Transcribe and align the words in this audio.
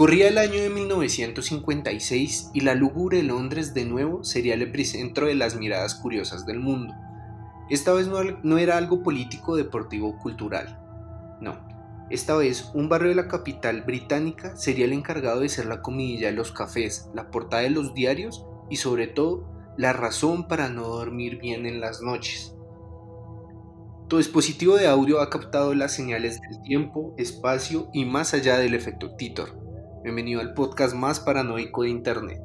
Corría 0.00 0.28
el 0.28 0.38
año 0.38 0.62
de 0.62 0.70
1956 0.70 2.52
y 2.54 2.60
la 2.62 2.74
lúgubre 2.74 3.22
Londres 3.22 3.74
de 3.74 3.84
nuevo 3.84 4.24
sería 4.24 4.54
el 4.54 4.62
epicentro 4.62 5.26
de 5.26 5.34
las 5.34 5.56
miradas 5.56 5.94
curiosas 5.94 6.46
del 6.46 6.58
mundo. 6.58 6.94
Esta 7.68 7.92
vez 7.92 8.08
no, 8.08 8.56
era 8.56 8.78
algo 8.78 9.02
político, 9.02 9.56
deportivo 9.56 10.08
o 10.08 10.16
cultural. 10.16 10.80
No, 11.42 11.58
esta 12.08 12.34
vez 12.34 12.70
un 12.72 12.88
barrio 12.88 13.10
de 13.10 13.14
la 13.14 13.28
capital 13.28 13.82
británica 13.82 14.56
sería 14.56 14.86
el 14.86 14.94
encargado 14.94 15.40
de 15.40 15.50
ser 15.50 15.66
la 15.66 15.82
comidilla 15.82 16.28
de 16.28 16.32
los 16.32 16.50
cafés, 16.50 17.10
la 17.12 17.30
portada 17.30 17.64
de 17.64 17.68
los 17.68 17.92
diarios 17.92 18.46
y 18.70 18.76
sobre 18.76 19.06
todo 19.06 19.52
la 19.76 19.92
razón 19.92 20.48
para 20.48 20.70
no 20.70 20.84
dormir 20.88 21.38
bien 21.38 21.66
en 21.66 21.78
las 21.78 22.00
noches. 22.00 22.54
Tu 24.08 24.16
dispositivo 24.16 24.78
de 24.78 24.86
audio 24.86 25.20
ha 25.20 25.28
captado 25.28 25.74
las 25.74 25.92
señales 25.92 26.40
del 26.40 26.62
tiempo, 26.62 27.14
espacio 27.18 27.90
y 27.92 28.06
más 28.06 28.32
allá 28.32 28.56
del 28.56 28.72
efecto 28.72 29.14
Titor. 29.16 29.68
Bienvenido 30.02 30.40
al 30.40 30.54
podcast 30.54 30.94
más 30.94 31.20
paranoico 31.20 31.82
de 31.82 31.90
Internet. 31.90 32.40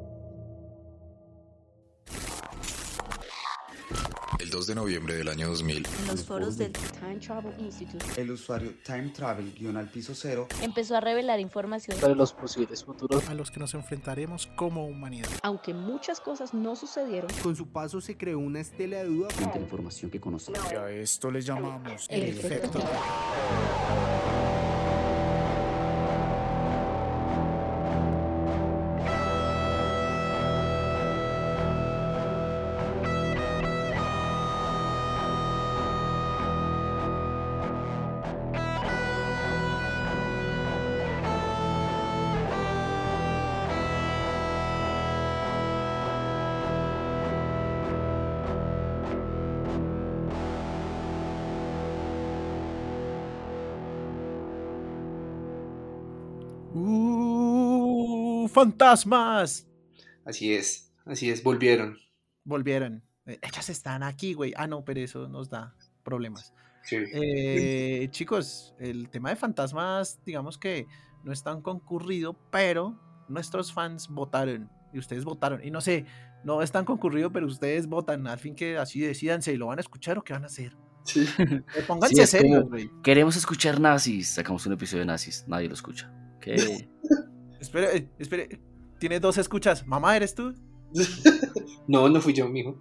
El 4.38 4.50
2 4.50 4.66
de 4.66 4.74
noviembre 4.74 5.14
del 5.14 5.28
año 5.28 5.48
2000, 5.48 5.76
en 5.76 6.06
los 6.06 6.22
foros 6.22 6.58
del 6.58 6.72
Time 6.72 7.16
Travel 7.16 7.58
Institute, 7.58 8.04
el 8.20 8.30
usuario 8.30 8.74
Time 8.84 9.08
Travel-al 9.08 9.88
piso 9.88 10.14
cero 10.14 10.46
empezó 10.60 10.96
a 10.96 11.00
revelar 11.00 11.40
información 11.40 11.98
sobre 11.98 12.14
los 12.14 12.34
posibles 12.34 12.84
futuros 12.84 13.26
a 13.26 13.34
los 13.34 13.50
que 13.50 13.58
nos 13.58 13.72
enfrentaremos 13.72 14.48
como 14.48 14.86
humanidad. 14.86 15.28
Aunque 15.42 15.72
muchas 15.72 16.20
cosas 16.20 16.52
no 16.52 16.76
sucedieron, 16.76 17.30
con 17.42 17.56
su 17.56 17.68
paso 17.68 18.02
se 18.02 18.18
creó 18.18 18.38
una 18.38 18.60
estela 18.60 18.98
de 18.98 19.06
duda 19.06 19.30
frente 19.30 19.54
a 19.54 19.56
la 19.56 19.64
información 19.64 20.10
que 20.10 20.20
conocemos. 20.20 20.60
Y 20.70 20.74
a 20.74 20.90
esto 20.90 21.30
le 21.30 21.40
llamamos 21.40 22.06
el, 22.10 22.22
el 22.22 22.28
efecto. 22.38 22.78
efecto. 22.78 23.95
Fantasmas. 58.56 59.68
Así 60.24 60.54
es, 60.54 60.90
así 61.04 61.30
es, 61.30 61.42
volvieron. 61.42 61.98
Volvieron. 62.42 63.02
Eh, 63.26 63.38
ellas 63.42 63.68
están 63.68 64.02
aquí, 64.02 64.32
güey. 64.32 64.54
Ah, 64.56 64.66
no, 64.66 64.82
pero 64.82 65.00
eso 65.00 65.28
nos 65.28 65.50
da 65.50 65.76
problemas. 66.02 66.54
Sí. 66.82 66.96
Eh, 67.12 68.08
chicos, 68.12 68.74
el 68.78 69.10
tema 69.10 69.28
de 69.28 69.36
fantasmas, 69.36 70.20
digamos 70.24 70.56
que 70.56 70.86
no 71.22 71.32
es 71.32 71.42
tan 71.42 71.60
concurrido, 71.60 72.34
pero 72.50 72.98
nuestros 73.28 73.74
fans 73.74 74.08
votaron 74.08 74.70
y 74.92 74.98
ustedes 74.98 75.24
votaron. 75.24 75.62
Y 75.62 75.70
no 75.70 75.82
sé, 75.82 76.06
no 76.42 76.62
es 76.62 76.72
tan 76.72 76.86
concurrido, 76.86 77.30
pero 77.30 77.46
ustedes 77.46 77.86
votan. 77.86 78.26
Al 78.26 78.38
fin 78.38 78.54
que 78.54 78.78
así 78.78 79.00
decidanse 79.00 79.52
y 79.52 79.56
lo 79.56 79.66
van 79.66 79.78
a 79.78 79.82
escuchar 79.82 80.16
o 80.16 80.24
qué 80.24 80.32
van 80.32 80.44
a 80.44 80.46
hacer. 80.46 80.74
Sí. 81.04 81.28
Eh, 81.38 81.62
pónganse 81.86 82.26
serios, 82.26 82.64
güey. 82.70 82.90
Queremos 83.02 83.36
escuchar 83.36 83.78
nazis. 83.80 84.28
Sacamos 84.28 84.64
un 84.64 84.72
episodio 84.72 85.00
de 85.00 85.06
nazis. 85.06 85.44
Nadie 85.46 85.68
lo 85.68 85.74
escucha. 85.74 86.10
¿Qué? 86.40 86.88
Espere, 87.60 87.96
eh, 87.96 88.10
espere. 88.18 88.60
Tiene 88.98 89.20
dos 89.20 89.38
escuchas. 89.38 89.86
¿Mamá 89.86 90.16
eres 90.16 90.34
tú? 90.34 90.54
no, 91.88 92.08
no 92.08 92.20
fui 92.20 92.32
yo, 92.32 92.48
mijo. 92.48 92.78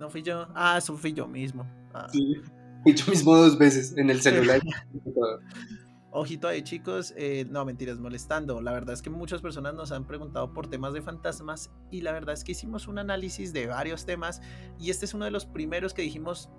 No 0.00 0.10
fui 0.10 0.22
yo. 0.22 0.48
Ah, 0.54 0.76
eso 0.78 0.96
fui 0.96 1.12
yo 1.12 1.28
mismo. 1.28 1.64
Ah. 1.94 2.08
Sí. 2.10 2.40
Fui 2.82 2.94
yo 2.94 3.06
mismo 3.06 3.36
dos 3.36 3.58
veces 3.58 3.96
en 3.96 4.10
el 4.10 4.20
celular. 4.20 4.60
Ojito 6.14 6.46
ahí, 6.46 6.62
chicos. 6.62 7.14
Eh, 7.16 7.46
no, 7.48 7.64
mentiras, 7.64 7.98
molestando. 7.98 8.60
La 8.60 8.72
verdad 8.72 8.92
es 8.92 9.00
que 9.00 9.08
muchas 9.08 9.40
personas 9.40 9.74
nos 9.74 9.92
han 9.92 10.06
preguntado 10.06 10.52
por 10.52 10.68
temas 10.68 10.92
de 10.92 11.00
fantasmas 11.00 11.70
y 11.90 12.02
la 12.02 12.12
verdad 12.12 12.34
es 12.34 12.44
que 12.44 12.52
hicimos 12.52 12.86
un 12.86 12.98
análisis 12.98 13.52
de 13.54 13.66
varios 13.66 14.04
temas 14.04 14.42
y 14.78 14.90
este 14.90 15.06
es 15.06 15.14
uno 15.14 15.24
de 15.24 15.30
los 15.30 15.46
primeros 15.46 15.94
que 15.94 16.02
dijimos 16.02 16.50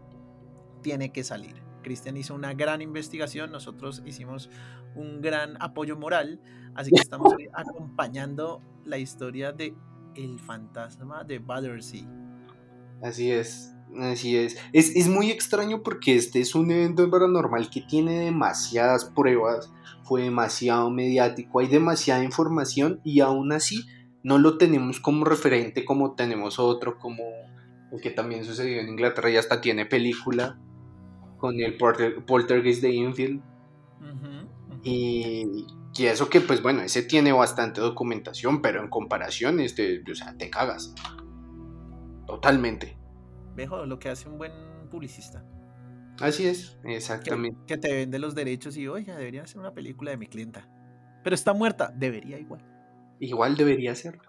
tiene 0.81 1.11
que 1.11 1.23
salir. 1.23 1.61
Cristian 1.83 2.17
hizo 2.17 2.33
una 2.33 2.53
gran 2.53 2.81
investigación, 2.81 3.51
nosotros 3.51 4.01
hicimos 4.05 4.49
un 4.95 5.21
gran 5.21 5.61
apoyo 5.61 5.97
moral, 5.97 6.39
así 6.75 6.91
que 6.91 7.01
estamos 7.01 7.33
acompañando 7.53 8.61
la 8.85 8.97
historia 8.97 9.51
de 9.51 9.75
El 10.15 10.39
fantasma 10.39 11.23
de 11.23 11.39
Battersea. 11.39 12.07
Así 13.01 13.31
es, 13.31 13.73
así 13.99 14.37
es. 14.37 14.57
es. 14.71 14.95
Es 14.95 15.07
muy 15.07 15.29
extraño 15.31 15.83
porque 15.83 16.15
este 16.15 16.39
es 16.39 16.55
un 16.55 16.71
evento 16.71 17.09
paranormal 17.09 17.69
que 17.69 17.81
tiene 17.81 18.19
demasiadas 18.19 19.05
pruebas, 19.05 19.71
fue 20.03 20.23
demasiado 20.23 20.89
mediático, 20.89 21.59
hay 21.59 21.67
demasiada 21.67 22.23
información 22.23 23.01
y 23.03 23.19
aún 23.21 23.51
así 23.51 23.85
no 24.23 24.37
lo 24.37 24.57
tenemos 24.57 24.99
como 24.99 25.25
referente 25.25 25.83
como 25.83 26.15
tenemos 26.15 26.59
otro, 26.59 26.97
como 26.97 27.23
el 27.91 28.01
que 28.01 28.09
también 28.09 28.43
sucedió 28.45 28.79
en 28.79 28.89
Inglaterra 28.89 29.29
y 29.29 29.37
hasta 29.37 29.61
tiene 29.61 29.85
película 29.85 30.57
con 31.37 31.59
el 31.59 31.75
Poltergeist 31.77 32.81
de 32.81 32.91
Infield. 32.91 33.41
Y, 34.83 35.65
y, 35.97 36.05
eso 36.05 36.29
que, 36.29 36.41
pues 36.41 36.61
bueno, 36.61 36.81
ese 36.81 37.03
tiene 37.03 37.31
bastante 37.31 37.81
documentación, 37.81 38.61
pero 38.61 38.81
en 38.81 38.89
comparación, 38.89 39.59
este, 39.59 40.03
o 40.09 40.15
sea, 40.15 40.37
te 40.37 40.49
cagas. 40.49 40.93
Totalmente. 42.27 42.97
Mejor 43.55 43.87
lo 43.87 43.99
que 43.99 44.09
hace 44.09 44.27
un 44.27 44.37
buen 44.37 44.51
publicista. 44.89 45.45
Así 46.19 46.45
es, 46.47 46.77
exactamente. 46.83 47.59
Que, 47.67 47.77
te 47.77 47.93
vende 47.93 48.19
los 48.19 48.35
derechos 48.35 48.77
y, 48.77 48.87
oye, 48.87 49.11
debería 49.11 49.45
ser 49.47 49.59
una 49.59 49.73
película 49.73 50.11
de 50.11 50.17
mi 50.17 50.27
clienta. 50.27 50.67
Pero 51.23 51.33
está 51.33 51.53
muerta, 51.53 51.91
debería 51.95 52.37
igual. 52.39 52.61
Igual 53.19 53.55
debería 53.55 53.95
ser. 53.95 54.19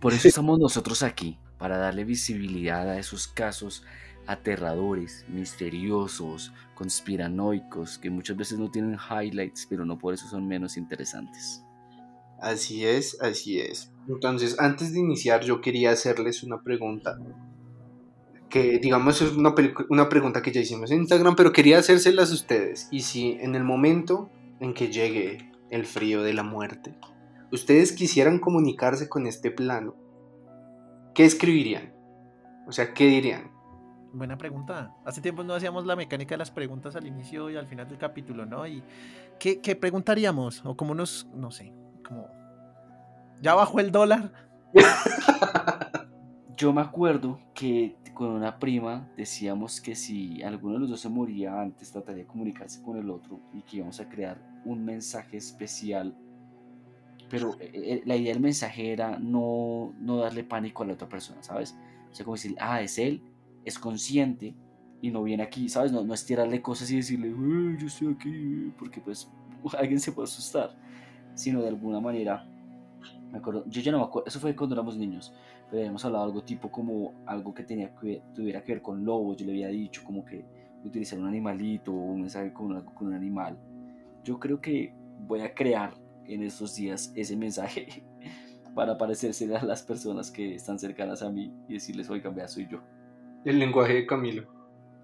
Por 0.00 0.12
eso 0.12 0.28
estamos 0.28 0.58
nosotros 0.58 1.02
aquí, 1.02 1.38
para 1.58 1.78
darle 1.78 2.04
visibilidad 2.04 2.88
a 2.88 2.98
esos 2.98 3.28
casos 3.28 3.84
aterradores, 4.26 5.24
misteriosos, 5.28 6.52
conspiranoicos, 6.74 7.98
que 7.98 8.10
muchas 8.10 8.36
veces 8.36 8.58
no 8.58 8.70
tienen 8.70 8.96
highlights, 8.96 9.66
pero 9.68 9.84
no 9.84 9.98
por 9.98 10.14
eso 10.14 10.28
son 10.28 10.46
menos 10.46 10.76
interesantes. 10.76 11.62
Así 12.40 12.84
es, 12.84 13.20
así 13.20 13.60
es. 13.60 13.92
Entonces, 14.08 14.58
antes 14.58 14.92
de 14.92 14.98
iniciar, 14.98 15.44
yo 15.44 15.60
quería 15.60 15.92
hacerles 15.92 16.42
una 16.42 16.62
pregunta. 16.62 17.18
Que 18.48 18.78
digamos 18.78 19.22
es 19.22 19.32
una, 19.32 19.54
una 19.88 20.08
pregunta 20.08 20.42
que 20.42 20.52
ya 20.52 20.60
hicimos 20.60 20.90
en 20.90 20.98
Instagram, 20.98 21.36
pero 21.36 21.52
quería 21.52 21.78
hacérselas 21.78 22.30
a 22.32 22.34
ustedes. 22.34 22.88
Y 22.90 23.00
si 23.02 23.38
en 23.40 23.54
el 23.54 23.64
momento 23.64 24.28
en 24.60 24.74
que 24.74 24.90
llegue 24.90 25.52
el 25.70 25.86
frío 25.86 26.22
de 26.22 26.34
la 26.34 26.42
muerte, 26.42 26.94
ustedes 27.52 27.92
quisieran 27.92 28.40
comunicarse 28.40 29.08
con 29.08 29.26
este 29.26 29.50
plano, 29.50 29.94
¿qué 31.14 31.24
escribirían? 31.24 31.94
O 32.66 32.72
sea, 32.72 32.92
¿qué 32.92 33.06
dirían? 33.06 33.52
Buena 34.12 34.36
pregunta. 34.36 34.94
Hace 35.06 35.22
tiempo 35.22 35.42
no 35.42 35.54
hacíamos 35.54 35.86
la 35.86 35.96
mecánica 35.96 36.34
de 36.34 36.38
las 36.38 36.50
preguntas 36.50 36.94
al 36.96 37.06
inicio 37.06 37.48
y 37.48 37.56
al 37.56 37.66
final 37.66 37.88
del 37.88 37.96
capítulo, 37.96 38.44
¿no? 38.44 38.66
Y 38.66 38.82
¿qué, 39.38 39.76
preguntaríamos? 39.76 40.62
O 40.66 40.76
como 40.76 40.94
nos, 40.94 41.26
no 41.34 41.50
sé, 41.50 41.72
como... 42.06 42.28
¿Ya 43.40 43.54
bajó 43.54 43.80
el 43.80 43.90
dólar? 43.90 44.32
Yo 46.56 46.72
me 46.74 46.82
acuerdo 46.82 47.40
que 47.54 47.96
con 48.12 48.28
una 48.28 48.58
prima 48.58 49.08
decíamos 49.16 49.80
que 49.80 49.94
si 49.94 50.42
alguno 50.42 50.74
de 50.74 50.80
los 50.80 50.90
dos 50.90 51.00
se 51.00 51.08
moría 51.08 51.60
antes, 51.60 51.90
trataría 51.90 52.24
de 52.24 52.28
comunicarse 52.28 52.82
con 52.82 52.98
el 52.98 53.08
otro 53.08 53.40
y 53.54 53.62
que 53.62 53.78
íbamos 53.78 53.98
a 53.98 54.08
crear 54.08 54.38
un 54.66 54.84
mensaje 54.84 55.38
especial. 55.38 56.14
Pero 57.30 57.56
eh, 57.58 57.70
eh, 57.72 58.02
la 58.04 58.14
idea 58.14 58.34
del 58.34 58.42
mensaje 58.42 58.92
era 58.92 59.18
no, 59.18 59.94
no 59.98 60.18
darle 60.18 60.44
pánico 60.44 60.82
a 60.82 60.86
la 60.86 60.92
otra 60.92 61.08
persona, 61.08 61.42
¿sabes? 61.42 61.74
O 62.10 62.14
sea, 62.14 62.24
como 62.24 62.36
decir, 62.36 62.54
ah, 62.60 62.82
es 62.82 62.98
él, 62.98 63.22
es 63.64 63.78
consciente 63.78 64.54
y 65.00 65.10
no 65.10 65.22
viene 65.22 65.42
aquí, 65.42 65.68
¿sabes? 65.68 65.92
No, 65.92 66.04
no 66.04 66.14
es 66.14 66.24
tirarle 66.24 66.62
cosas 66.62 66.90
y 66.90 66.96
decirle, 66.96 67.30
yo 67.78 67.86
estoy 67.86 68.14
aquí, 68.14 68.72
porque 68.78 69.00
pues 69.00 69.28
alguien 69.78 70.00
se 70.00 70.12
puede 70.12 70.24
asustar, 70.24 70.76
sino 71.34 71.60
de 71.62 71.68
alguna 71.68 72.00
manera, 72.00 72.46
me 73.30 73.38
acuerdo, 73.38 73.64
yo 73.66 73.80
ya 73.80 73.92
no 73.92 73.98
me 73.98 74.04
acuerdo, 74.04 74.28
eso 74.28 74.38
fue 74.38 74.54
cuando 74.54 74.74
éramos 74.74 74.96
niños, 74.96 75.32
pero 75.70 75.80
habíamos 75.80 76.04
hablado 76.04 76.24
algo 76.24 76.42
tipo 76.42 76.70
como 76.70 77.14
algo 77.26 77.52
que 77.54 77.64
tenía 77.64 77.94
que 77.96 78.22
tuviera 78.34 78.62
que 78.62 78.72
ver 78.72 78.82
con 78.82 79.04
lobos, 79.04 79.36
yo 79.38 79.46
le 79.46 79.52
había 79.52 79.68
dicho 79.68 80.02
como 80.04 80.24
que 80.24 80.44
utilizar 80.84 81.18
un 81.18 81.26
animalito 81.26 81.92
o 81.92 81.96
un 81.96 82.20
mensaje 82.20 82.52
con, 82.52 82.72
un 82.72 83.14
animal. 83.14 83.58
Yo 84.24 84.38
creo 84.38 84.60
que 84.60 84.94
voy 85.26 85.40
a 85.40 85.54
crear 85.54 85.94
en 86.26 86.42
estos 86.42 86.76
días 86.76 87.12
ese 87.14 87.36
mensaje 87.36 88.04
para 88.74 88.96
parecerse 88.96 89.54
a 89.54 89.64
las 89.64 89.82
personas 89.82 90.30
que 90.30 90.54
están 90.54 90.78
cercanas 90.78 91.22
a 91.22 91.30
mí 91.30 91.52
y 91.68 91.74
decirles, 91.74 92.10
oiga, 92.10 92.30
vea, 92.30 92.48
soy 92.48 92.68
yo. 92.68 92.80
El 93.44 93.58
lenguaje 93.58 93.94
de 93.94 94.06
Camilo. 94.06 94.44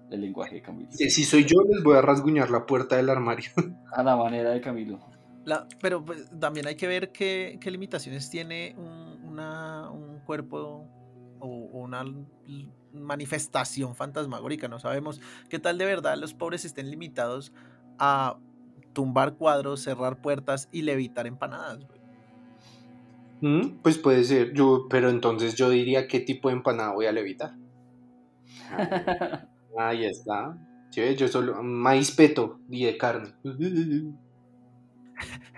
El 0.09 0.21
lenguaje 0.21 0.55
de 0.55 0.61
Camilo. 0.61 0.89
Si 0.91 1.23
soy 1.23 1.45
yo, 1.45 1.57
les 1.71 1.83
voy 1.83 1.95
a 1.97 2.01
rasguñar 2.01 2.49
la 2.49 2.65
puerta 2.65 2.95
del 2.95 3.09
armario. 3.09 3.51
A 3.93 4.01
la 4.03 4.15
manera 4.15 4.51
de 4.51 4.61
Camilo. 4.61 4.99
La- 5.45 5.67
pero 5.81 6.03
pues, 6.03 6.29
también 6.39 6.67
hay 6.67 6.75
que 6.75 6.87
ver 6.87 7.11
qué, 7.11 7.57
qué 7.61 7.69
limitaciones 7.71 8.29
tiene 8.29 8.75
un, 8.77 9.23
una- 9.23 9.89
un 9.91 10.19
cuerpo 10.19 10.87
o, 11.39 11.47
o 11.47 11.79
una 11.79 12.03
manifestación 12.93 13.95
fantasmagórica. 13.95 14.67
No 14.67 14.79
sabemos 14.79 15.21
qué 15.49 15.59
tal 15.59 15.77
de 15.77 15.85
verdad 15.85 16.17
los 16.17 16.33
pobres 16.33 16.65
estén 16.65 16.89
limitados 16.89 17.53
a 17.99 18.37
tumbar 18.93 19.35
cuadros, 19.35 19.81
cerrar 19.81 20.21
puertas 20.21 20.67
y 20.71 20.81
levitar 20.81 21.27
empanadas. 21.27 21.85
güey. 21.85 21.99
Mm, 23.41 23.77
Pues 23.83 23.97
puede 23.97 24.23
ser, 24.23 24.53
yo, 24.53 24.87
pero 24.89 25.09
entonces 25.09 25.55
yo 25.55 25.69
diría 25.69 26.07
qué 26.07 26.19
tipo 26.19 26.49
de 26.49 26.55
empanada 26.55 26.93
voy 26.93 27.05
a 27.05 27.11
levitar. 27.11 27.53
Ahí 29.77 30.05
está. 30.05 30.57
¿Sí? 30.89 31.15
Yo 31.15 31.27
solo 31.27 31.61
maíz 31.63 32.11
peto 32.11 32.59
y 32.69 32.85
de 32.85 32.97
carne. 32.97 33.33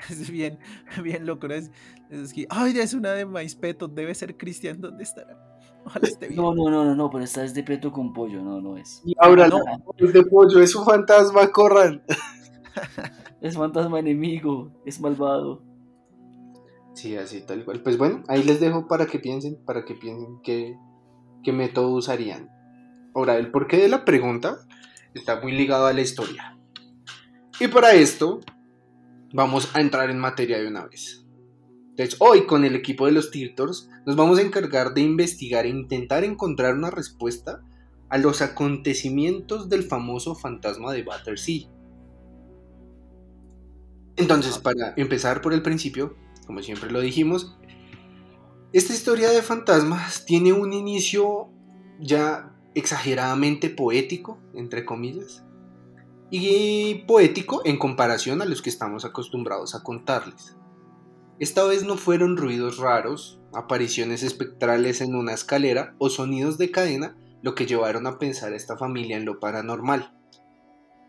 Es 0.10 0.31
bien, 0.31 0.58
bien 1.04 1.25
loco. 1.25 1.48
¿no? 1.48 1.54
Es, 1.54 1.72
es 2.10 2.34
que, 2.34 2.48
ay, 2.50 2.78
es 2.80 2.94
una 2.94 3.12
de 3.12 3.25
maíz 3.25 3.56
peto, 3.56 3.88
debe 3.88 4.13
ser 4.16 4.36
Cristian, 4.36 4.81
¿dónde 4.81 5.04
estará? 5.04 5.38
Ojalá 5.86 6.08
esté 6.08 6.28
bien. 6.28 6.42
No, 6.42 6.54
no, 6.54 6.69
no, 6.69 6.84
no, 6.84 6.96
no, 6.96 7.10
pero 7.10 7.24
esta 7.24 7.44
es 7.44 7.54
de 7.54 7.63
peto 7.63 7.92
con 7.92 8.12
pollo, 8.13 8.42
no, 8.42 8.60
no 8.60 8.78
es. 8.78 9.02
Y 9.06 9.13
ahora 9.19 9.48
No. 9.48 9.60
es 9.98 10.13
de 10.13 10.24
pollo, 10.24 10.60
es 10.60 10.75
un 10.75 10.86
fantasma, 10.86 11.52
corran. 11.52 12.04
Es 13.42 13.56
fantasma 13.58 14.00
enemigo, 14.00 14.72
es 14.86 15.02
malvado. 15.02 15.63
Sí, 16.94 17.16
así 17.18 17.42
tal 17.42 17.66
cual. 17.66 17.81
Pues 17.81 17.98
bueno, 17.98 18.24
ahí 18.28 18.44
les 18.44 18.60
dejo 18.60 18.88
para 18.88 19.08
que 19.08 19.18
piensen, 19.18 19.58
para 19.66 19.84
que 19.84 19.96
piensen 19.96 20.40
qué, 20.44 20.78
qué 21.44 21.52
método 21.52 21.90
usarían. 21.96 22.50
Ahora, 23.13 23.38
el 23.38 23.52
porqué 23.52 23.78
de 23.78 23.90
la 23.90 24.06
pregunta 24.06 24.60
está 25.13 25.42
muy 25.42 25.52
ligado 25.52 25.88
a 25.88 25.94
la 25.94 26.02
historia. 26.02 26.58
Y 27.60 27.68
para 27.68 27.94
esto, 27.94 28.40
vamos 29.34 29.69
a 29.75 29.81
entrar 29.81 30.10
en 30.10 30.19
materia 30.19 30.60
de 30.60 30.68
una 30.68 30.86
vez. 30.86 31.25
Entonces, 31.90 32.16
hoy 32.19 32.46
con 32.46 32.63
el 32.63 32.75
equipo 32.75 33.06
de 33.06 33.12
los 33.12 33.31
Tiltors 33.31 33.90
nos 34.06 34.16
vamos 34.16 34.40
a 34.40 34.42
encargar 34.42 34.94
de 34.94 35.02
investigar 35.02 35.66
e 35.66 35.69
intentar 35.69 36.24
encontrar 36.24 36.74
una 36.74 36.90
respuesta 36.90 37.62
a 38.10 38.18
los 38.18 38.42
acontecimientos 38.42 39.69
del 39.69 39.84
famoso 39.84 40.36
fantasma 40.36 40.94
de 40.94 41.04
Battersea. 41.04 41.68
Entonces, 44.16 44.58
para 44.58 44.94
empezar 44.98 45.42
por 45.42 45.54
el 45.54 45.62
principio, 45.62 46.16
como 46.46 46.62
siempre 46.62 46.92
lo 46.92 47.00
dijimos, 47.02 47.58
esta 48.74 48.94
historia 48.94 49.30
de 49.30 49.42
fantasmas 49.42 50.25
tiene 50.25 50.54
un 50.54 50.74
inicio 50.74 51.50
ya 52.00 52.56
exageradamente 52.75 53.69
poético, 53.69 54.39
entre 54.53 54.85
comillas, 54.85 55.44
y 56.29 57.03
poético 57.07 57.62
en 57.65 57.77
comparación 57.77 58.41
a 58.41 58.45
los 58.45 58.62
que 58.62 58.69
estamos 58.69 59.03
acostumbrados 59.03 59.75
a 59.75 59.83
contarles. 59.83 60.56
Esta 61.39 61.63
vez 61.63 61.83
no 61.83 61.97
fueron 61.97 62.38
ruidos 62.38 62.77
raros, 62.77 63.39
apariciones 63.53 64.23
espectrales 64.23 65.01
en 65.01 65.15
una 65.15 65.33
escalera 65.33 65.95
o 65.97 66.09
sonidos 66.09 66.57
de 66.57 66.71
cadena 66.71 67.18
lo 67.41 67.56
que 67.56 67.65
llevaron 67.65 68.07
a 68.07 68.19
pensar 68.19 68.53
a 68.53 68.56
esta 68.56 68.77
familia 68.77 69.17
en 69.17 69.25
lo 69.25 69.39
paranormal. 69.39 70.15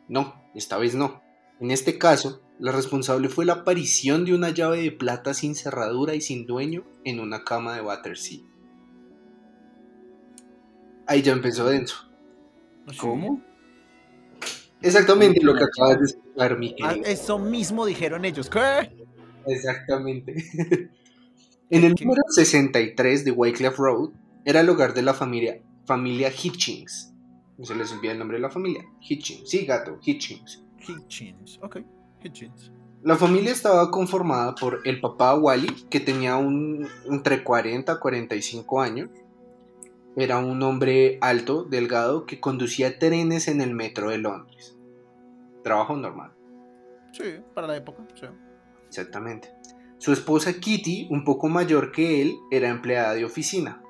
No, 0.09 0.35
esta 0.55 0.79
vez 0.79 0.95
no. 0.95 1.23
En 1.61 1.71
este 1.71 1.99
caso, 1.99 2.43
la 2.59 2.73
responsable 2.73 3.29
fue 3.29 3.45
la 3.45 3.53
aparición 3.55 4.25
de 4.25 4.35
una 4.35 4.51
llave 4.51 4.83
de 4.83 4.93
plata 4.93 5.35
sin 5.35 5.55
cerradura 5.55 6.15
y 6.15 6.21
sin 6.21 6.47
dueño 6.47 6.85
en 7.05 7.21
una 7.21 7.45
cama 7.45 7.75
de 7.75 7.83
Battersea. 7.83 8.41
Ahí 11.13 11.21
ya 11.21 11.33
empezó 11.33 11.69
denso. 11.69 11.97
¿Cómo? 12.99 13.43
Exactamente 14.81 15.43
lo 15.43 15.55
que 15.55 15.65
acabas 15.65 15.99
de 15.99 16.05
explicar, 16.07 16.59
mi 16.59 16.75
Ah, 16.83 16.97
eso 17.05 17.39
mismo 17.39 17.85
dijeron 17.85 18.25
ellos. 18.25 18.49
¿Qué? 18.49 18.97
Exactamente. 19.47 20.35
en 21.71 21.85
el 21.85 21.95
número 22.01 22.23
63 22.31 23.27
de 23.27 23.31
Wycliffe 23.31 23.77
Road 23.77 24.09
era 24.47 24.61
el 24.61 24.71
hogar 24.71 24.95
de 24.95 25.03
la 25.03 25.13
familia, 25.13 25.61
familia 25.85 26.31
Hitchings. 26.31 27.13
No 27.59 27.67
se 27.67 27.75
les 27.75 27.93
olvida 27.93 28.13
el 28.13 28.19
nombre 28.19 28.39
de 28.39 28.43
la 28.45 28.51
familia. 28.51 28.83
Hitchings. 29.03 29.51
Sí, 29.51 29.67
gato, 29.67 29.99
Hitchings. 30.03 30.65
Hitchins. 30.79 31.59
Ok, 31.61 31.81
Hitchins. 32.25 32.73
La 33.03 33.17
familia 33.17 33.53
estaba 33.53 33.91
conformada 33.91 34.55
por 34.55 34.81
el 34.87 34.99
papá 34.99 35.35
Wally, 35.35 35.85
que 35.91 36.01
tenía 36.01 36.37
un, 36.37 36.89
entre 37.05 37.45
40 37.45 37.93
y 37.93 37.99
45 37.99 38.81
años. 38.81 39.11
Era 40.17 40.39
un 40.39 40.63
hombre 40.63 41.19
alto, 41.21 41.65
delgado, 41.65 42.27
que 42.27 42.41
conducía 42.41 42.99
trenes 42.99 43.49
en 43.49 43.61
el 43.61 43.75
metro 43.75 44.11
de 44.11 44.19
Londres. 44.19 44.77
Trabajo 45.63 45.97
normal, 45.97 46.33
Sí, 47.13 47.25
para 47.55 47.67
la 47.67 47.77
época. 47.77 48.07
Sí. 48.15 48.27
exactamente. 48.87 49.55
Su 49.99 50.13
esposa 50.13 50.55
Kitty, 50.55 51.09
un 51.11 51.25
poco 51.25 51.49
mayor 51.49 51.93
que 51.93 52.23
él, 52.23 52.35
era 52.51 52.69
empleada 52.69 53.15
de 53.15 53.25
oficina. 53.25 53.83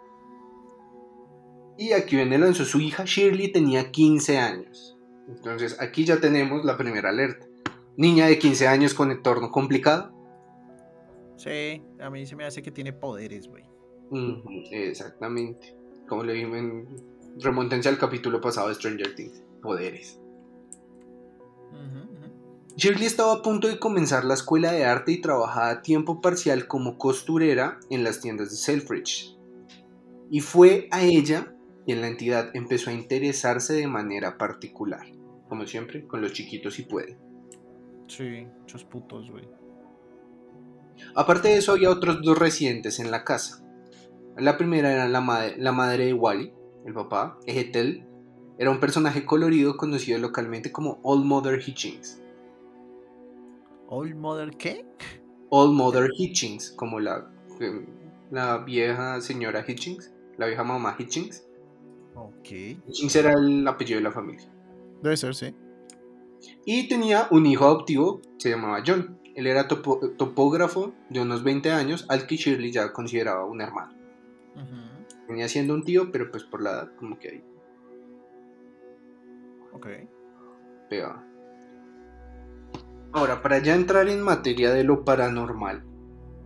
Y 1.78 1.92
aquí 1.92 2.16
viene 2.16 2.38
lanzó 2.38 2.64
su 2.64 2.80
hija 2.80 3.04
Shirley, 3.06 3.50
tenía 3.50 3.90
15 3.90 4.38
años. 4.38 4.98
Entonces 5.28 5.80
aquí 5.80 6.04
ya 6.04 6.20
tenemos 6.20 6.64
la 6.64 6.76
primera 6.76 7.08
alerta. 7.08 7.46
Niña 7.96 8.26
de 8.26 8.38
15 8.38 8.68
años 8.68 8.94
con 8.94 9.10
entorno 9.10 9.50
complicado. 9.50 10.12
Sí, 11.36 11.82
a 12.00 12.10
mí 12.10 12.26
se 12.26 12.36
me 12.36 12.44
hace 12.44 12.62
que 12.62 12.70
tiene 12.70 12.92
poderes, 12.92 13.48
güey. 13.48 13.64
Exactamente. 14.70 15.74
Como 16.12 16.24
le 16.24 16.42
en... 16.42 16.86
Remontense 17.38 17.88
al 17.88 17.96
capítulo 17.96 18.38
pasado 18.42 18.68
de 18.68 18.74
Stranger 18.74 19.14
Things. 19.14 19.42
Poderes. 19.62 20.20
Shirley 22.76 23.06
estaba 23.06 23.32
a 23.32 23.40
punto 23.40 23.66
de 23.66 23.78
comenzar 23.78 24.26
la 24.26 24.34
escuela 24.34 24.72
de 24.72 24.84
arte 24.84 25.12
y 25.12 25.22
trabajaba 25.22 25.70
a 25.70 25.80
tiempo 25.80 26.20
parcial 26.20 26.66
como 26.66 26.98
costurera 26.98 27.80
en 27.88 28.04
las 28.04 28.20
tiendas 28.20 28.50
de 28.50 28.56
Selfridge. 28.56 29.38
Y 30.30 30.40
fue 30.40 30.86
a 30.90 31.02
ella 31.02 31.54
quien 31.86 32.02
la 32.02 32.08
entidad 32.08 32.50
empezó 32.52 32.90
a 32.90 32.92
interesarse 32.92 33.72
de 33.72 33.86
manera 33.86 34.36
particular. 34.36 35.06
Como 35.48 35.66
siempre, 35.66 36.06
con 36.06 36.20
los 36.20 36.34
chiquitos 36.34 36.74
si 36.74 36.82
puede. 36.82 37.16
Sí, 38.06 38.46
muchos 38.60 38.84
putos, 38.84 39.30
güey. 39.30 39.48
Aparte 41.14 41.48
de 41.48 41.56
eso, 41.56 41.72
había 41.72 41.88
otros 41.88 42.20
dos 42.20 42.38
residentes 42.38 43.00
en 43.00 43.10
la 43.10 43.24
casa. 43.24 43.61
La 44.36 44.56
primera 44.56 44.92
era 44.92 45.08
la, 45.08 45.20
madre, 45.20 45.56
la 45.58 45.72
madre 45.72 46.06
de 46.06 46.14
Wally, 46.14 46.52
el 46.86 46.94
papá, 46.94 47.38
Ethel. 47.46 48.06
Era 48.58 48.70
un 48.70 48.80
personaje 48.80 49.24
colorido 49.24 49.76
conocido 49.76 50.18
localmente 50.18 50.70
como 50.72 51.00
Old 51.02 51.24
Mother 51.24 51.60
Hitchings. 51.66 52.20
¿Old 53.88 54.14
Mother 54.14 54.56
qué? 54.56 54.86
Old 55.50 55.74
Mother 55.74 56.08
Hitchings, 56.16 56.70
como 56.72 56.98
la, 57.00 57.30
la 58.30 58.58
vieja 58.58 59.20
señora 59.20 59.64
Hitchings, 59.66 60.12
la 60.38 60.46
vieja 60.46 60.64
mamá 60.64 60.96
Hitchings. 60.98 61.46
Ok. 62.14 62.50
Hitchings 62.86 63.16
era 63.16 63.32
el 63.32 63.66
apellido 63.68 63.98
de 63.98 64.04
la 64.04 64.12
familia. 64.12 64.48
Debe 65.02 65.16
ser, 65.16 65.34
sí. 65.34 65.54
Y 66.64 66.88
tenía 66.88 67.28
un 67.30 67.46
hijo 67.46 67.64
adoptivo, 67.64 68.20
se 68.38 68.50
llamaba 68.50 68.82
John. 68.86 69.18
Él 69.34 69.46
era 69.46 69.68
topo- 69.68 70.14
topógrafo 70.16 70.92
de 71.10 71.20
unos 71.20 71.42
20 71.42 71.70
años, 71.72 72.06
al 72.08 72.26
que 72.26 72.36
Shirley 72.36 72.70
ya 72.70 72.92
consideraba 72.92 73.44
un 73.46 73.60
hermano. 73.60 73.94
Venía 75.28 75.48
siendo 75.48 75.74
un 75.74 75.84
tío, 75.84 76.10
pero 76.12 76.30
pues 76.30 76.44
por 76.44 76.62
la 76.62 76.70
edad, 76.70 76.92
como 76.96 77.18
que 77.18 77.28
ahí 77.28 77.44
Ok. 79.72 79.86
pegaba. 80.90 81.24
Ahora, 83.12 83.42
para 83.42 83.58
ya 83.58 83.74
entrar 83.74 84.08
en 84.08 84.22
materia 84.22 84.72
de 84.72 84.84
lo 84.84 85.04
paranormal, 85.04 85.84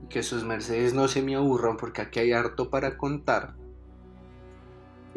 que 0.08 0.22
sus 0.22 0.44
mercedes 0.44 0.94
no 0.94 1.08
se 1.08 1.22
me 1.22 1.34
aburran 1.36 1.76
porque 1.76 2.00
aquí 2.02 2.20
hay 2.20 2.32
harto 2.32 2.70
para 2.70 2.96
contar. 2.96 3.54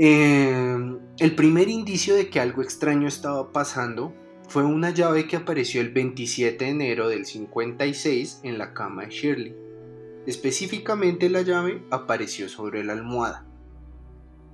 eh, 0.02 0.98
el 1.20 1.36
primer 1.36 1.68
indicio 1.68 2.16
de 2.16 2.30
que 2.30 2.40
algo 2.40 2.62
extraño 2.62 3.08
estaba 3.08 3.52
pasando 3.52 4.14
fue 4.48 4.64
una 4.64 4.92
llave 4.92 5.28
que 5.28 5.36
apareció 5.36 5.82
el 5.82 5.92
27 5.92 6.64
de 6.64 6.72
enero 6.72 7.10
del 7.10 7.26
56 7.26 8.40
en 8.44 8.58
la 8.58 8.74
cama 8.74 9.04
de 9.04 9.10
Shirley. 9.10 9.56
Específicamente 10.30 11.28
la 11.28 11.42
llave 11.42 11.84
apareció 11.90 12.50
sobre 12.50 12.84
la 12.84 12.94
almohada. 12.94 13.48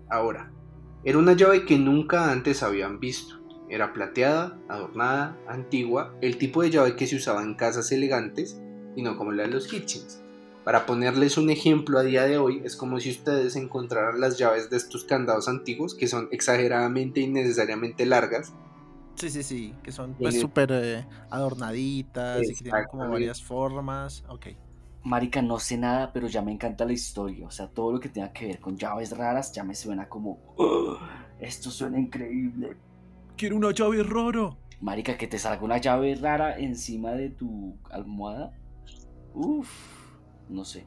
Ahora, 0.09 0.53
era 1.03 1.17
una 1.17 1.33
llave 1.33 1.65
que 1.65 1.77
nunca 1.77 2.31
antes 2.31 2.63
habían 2.63 3.01
visto. 3.01 3.41
Era 3.69 3.91
plateada, 3.91 4.57
adornada, 4.69 5.37
antigua, 5.49 6.15
el 6.21 6.37
tipo 6.37 6.61
de 6.61 6.69
llave 6.69 6.95
que 6.95 7.07
se 7.07 7.17
usaba 7.17 7.43
en 7.43 7.55
casas 7.55 7.91
elegantes 7.91 8.57
y 8.95 9.01
no 9.01 9.17
como 9.17 9.33
la 9.33 9.43
de 9.43 9.49
los 9.49 9.73
Hitchens. 9.73 10.23
Para 10.63 10.85
ponerles 10.85 11.37
un 11.37 11.49
ejemplo 11.49 11.99
a 11.99 12.03
día 12.03 12.23
de 12.23 12.37
hoy, 12.37 12.61
es 12.63 12.77
como 12.77 13.01
si 13.01 13.11
ustedes 13.11 13.57
encontraran 13.57 14.21
las 14.21 14.37
llaves 14.37 14.69
de 14.69 14.77
estos 14.77 15.03
candados 15.03 15.49
antiguos 15.49 15.93
que 15.93 16.07
son 16.07 16.29
exageradamente 16.31 17.19
y 17.19 17.25
innecesariamente 17.25 18.05
largas. 18.05 18.53
Sí, 19.15 19.29
sí, 19.29 19.43
sí. 19.43 19.75
Que 19.83 19.91
son 19.91 20.13
pues 20.13 20.39
súper 20.39 20.69
eh, 20.71 21.05
adornaditas 21.29 22.49
y 22.49 22.55
que 22.55 22.63
tienen 22.63 22.85
como 22.89 23.09
varias 23.09 23.43
formas. 23.43 24.23
Ok. 24.29 24.47
Marica, 25.05 25.39
no 25.41 25.59
sé 25.59 25.77
nada, 25.77 26.11
pero 26.11 26.27
ya 26.27 26.41
me 26.41 26.51
encanta 26.51 26.83
la 26.83 26.93
historia. 26.93 27.45
O 27.45 27.51
sea, 27.51 27.67
todo 27.67 27.91
lo 27.91 27.99
que 27.99 28.09
tenga 28.09 28.33
que 28.33 28.47
ver 28.47 28.59
con 28.59 28.75
llaves 28.75 29.15
raras 29.15 29.51
ya 29.53 29.63
me 29.63 29.75
suena 29.75 30.09
como. 30.09 30.39
"Oh, 30.57 30.97
esto 31.39 31.69
suena 31.69 31.99
increíble. 31.99 32.75
Quiero 33.37 33.55
una 33.57 33.71
llave 33.71 34.01
rara. 34.01 34.57
Marica, 34.81 35.15
que 35.15 35.27
te 35.27 35.37
salga 35.37 35.61
una 35.63 35.77
llave 35.77 36.15
rara 36.15 36.57
encima 36.57 37.11
de 37.11 37.29
tu 37.29 37.77
almohada. 37.91 38.51
Uff, 39.35 39.69
no 40.49 40.65
sé. 40.65 40.85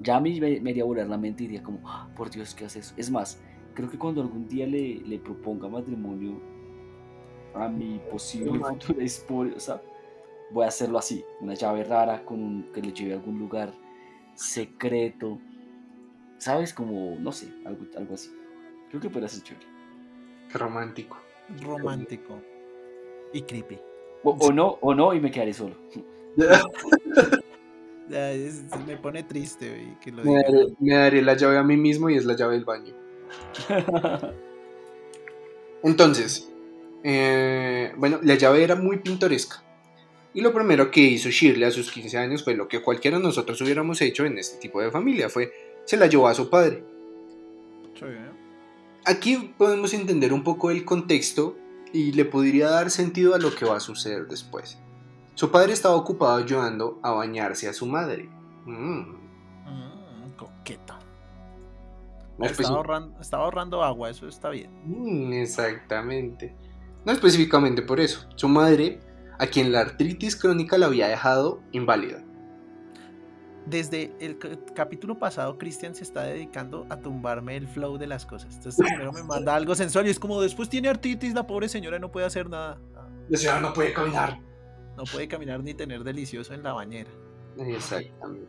Ya 0.00 0.16
a 0.16 0.20
mí 0.20 0.40
me, 0.40 0.60
me 0.60 0.70
haría 0.70 0.84
volar 0.84 1.06
la 1.06 1.16
mente 1.16 1.44
y 1.44 1.46
diría 1.46 1.62
como, 1.62 1.78
"Ah, 1.88 2.08
por 2.16 2.30
Dios, 2.30 2.54
¿qué 2.56 2.64
haces? 2.64 2.92
Es 2.96 3.10
más, 3.12 3.40
creo 3.74 3.88
que 3.88 3.98
cuando 3.98 4.22
algún 4.22 4.48
día 4.48 4.66
le, 4.66 4.96
le 4.96 5.18
proponga 5.20 5.68
matrimonio 5.68 6.40
a 7.54 7.68
mi 7.68 8.00
posible 8.10 8.58
futura 8.58 9.04
esposa, 9.04 9.80
voy 10.52 10.64
a 10.64 10.68
hacerlo 10.68 10.98
así, 10.98 11.24
una 11.40 11.54
llave 11.54 11.84
rara 11.84 12.24
con 12.24 12.42
un, 12.42 12.72
que 12.72 12.80
le 12.82 12.92
lleve 12.92 13.12
a 13.12 13.16
algún 13.16 13.38
lugar 13.38 13.72
secreto, 14.34 15.38
¿sabes? 16.38 16.72
Como, 16.74 17.16
no 17.18 17.32
sé, 17.32 17.52
algo, 17.64 17.84
algo 17.96 18.14
así. 18.14 18.30
Creo 18.88 19.00
que 19.00 19.10
puede 19.10 19.28
ser 19.28 19.42
chévere. 19.42 19.66
Romántico. 20.52 21.16
Romántico. 21.62 22.40
Y 23.32 23.42
creepy. 23.42 23.78
O, 24.24 24.30
o 24.32 24.52
no, 24.52 24.78
o 24.80 24.94
no, 24.94 25.14
y 25.14 25.20
me 25.20 25.30
quedaré 25.30 25.52
solo. 25.54 25.76
Ya, 28.08 28.30
es- 28.32 28.64
me 28.86 28.96
pone 28.98 29.22
triste, 29.22 29.68
güey, 29.70 29.98
que 30.00 30.10
lo 30.10 30.22
Me 30.24 30.30
diga. 30.30 30.42
daré, 30.42 30.66
me 30.80 30.94
daré 30.94 31.22
la 31.22 31.34
llave 31.34 31.56
a 31.56 31.62
mí 31.62 31.76
mismo 31.78 32.10
y 32.10 32.16
es 32.16 32.26
la 32.26 32.34
llave 32.36 32.54
del 32.54 32.64
baño. 32.64 32.92
Entonces, 35.82 36.52
eh, 37.04 37.92
bueno, 37.96 38.18
la 38.22 38.34
llave 38.34 38.64
era 38.64 38.74
muy 38.76 38.98
pintoresca. 38.98 39.62
Y 40.34 40.40
lo 40.40 40.52
primero 40.52 40.90
que 40.90 41.00
hizo 41.00 41.28
Shirley 41.28 41.64
a 41.64 41.70
sus 41.70 41.90
15 41.92 42.16
años 42.18 42.42
fue 42.42 42.54
lo 42.54 42.66
que 42.68 42.80
cualquiera 42.82 43.18
de 43.18 43.22
nosotros 43.22 43.60
hubiéramos 43.60 44.00
hecho 44.00 44.24
en 44.24 44.38
este 44.38 44.58
tipo 44.58 44.80
de 44.80 44.90
familia, 44.90 45.28
fue 45.28 45.52
se 45.84 45.96
la 45.96 46.06
llevó 46.06 46.28
a 46.28 46.34
su 46.34 46.48
padre. 46.48 46.84
Aquí 49.04 49.52
podemos 49.58 49.92
entender 49.94 50.32
un 50.32 50.44
poco 50.44 50.70
el 50.70 50.84
contexto 50.84 51.56
y 51.92 52.12
le 52.12 52.24
podría 52.24 52.70
dar 52.70 52.90
sentido 52.90 53.34
a 53.34 53.38
lo 53.38 53.54
que 53.54 53.64
va 53.64 53.76
a 53.76 53.80
suceder 53.80 54.26
después. 54.28 54.78
Su 55.34 55.50
padre 55.50 55.72
estaba 55.72 55.96
ocupado 55.96 56.36
ayudando 56.36 57.00
a 57.02 57.10
bañarse 57.12 57.68
a 57.68 57.72
su 57.72 57.86
madre. 57.86 58.28
Mm, 58.64 59.22
Mm, 59.66 60.32
coqueta. 60.36 60.98
no 62.38 62.46
Estaba 62.46 62.68
especi- 62.68 62.74
ahorrando, 62.76 63.20
estaba 63.20 63.44
ahorrando 63.44 63.82
agua, 63.82 64.10
eso 64.10 64.26
está 64.28 64.50
bien. 64.50 64.70
Mm, 64.84 65.32
exactamente. 65.34 66.54
No 67.04 67.12
específicamente 67.12 67.82
por 67.82 67.98
eso. 68.00 68.26
Su 68.36 68.48
madre, 68.48 69.00
a 69.42 69.46
quien 69.48 69.72
la 69.72 69.80
artritis 69.80 70.36
crónica 70.36 70.78
la 70.78 70.86
había 70.86 71.08
dejado 71.08 71.60
inválida. 71.72 72.22
Desde 73.66 74.12
el 74.20 74.38
ca- 74.38 74.58
capítulo 74.74 75.18
pasado, 75.18 75.58
Cristian 75.58 75.94
se 75.94 76.04
está 76.04 76.22
dedicando 76.24 76.86
a 76.90 76.96
tumbarme 76.98 77.56
el 77.56 77.66
flow 77.68 77.96
de 77.98 78.06
las 78.06 78.24
cosas. 78.26 78.54
Entonces 78.56 78.84
primero 78.88 79.12
me 79.12 79.22
manda 79.24 79.54
algo 79.54 79.74
sensual 79.74 80.06
y 80.06 80.10
es 80.10 80.18
como 80.18 80.40
después 80.40 80.68
tiene 80.68 80.88
artritis, 80.88 81.34
la 81.34 81.46
pobre 81.46 81.68
señora 81.68 81.98
no 81.98 82.10
puede 82.10 82.26
hacer 82.26 82.48
nada. 82.48 82.78
La 83.28 83.38
señora 83.38 83.60
no 83.60 83.72
puede 83.72 83.92
caminar. 83.92 84.38
No 84.96 85.04
puede 85.04 85.26
caminar 85.28 85.62
ni 85.62 85.74
tener 85.74 86.04
delicioso 86.04 86.54
en 86.54 86.62
la 86.62 86.72
bañera. 86.72 87.10
Exactamente. 87.58 88.48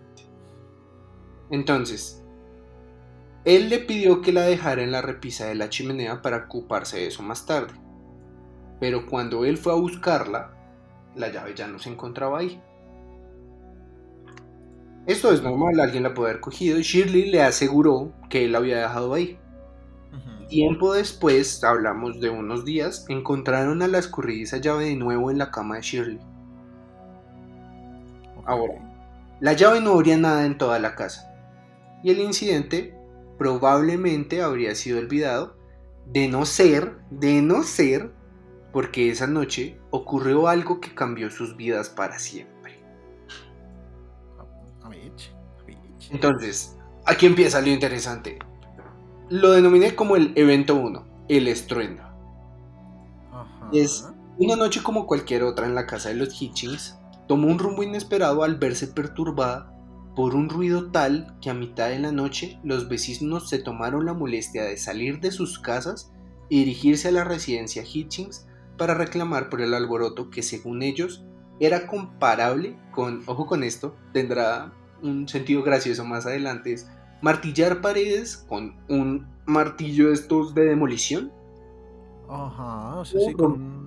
Entonces, 1.50 2.24
él 3.46 3.70
le 3.70 3.80
pidió 3.80 4.22
que 4.22 4.32
la 4.34 4.44
dejara 4.44 4.84
en 4.84 4.92
la 4.92 5.02
repisa 5.02 5.46
de 5.48 5.56
la 5.56 5.70
chimenea 5.70 6.22
para 6.22 6.46
ocuparse 6.46 6.98
de 6.98 7.08
eso 7.08 7.24
más 7.24 7.46
tarde. 7.46 7.74
Pero 8.80 9.06
cuando 9.06 9.46
él 9.46 9.58
fue 9.58 9.74
a 9.74 9.76
buscarla, 9.78 10.54
la 11.16 11.32
llave 11.32 11.54
ya 11.56 11.68
no 11.68 11.80
se 11.80 11.90
encontraba 11.90 12.40
ahí. 12.40 12.62
Esto 15.06 15.34
es 15.34 15.44
normal, 15.44 15.80
alguien 15.80 16.04
la 16.04 16.14
puede 16.14 16.32
haber 16.32 16.42
cogido 16.42 16.80
y 16.80 16.84
Shirley 16.84 17.30
le 17.30 17.42
aseguró 17.42 18.14
que 18.30 18.46
él 18.46 18.54
la 18.54 18.60
había 18.60 18.80
dejado 18.80 19.14
ahí. 19.14 19.38
Tiempo 20.48 20.94
después, 20.94 21.64
hablamos 21.64 22.22
de 22.22 22.30
unos 22.30 22.64
días, 22.64 23.06
encontraron 23.10 23.82
a 23.82 23.88
la 23.88 23.98
escurridiza 23.98 24.58
llave 24.58 24.86
de 24.86 24.96
nuevo 24.96 25.32
en 25.32 25.40
la 25.40 25.52
cama 25.52 25.78
de 25.78 25.82
Shirley. 25.82 26.20
Ahora, 28.46 28.76
la 29.40 29.54
llave 29.54 29.82
no 29.82 29.94
habría 29.94 30.18
nada 30.18 30.46
en 30.46 30.58
toda 30.58 30.80
la 30.80 30.96
casa. 30.96 31.34
Y 32.04 32.12
el 32.12 32.20
incidente 32.20 32.96
probablemente 33.38 34.42
habría 34.42 34.76
sido 34.76 35.00
olvidado 35.00 35.58
de 36.06 36.28
no 36.28 36.46
ser, 36.46 36.98
de 37.10 37.42
no 37.42 37.64
ser, 37.64 38.14
porque 38.74 39.10
esa 39.10 39.28
noche 39.28 39.80
ocurrió 39.92 40.48
algo 40.50 40.82
que 40.82 40.94
cambió 40.94 41.30
sus 41.30 41.56
vidas 41.56 41.90
para 41.90 42.20
siempre. 42.20 42.84
Entonces, 46.12 46.76
aquí 47.06 47.26
empieza 47.26 47.62
lo 47.62 47.68
interesante. 47.70 48.40
Lo 49.30 49.52
denominé 49.52 49.96
como 49.96 50.16
el 50.18 50.34
evento 50.36 50.76
1, 50.76 51.06
el 51.30 51.48
estruendo. 51.48 52.04
Ajá. 53.32 53.70
es- 53.72 54.08
Una 54.40 54.56
noche 54.56 54.82
como 54.82 55.06
cualquier 55.06 55.44
otra 55.44 55.68
en 55.68 55.76
la 55.76 55.86
casa 55.86 56.10
de 56.10 56.16
los 56.16 56.42
Hitchings, 56.42 56.98
tomó 57.28 57.48
un 57.48 57.60
rumbo 57.60 57.84
inesperado 57.84 58.44
al 58.44 58.56
verse 58.58 58.88
perturbada 58.88 59.72
por 60.16 60.34
un 60.36 60.50
ruido 60.50 60.90
tal 60.92 61.38
que 61.40 61.52
a 61.52 61.54
mitad 61.54 61.90
de 61.90 62.00
la 62.00 62.12
noche 62.12 62.60
los 62.64 62.90
vecinos 62.90 63.48
se 63.50 63.60
tomaron 63.60 64.06
la 64.08 64.14
molestia 64.16 64.64
de 64.64 64.78
salir 64.78 65.20
de 65.20 65.32
sus 65.32 65.60
casas 65.60 66.12
y 66.50 66.60
dirigirse 66.60 67.08
a 67.10 67.12
la 67.12 67.24
residencia 67.24 67.84
Hitchings 67.84 68.48
para 68.78 68.94
reclamar 68.94 69.50
por 69.50 69.62
el 69.62 69.74
alboroto 69.74 70.30
que 70.30 70.42
según 70.44 70.82
ellos 70.84 71.24
era 71.60 71.88
comparable 71.88 72.78
con, 72.92 73.22
ojo 73.28 73.46
con 73.46 73.64
esto, 73.64 73.96
tendrá 74.14 74.74
un 75.02 75.28
sentido 75.28 75.64
gracioso 75.64 76.04
más 76.06 76.26
adelante, 76.26 76.74
es 76.74 76.90
martillar 77.22 77.82
paredes 77.82 78.38
con 78.38 78.76
un 78.90 79.28
martillo 79.46 80.08
de 80.08 80.14
estos 80.14 80.54
de 80.56 80.66
demolición. 80.66 81.32
Ajá, 82.30 82.96
o 83.00 83.06
sea, 83.06 83.20
sí, 83.22 83.34
con 83.34 83.52
un 83.52 83.84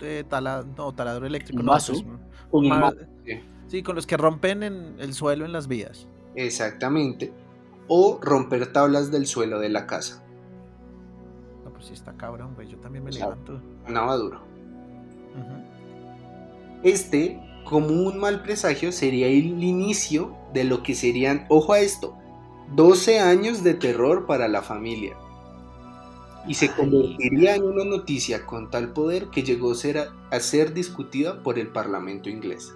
eh, 0.00 0.24
tala- 0.28 0.64
no, 0.76 0.92
taladro 0.92 1.26
eléctrico. 1.26 1.60
Un 1.60 1.66
no, 1.66 1.72
mazo. 1.72 1.92
pues, 1.92 2.04
Un 2.52 2.64
sí. 3.26 3.40
sí, 3.66 3.82
con 3.82 3.96
los 3.96 4.06
que 4.06 4.16
rompen 4.16 4.62
en 4.62 4.96
el 4.98 5.12
suelo 5.14 5.44
en 5.44 5.52
las 5.52 5.66
vías. 5.68 6.06
Exactamente. 6.36 7.32
O 7.88 8.20
romper 8.22 8.72
tablas 8.72 9.10
del 9.10 9.26
suelo 9.26 9.58
de 9.58 9.68
la 9.68 9.86
casa. 9.86 10.24
No, 11.70 11.74
pues 11.74 11.86
sí 11.86 11.94
está 11.94 12.12
cabrón, 12.14 12.54
güey. 12.54 12.68
Yo 12.68 12.78
también 12.78 13.04
me 13.04 13.12
levanto. 13.12 13.60
Sonaba 13.86 14.16
duro. 14.16 14.40
Este, 16.82 17.40
como 17.64 17.88
un 17.88 18.18
mal 18.18 18.42
presagio, 18.42 18.90
sería 18.90 19.28
el 19.28 19.62
inicio 19.62 20.36
de 20.52 20.64
lo 20.64 20.82
que 20.82 20.94
serían, 20.94 21.46
ojo 21.48 21.72
a 21.72 21.80
esto, 21.80 22.16
12 22.74 23.20
años 23.20 23.62
de 23.62 23.74
terror 23.74 24.26
para 24.26 24.48
la 24.48 24.62
familia. 24.62 25.16
Y 26.46 26.54
se 26.54 26.72
convertiría 26.72 27.54
en 27.54 27.64
una 27.64 27.84
noticia 27.84 28.46
con 28.46 28.70
tal 28.70 28.92
poder 28.92 29.28
que 29.28 29.42
llegó 29.42 29.72
a 29.72 29.74
ser, 29.74 30.08
a 30.30 30.40
ser 30.40 30.72
discutida 30.72 31.42
por 31.42 31.58
el 31.58 31.68
Parlamento 31.68 32.28
inglés. 32.30 32.74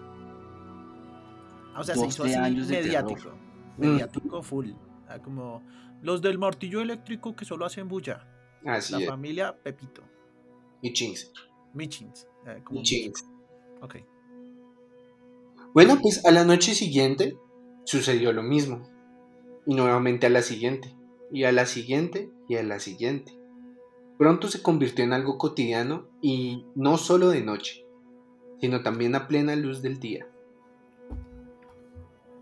O 1.77 1.83
sea, 1.83 1.97
se 1.97 2.07
hizo 2.07 2.23
12 2.23 2.37
así 2.37 2.45
años 2.45 2.69
de 2.69 2.83
mediático. 2.83 3.31
Mm. 3.79 3.81
Mediático 3.81 4.43
full. 4.43 4.71
Como 5.25 5.63
los 6.03 6.21
del 6.23 6.39
martillo 6.39 6.81
eléctrico 6.81 7.35
que 7.35 7.45
solo 7.45 7.65
hacen 7.65 7.89
bulla. 7.89 8.27
Así 8.64 8.92
la 8.92 9.00
es. 9.00 9.06
familia 9.09 9.56
Pepito. 9.62 10.02
Y 10.83 10.92
chings. 10.92 11.33
Michins. 11.73 12.26
eh, 12.47 12.61
como 12.64 12.80
Y 12.80 12.83
chings. 12.83 13.25
Ok. 13.80 13.97
Bueno, 15.73 15.99
pues 16.00 16.25
a 16.25 16.30
la 16.30 16.44
noche 16.44 16.75
siguiente 16.75 17.37
sucedió 17.85 18.33
lo 18.33 18.42
mismo. 18.42 18.88
Y 19.66 19.75
nuevamente 19.75 20.26
a 20.26 20.30
la 20.30 20.42
siguiente. 20.42 20.94
Y 21.33 21.44
a 21.44 21.52
la 21.52 21.66
siguiente 21.66 22.30
y 22.49 22.56
a 22.56 22.62
la 22.62 22.78
siguiente. 22.78 23.37
Pronto 24.18 24.49
se 24.49 24.62
convirtió 24.62 25.04
en 25.04 25.12
algo 25.12 25.38
cotidiano 25.38 26.06
y 26.23 26.64
no 26.76 26.97
solo 26.99 27.28
de 27.30 27.42
noche, 27.42 27.85
sino 28.61 28.83
también 28.83 29.16
a 29.16 29.26
plena 29.26 29.56
luz 29.56 29.83
del 29.83 29.99
día. 29.99 30.28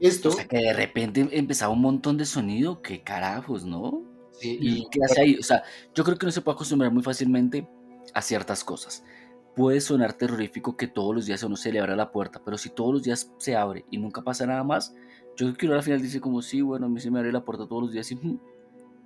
Esto, 0.01 0.29
O 0.31 0.33
sea, 0.33 0.47
que 0.49 0.59
de 0.59 0.73
repente 0.73 1.29
empezaba 1.31 1.73
un 1.73 1.81
montón 1.81 2.19
de 2.19 2.27
sonido, 2.27 2.83
qué 2.83 3.03
carajos, 3.03 3.65
¿no? 3.65 4.03
Sí, 4.33 4.59
¿Y 4.61 5.03
hace 5.03 5.21
ahí? 5.21 5.37
O 5.39 5.43
sea, 5.43 5.63
yo 5.95 6.05
creo 6.05 6.19
que 6.19 6.27
no 6.27 6.33
se 6.33 6.41
puede 6.41 6.55
acostumbrar 6.55 6.93
muy 6.93 7.03
fácilmente 7.03 7.69
a 8.15 8.23
ciertas 8.23 8.65
cosas. 8.65 9.05
Puede 9.55 9.81
sonar 9.81 10.15
terrorífico 10.15 10.77
que 10.77 10.87
todos 10.87 11.15
los 11.15 11.27
días 11.27 11.43
uno 11.43 11.57
se 11.57 11.73
le 11.73 11.81
abra 11.81 11.95
la 11.95 12.11
puerta, 12.11 12.41
pero 12.45 12.57
si 12.57 12.71
todos 12.71 12.95
los 12.95 13.03
días 13.03 13.33
se 13.39 13.55
abre 13.55 13.85
y 13.91 13.99
nunca 13.99 14.23
pasa 14.23 14.47
nada 14.47 14.65
más, 14.65 14.95
yo 15.37 15.47
creo 15.47 15.55
que 15.55 15.67
uno 15.67 15.77
al 15.77 15.83
final 15.83 16.01
dice 16.01 16.21
como, 16.21 16.41
sí, 16.43 16.63
bueno, 16.63 16.87
a 16.87 16.89
mí 16.89 17.01
se 17.01 17.11
me 17.11 17.19
abre 17.19 17.33
la 17.33 17.45
puerta 17.45 17.67
todos 17.67 17.83
los 17.83 17.93
días 17.93 18.11
y... 18.13 18.17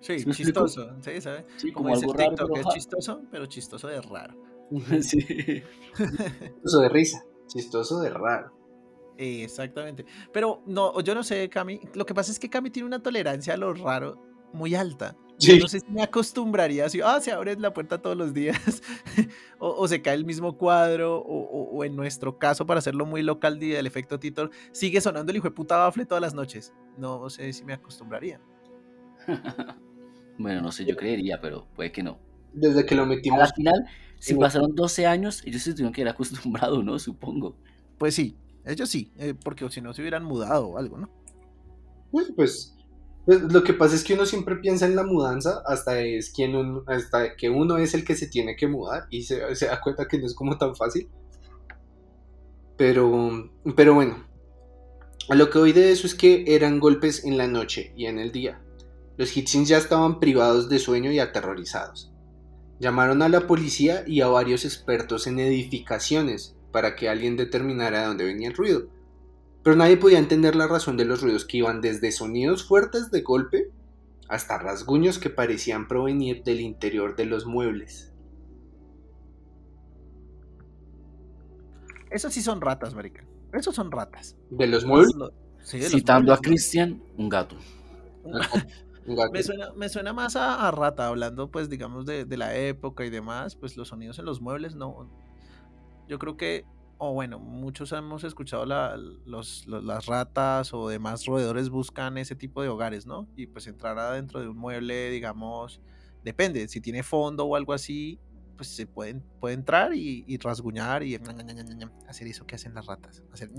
Sí, 0.00 0.20
¿Sí 0.20 0.30
chistoso. 0.30 0.94
Sí, 1.00 1.20
¿sabes? 1.20 1.44
Sí, 1.56 1.72
Como, 1.72 1.92
algo 1.92 2.12
raro, 2.12 2.30
TikTok, 2.30 2.50
pero 2.52 2.68
es 2.68 2.74
chistoso, 2.74 3.22
pero 3.30 3.46
chistoso 3.46 3.88
de 3.88 4.00
raro. 4.02 4.34
sí. 5.00 5.18
chistoso 5.18 6.80
de 6.80 6.88
risa, 6.88 7.24
chistoso 7.48 8.00
de 8.00 8.10
raro. 8.10 8.52
Exactamente. 9.16 10.04
Pero 10.32 10.62
no, 10.66 11.00
yo 11.00 11.14
no 11.14 11.22
sé, 11.22 11.48
Cami. 11.48 11.80
Lo 11.94 12.04
que 12.04 12.14
pasa 12.14 12.30
es 12.30 12.38
que 12.38 12.50
Cami 12.50 12.70
tiene 12.70 12.86
una 12.86 13.02
tolerancia 13.02 13.54
a 13.54 13.56
lo 13.56 13.72
raro 13.72 14.22
muy 14.56 14.74
alta. 14.74 15.16
Yo 15.38 15.52
Sí. 15.52 15.58
no 15.60 15.68
sé 15.68 15.80
si 15.80 15.86
me 15.90 16.02
acostumbraría 16.02 16.86
así, 16.86 17.00
ah, 17.04 17.20
se 17.20 17.30
abre 17.30 17.56
la 17.56 17.72
puerta 17.74 18.00
todos 18.00 18.16
los 18.16 18.32
días, 18.32 18.56
o, 19.58 19.68
o 19.70 19.86
se 19.86 20.00
cae 20.00 20.14
el 20.14 20.24
mismo 20.24 20.56
cuadro, 20.56 21.18
o, 21.18 21.22
o- 21.42 21.76
o 21.76 21.84
en 21.84 21.94
nuestro 21.94 22.38
caso, 22.38 22.66
para 22.66 22.78
hacerlo 22.78 23.04
muy 23.04 23.22
local 23.22 23.62
y 23.62 23.68
del 23.68 23.86
efecto 23.86 24.18
Titor, 24.18 24.50
sigue 24.72 25.00
sonando 25.02 25.30
el 25.30 25.36
hijo 25.36 25.48
de 25.48 25.54
puta 25.54 25.76
bafle 25.76 26.06
todas 26.06 26.22
las 26.22 26.32
noches. 26.34 26.72
No 26.96 27.28
sé 27.28 27.52
si 27.52 27.64
me 27.64 27.74
acostumbraría. 27.74 28.40
Bueno, 30.38 30.60
no 30.60 30.70
sé, 30.70 30.84
yo 30.84 30.96
creería, 30.96 31.40
pero 31.40 31.66
puede 31.74 31.90
que 31.92 32.02
no. 32.02 32.18
Desde 32.52 32.84
que 32.84 32.94
lo 32.94 33.06
metimos, 33.06 33.38
la 33.38 33.46
final, 33.48 33.86
si 34.18 34.34
Sí. 34.34 34.38
pasaron 34.38 34.74
12 34.74 35.06
años, 35.06 35.42
ellos 35.46 35.62
se 35.62 35.72
tuvieron 35.72 35.94
que 35.94 36.02
ir 36.02 36.08
acostumbrados, 36.08 36.84
¿no? 36.84 36.98
Supongo. 36.98 37.56
Pues 37.98 38.14
sí, 38.14 38.36
Ellos 38.66 38.88
sí, 38.90 39.12
eh, 39.16 39.32
porque 39.44 39.66
si 39.70 39.80
no 39.80 39.94
se 39.94 40.02
hubieran 40.02 40.24
mudado 40.24 40.66
o 40.68 40.76
algo, 40.78 40.98
¿no? 40.98 41.08
Pues, 42.10 42.32
pues, 42.36 42.75
pues, 43.26 43.42
lo 43.42 43.64
que 43.64 43.74
pasa 43.74 43.96
es 43.96 44.04
que 44.04 44.14
uno 44.14 44.24
siempre 44.24 44.56
piensa 44.56 44.86
en 44.86 44.96
la 44.96 45.02
mudanza 45.02 45.62
hasta 45.66 46.00
es 46.00 46.30
quien 46.30 46.54
hasta 46.86 47.36
que 47.36 47.50
uno 47.50 47.76
es 47.76 47.92
el 47.92 48.04
que 48.04 48.14
se 48.14 48.28
tiene 48.28 48.56
que 48.56 48.68
mudar 48.68 49.06
y 49.10 49.24
se, 49.24 49.54
se 49.56 49.66
da 49.66 49.80
cuenta 49.80 50.06
que 50.06 50.18
no 50.18 50.26
es 50.26 50.34
como 50.34 50.56
tan 50.56 50.76
fácil. 50.76 51.10
Pero, 52.76 53.50
pero 53.74 53.94
bueno, 53.94 54.24
a 55.28 55.34
lo 55.34 55.50
que 55.50 55.58
oí 55.58 55.72
de 55.72 55.90
eso 55.90 56.06
es 56.06 56.14
que 56.14 56.44
eran 56.46 56.78
golpes 56.78 57.24
en 57.24 57.36
la 57.36 57.48
noche 57.48 57.92
y 57.96 58.06
en 58.06 58.20
el 58.20 58.30
día. 58.30 58.62
Los 59.16 59.36
Hitchins 59.36 59.68
ya 59.68 59.78
estaban 59.78 60.20
privados 60.20 60.68
de 60.68 60.78
sueño 60.78 61.10
y 61.10 61.18
aterrorizados. 61.18 62.12
Llamaron 62.78 63.22
a 63.22 63.28
la 63.28 63.46
policía 63.46 64.04
y 64.06 64.20
a 64.20 64.28
varios 64.28 64.64
expertos 64.64 65.26
en 65.26 65.40
edificaciones 65.40 66.54
para 66.70 66.94
que 66.94 67.08
alguien 67.08 67.36
determinara 67.36 68.00
de 68.00 68.06
dónde 68.06 68.24
venía 68.24 68.48
el 68.48 68.54
ruido. 68.54 68.88
Pero 69.66 69.74
nadie 69.74 69.96
podía 69.96 70.20
entender 70.20 70.54
la 70.54 70.68
razón 70.68 70.96
de 70.96 71.04
los 71.04 71.22
ruidos 71.22 71.44
que 71.44 71.56
iban 71.56 71.80
desde 71.80 72.12
sonidos 72.12 72.62
fuertes 72.62 73.10
de 73.10 73.22
golpe 73.22 73.72
hasta 74.28 74.58
rasguños 74.58 75.18
que 75.18 75.28
parecían 75.28 75.88
provenir 75.88 76.44
del 76.44 76.60
interior 76.60 77.16
de 77.16 77.24
los 77.26 77.46
muebles. 77.46 78.12
Esos 82.10 82.32
sí 82.32 82.42
son 82.42 82.60
ratas, 82.60 82.94
marica. 82.94 83.24
Esos 83.52 83.74
son 83.74 83.90
ratas. 83.90 84.36
¿De 84.50 84.68
los 84.68 84.84
muebles? 84.84 85.14
Lo- 85.16 85.32
sí, 85.64 85.78
de 85.78 85.90
los 85.90 85.92
Citando 85.92 86.32
a. 86.32 86.38
Cristian, 86.38 87.02
un 87.16 87.28
gato. 87.28 87.56
Un 88.24 89.16
gato. 89.16 89.32
Me 89.32 89.42
suena, 89.42 89.72
me 89.74 89.88
suena 89.88 90.12
más 90.12 90.36
a, 90.36 90.68
a 90.68 90.70
rata, 90.70 91.08
hablando 91.08 91.50
pues 91.50 91.68
digamos 91.68 92.06
de, 92.06 92.24
de 92.24 92.36
la 92.36 92.56
época 92.56 93.04
y 93.04 93.10
demás, 93.10 93.56
pues 93.56 93.76
los 93.76 93.88
sonidos 93.88 94.20
en 94.20 94.26
los 94.26 94.40
muebles 94.40 94.76
no. 94.76 95.10
Yo 96.08 96.20
creo 96.20 96.36
que, 96.36 96.64
o 96.98 97.12
bueno, 97.12 97.38
muchos 97.38 97.92
hemos 97.92 98.24
escuchado 98.24 98.64
la- 98.66 98.96
los, 98.96 99.66
los- 99.66 99.84
las 99.84 100.06
ratas 100.06 100.72
o 100.72 100.88
demás 100.88 101.26
roedores 101.26 101.68
buscan 101.70 102.16
ese 102.18 102.34
tipo 102.34 102.62
de 102.62 102.68
hogares, 102.68 103.06
¿no? 103.06 103.26
Y 103.36 103.46
pues 103.46 103.66
entrar 103.66 103.98
adentro 103.98 104.40
de 104.40 104.48
un 104.48 104.56
mueble, 104.56 105.10
digamos, 105.10 105.80
depende, 106.24 106.66
si 106.68 106.80
tiene 106.80 107.02
fondo 107.02 107.44
o 107.44 107.54
algo 107.56 107.72
así, 107.72 108.18
pues 108.56 108.68
se 108.68 108.86
pueden, 108.86 109.22
puede 109.40 109.54
entrar 109.54 109.94
y, 109.94 110.24
y 110.26 110.38
rasguñar 110.38 111.02
y 111.02 111.14
hacer 112.08 112.26
eso 112.28 112.46
que 112.46 112.54
hacen 112.54 112.72
las 112.74 112.86
ratas. 112.86 113.22
Hacer. 113.32 113.50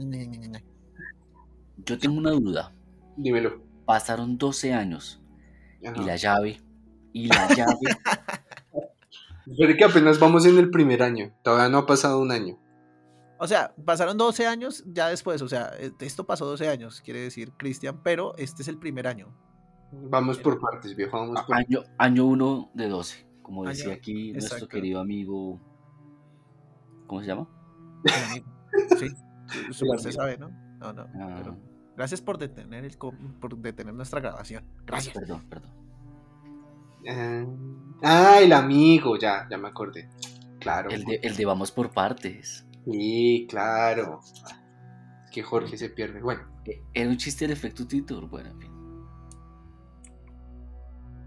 Yo 1.85 1.99
tengo 1.99 2.17
una 2.17 2.31
duda. 2.31 2.73
Dímelo. 3.15 3.61
Pasaron 3.85 4.37
12 4.37 4.73
años 4.73 5.21
y 6.01 6.05
la 6.05 6.15
llave, 6.15 6.61
y 7.13 7.27
la 7.27 7.47
llave, 7.55 7.77
Pero 9.57 9.77
que 9.77 9.83
apenas 9.85 10.19
vamos 10.19 10.45
en 10.45 10.57
el 10.57 10.69
primer 10.69 11.01
año. 11.03 11.31
Todavía 11.43 11.69
no 11.69 11.77
ha 11.77 11.85
pasado 11.85 12.19
un 12.19 12.31
año. 12.31 12.57
O 13.39 13.47
sea, 13.47 13.73
pasaron 13.85 14.17
12 14.17 14.47
años 14.47 14.83
ya 14.87 15.09
después, 15.09 15.41
o 15.41 15.47
sea, 15.47 15.71
eh, 15.77 15.91
esto 15.99 16.25
pasó 16.25 16.45
12 16.45 16.67
años, 16.69 17.01
quiere 17.01 17.19
decir 17.21 17.51
Cristian, 17.57 18.01
pero 18.03 18.35
este 18.37 18.61
es 18.63 18.67
el 18.67 18.77
primer 18.79 19.07
año. 19.07 19.27
Vamos 19.91 20.37
por 20.39 20.59
partes, 20.59 20.95
viejo. 20.95 21.17
Vamos 21.17 21.41
por 21.43 21.55
año, 21.55 21.83
año 21.97 22.25
1 22.25 22.71
de 22.73 22.89
12, 22.89 23.25
como 23.41 23.61
Año- 23.61 23.69
decía 23.69 23.93
aquí 23.93 24.33
nuestro 24.33 24.67
querido 24.67 24.99
amigo, 24.99 25.59
¿cómo 27.05 27.21
se 27.21 27.27
llama? 27.27 27.47
el 28.03 28.23
amigo. 28.31 28.47
Sí, 28.99 29.07
su- 29.71 29.85
merced 29.85 30.11
sabe, 30.11 30.37
¿no? 30.37 30.49
No, 30.79 30.93
no, 30.93 31.03
Ah, 31.15 31.35
pero 31.37 31.57
gracias 31.95 32.21
por 32.21 32.37
detener, 32.37 32.85
el, 32.85 32.97
por 32.97 33.57
detener 33.57 33.93
nuestra 33.93 34.19
grabación. 34.19 34.63
Gracias. 34.85 35.13
Perdón, 35.15 35.43
perdón. 35.49 35.71
Ah, 37.09 37.45
ah, 38.03 38.39
el 38.41 38.51
amigo, 38.53 39.17
ya, 39.17 39.47
ya 39.49 39.57
me 39.57 39.69
acordé. 39.69 40.09
Claro. 40.59 40.89
El 40.89 41.05
de, 41.05 41.19
el 41.23 41.35
de 41.37 41.45
vamos 41.45 41.71
por 41.71 41.91
partes. 41.91 42.65
Sí, 42.89 43.47
claro. 43.49 44.19
Es 45.25 45.31
que 45.31 45.43
Jorge 45.43 45.77
se 45.77 45.89
pierde. 45.89 46.21
Bueno, 46.21 46.41
Era 46.93 47.09
un 47.09 47.17
chiste 47.17 47.45
del 47.45 47.51
efecto 47.53 47.85
Titor, 47.85 48.27
bueno, 48.29 48.49
en 48.49 48.59
fin. 48.59 48.71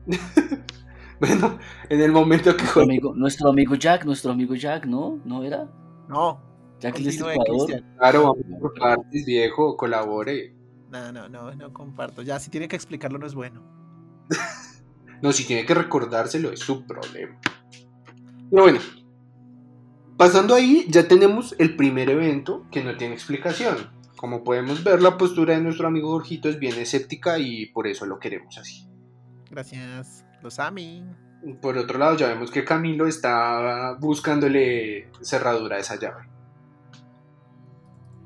bueno, 1.21 1.59
en 1.89 2.01
el 2.01 2.13
momento 2.13 2.57
que 2.57 2.63
Nuestro 2.63 2.83
Jorge. 2.83 2.83
amigo, 2.83 3.15
nuestro 3.15 3.51
amigo 3.51 3.75
Jack, 3.75 4.05
nuestro 4.05 4.33
amigo 4.33 4.55
Jack, 4.55 4.87
¿no? 4.87 5.21
¿No 5.25 5.45
era? 5.45 5.69
No, 6.09 6.41
Jack 6.81 6.97
el 6.99 7.05
Destripador. 7.05 7.85
Claro, 7.99 8.23
vamos 8.23 8.39
por 8.61 8.75
partes, 8.75 9.27
viejo, 9.27 9.77
colabore. 9.77 10.55
No, 10.91 11.13
no, 11.13 11.29
no, 11.29 11.55
no 11.55 11.73
comparto. 11.73 12.23
Ya, 12.23 12.41
si 12.41 12.51
tiene 12.51 12.67
que 12.69 12.77
explicarlo 12.77 13.19
no 13.19 13.27
es 13.27 13.35
bueno. 13.35 13.63
No, 15.23 15.33
si 15.33 15.45
tiene 15.45 15.67
que 15.67 15.75
recordárselo, 15.75 16.51
es 16.51 16.61
su 16.61 16.87
problema. 16.87 17.39
Pero 18.51 18.63
bueno, 18.63 18.81
pasando 20.21 20.55
ahí, 20.55 20.85
ya 20.91 21.09
tenemos 21.09 21.55
el 21.59 21.77
primer 21.77 22.11
evento 22.11 22.67
que 22.71 22.85
no 22.85 22.95
tiene 22.99 23.15
explicación. 23.15 23.91
Como 24.17 24.45
podemos 24.45 24.85
ver, 24.85 25.01
la 25.01 25.17
postura 25.17 25.55
de 25.55 25.63
nuestro 25.63 25.89
amigo 25.89 26.11
Jorgito 26.11 26.51
es 26.51 26.59
bien 26.59 26.79
escéptica 26.79 27.39
y 27.39 27.69
por 27.73 27.87
eso 27.87 28.05
lo 28.05 28.19
queremos 28.19 28.59
así. 28.59 28.87
Gracias. 29.51 30.27
Los 30.43 30.59
Ami. 30.59 31.07
Por 31.63 31.79
otro 31.79 31.99
lado, 31.99 32.19
ya 32.19 32.29
vemos 32.29 32.51
que 32.51 32.67
Camilo 32.67 33.07
está 33.07 33.97
buscándole 33.99 35.11
cerradura 35.23 35.77
a 35.77 35.79
esa 35.79 35.99
llave. 35.99 36.29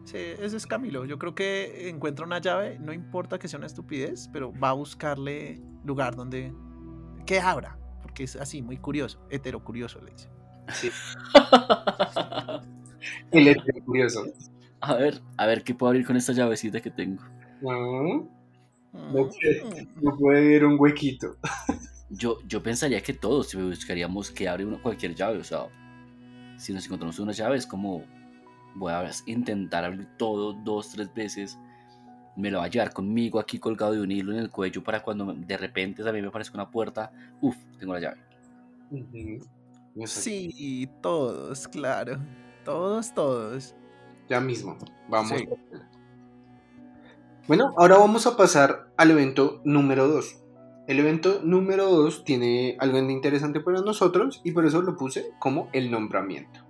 Sí, 0.02 0.18
ese 0.18 0.56
es 0.56 0.66
Camilo. 0.66 1.04
Yo 1.04 1.16
creo 1.20 1.36
que 1.36 1.90
encuentra 1.90 2.26
una 2.26 2.40
llave, 2.40 2.76
no 2.80 2.92
importa 2.92 3.38
que 3.38 3.46
sea 3.46 3.58
una 3.58 3.68
estupidez, 3.68 4.28
pero 4.32 4.52
va 4.52 4.70
a 4.70 4.72
buscarle 4.72 5.62
lugar 5.84 6.16
donde. 6.16 6.52
que 7.24 7.38
abra. 7.38 7.78
Porque 8.02 8.24
es 8.24 8.34
así, 8.34 8.62
muy 8.62 8.78
curioso. 8.78 9.24
Heterocurioso, 9.30 10.00
le 10.00 10.10
dice. 10.10 10.33
El 13.30 13.48
es 13.48 13.56
curioso. 13.84 14.24
a 14.80 14.94
ver, 14.94 15.20
a 15.36 15.46
ver 15.46 15.62
qué 15.62 15.74
puedo 15.74 15.90
abrir 15.90 16.06
con 16.06 16.16
esta 16.16 16.32
llavecita 16.32 16.80
que 16.80 16.90
tengo. 16.90 17.22
No, 17.60 18.28
no 18.92 19.30
no 20.02 20.16
puede 20.16 20.48
ver 20.48 20.64
un 20.64 20.78
huequito. 20.78 21.36
Yo, 22.10 22.38
yo 22.46 22.62
pensaría 22.62 23.02
que 23.02 23.12
todos 23.12 23.48
si 23.48 23.56
buscaríamos 23.56 24.30
que 24.30 24.48
abre 24.48 24.64
una, 24.64 24.80
cualquier 24.80 25.14
llave, 25.14 25.38
o 25.38 25.44
sea, 25.44 25.66
si 26.56 26.72
nos 26.72 26.84
encontramos 26.86 27.18
una 27.18 27.32
llave 27.32 27.56
es 27.56 27.66
como 27.66 28.04
voy 28.76 28.92
a 28.92 29.10
intentar 29.26 29.84
abrir 29.84 30.06
todo 30.16 30.52
dos, 30.52 30.90
tres 30.90 31.12
veces, 31.12 31.58
me 32.36 32.50
lo 32.50 32.58
va 32.58 32.64
a 32.64 32.68
llevar 32.68 32.92
conmigo 32.92 33.38
aquí 33.38 33.58
colgado 33.58 33.92
de 33.92 34.00
un 34.00 34.10
hilo 34.10 34.32
en 34.32 34.38
el 34.38 34.50
cuello 34.50 34.82
para 34.82 35.02
cuando 35.02 35.32
de 35.32 35.56
repente 35.56 36.02
también 36.02 36.24
me 36.24 36.28
aparezca 36.28 36.56
una 36.56 36.70
puerta, 36.70 37.12
uff, 37.40 37.56
tengo 37.78 37.94
la 37.94 38.00
llave. 38.00 38.20
Ujú. 38.90 39.44
No 39.94 40.06
sé, 40.06 40.20
Sí, 40.22 40.88
todos, 41.00 41.68
claro. 41.68 42.18
Todos, 42.64 43.14
todos. 43.14 43.74
Ya 44.28 44.40
mismo, 44.40 44.76
vamos. 45.08 45.38
Sí. 45.38 45.48
Bueno, 47.46 47.74
ahora 47.76 47.98
vamos 47.98 48.26
a 48.26 48.36
pasar 48.36 48.90
al 48.96 49.10
evento 49.10 49.60
número 49.64 50.08
2. 50.08 50.44
El 50.86 50.98
evento 50.98 51.40
número 51.42 51.90
2 51.90 52.24
tiene 52.24 52.76
algo 52.80 52.98
interesante 52.98 53.60
para 53.60 53.80
nosotros 53.82 54.40
y 54.44 54.52
por 54.52 54.64
eso 54.64 54.82
lo 54.82 54.96
puse 54.96 55.30
como 55.38 55.68
el 55.72 55.90
nombramiento. 55.90 56.60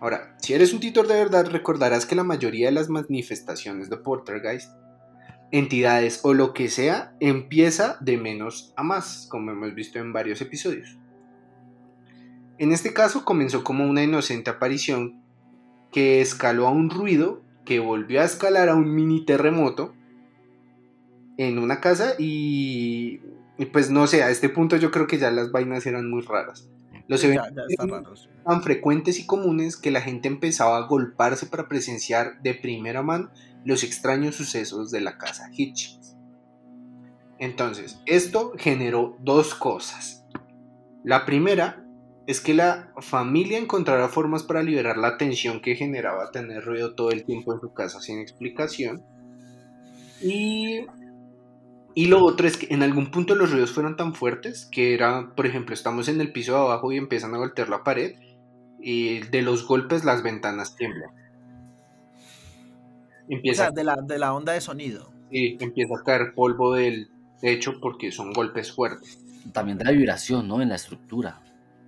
Ahora, 0.00 0.34
si 0.38 0.54
eres 0.54 0.72
un 0.72 0.80
tutor 0.80 1.06
de 1.06 1.14
verdad, 1.14 1.46
recordarás 1.50 2.06
que 2.06 2.14
la 2.14 2.24
mayoría 2.24 2.66
de 2.66 2.72
las 2.72 2.88
manifestaciones 2.88 3.90
de 3.90 3.98
Poltergeist, 3.98 4.70
entidades 5.50 6.20
o 6.22 6.32
lo 6.32 6.54
que 6.54 6.70
sea, 6.70 7.14
empieza 7.20 7.98
de 8.00 8.16
menos 8.16 8.72
a 8.76 8.82
más, 8.82 9.26
como 9.30 9.50
hemos 9.50 9.74
visto 9.74 9.98
en 9.98 10.14
varios 10.14 10.40
episodios. 10.40 10.98
En 12.60 12.72
este 12.72 12.92
caso 12.92 13.24
comenzó 13.24 13.64
como 13.64 13.86
una 13.86 14.02
inocente 14.04 14.50
aparición 14.50 15.22
que 15.90 16.20
escaló 16.20 16.68
a 16.68 16.70
un 16.70 16.90
ruido 16.90 17.42
que 17.64 17.80
volvió 17.80 18.20
a 18.20 18.24
escalar 18.24 18.68
a 18.68 18.74
un 18.74 18.94
mini 18.94 19.24
terremoto 19.24 19.94
en 21.38 21.58
una 21.58 21.80
casa 21.80 22.16
y, 22.18 23.22
y 23.56 23.64
pues 23.72 23.88
no 23.90 24.06
sé, 24.06 24.22
a 24.22 24.28
este 24.28 24.50
punto 24.50 24.76
yo 24.76 24.90
creo 24.90 25.06
que 25.06 25.16
ya 25.16 25.30
las 25.30 25.50
vainas 25.52 25.86
eran 25.86 26.10
muy 26.10 26.20
raras. 26.20 26.68
Los 27.08 27.24
eventos 27.24 27.48
ya 27.56 27.62
sí. 27.66 28.28
tan 28.44 28.62
frecuentes 28.62 29.18
y 29.18 29.24
comunes 29.24 29.78
que 29.78 29.90
la 29.90 30.02
gente 30.02 30.28
empezaba 30.28 30.76
a 30.76 30.86
golparse 30.86 31.46
para 31.46 31.66
presenciar 31.66 32.42
de 32.42 32.52
primera 32.52 33.02
mano 33.02 33.30
los 33.64 33.84
extraños 33.84 34.36
sucesos 34.36 34.90
de 34.90 35.00
la 35.00 35.16
casa 35.16 35.48
Hitchens. 35.50 36.14
Entonces, 37.38 38.02
esto 38.04 38.52
generó 38.58 39.16
dos 39.20 39.54
cosas. 39.54 40.26
La 41.02 41.24
primera 41.24 41.79
es 42.30 42.40
que 42.40 42.54
la 42.54 42.92
familia 43.00 43.58
encontrara 43.58 44.08
formas 44.08 44.44
para 44.44 44.62
liberar 44.62 44.96
la 44.98 45.16
tensión 45.18 45.60
que 45.60 45.74
generaba 45.76 46.30
tener 46.30 46.64
ruido 46.64 46.94
todo 46.94 47.10
el 47.10 47.24
tiempo 47.24 47.52
en 47.52 47.60
su 47.60 47.72
casa 47.72 48.00
sin 48.00 48.20
explicación. 48.20 49.04
Y, 50.20 50.86
y 51.94 52.06
lo 52.06 52.24
otro 52.24 52.46
es 52.46 52.56
que 52.56 52.72
en 52.72 52.82
algún 52.82 53.10
punto 53.10 53.34
los 53.34 53.50
ruidos 53.50 53.72
fueron 53.72 53.96
tan 53.96 54.14
fuertes 54.14 54.66
que 54.70 54.94
era, 54.94 55.32
por 55.34 55.46
ejemplo, 55.46 55.74
estamos 55.74 56.08
en 56.08 56.20
el 56.20 56.32
piso 56.32 56.52
de 56.54 56.60
abajo 56.60 56.92
y 56.92 56.98
empiezan 56.98 57.34
a 57.34 57.38
golpear 57.38 57.68
la 57.68 57.82
pared 57.84 58.16
y 58.80 59.20
de 59.28 59.42
los 59.42 59.66
golpes 59.66 60.04
las 60.04 60.22
ventanas 60.22 60.76
tiemblan. 60.76 61.10
O 61.10 61.14
Empieza, 63.28 63.64
sea, 63.64 63.70
de 63.70 63.84
la, 63.84 63.96
de 64.02 64.18
la 64.18 64.34
onda 64.34 64.52
de 64.52 64.60
sonido. 64.60 65.14
sí, 65.30 65.56
empieza 65.60 65.94
a 66.00 66.02
caer 66.04 66.34
polvo 66.34 66.74
del 66.74 67.10
techo 67.40 67.80
porque 67.80 68.12
son 68.12 68.32
golpes 68.32 68.72
fuertes. 68.72 69.18
También 69.52 69.78
de 69.78 69.84
la 69.84 69.92
vibración, 69.92 70.48
¿no? 70.48 70.60
En 70.62 70.68
la 70.70 70.74
estructura. 70.76 71.40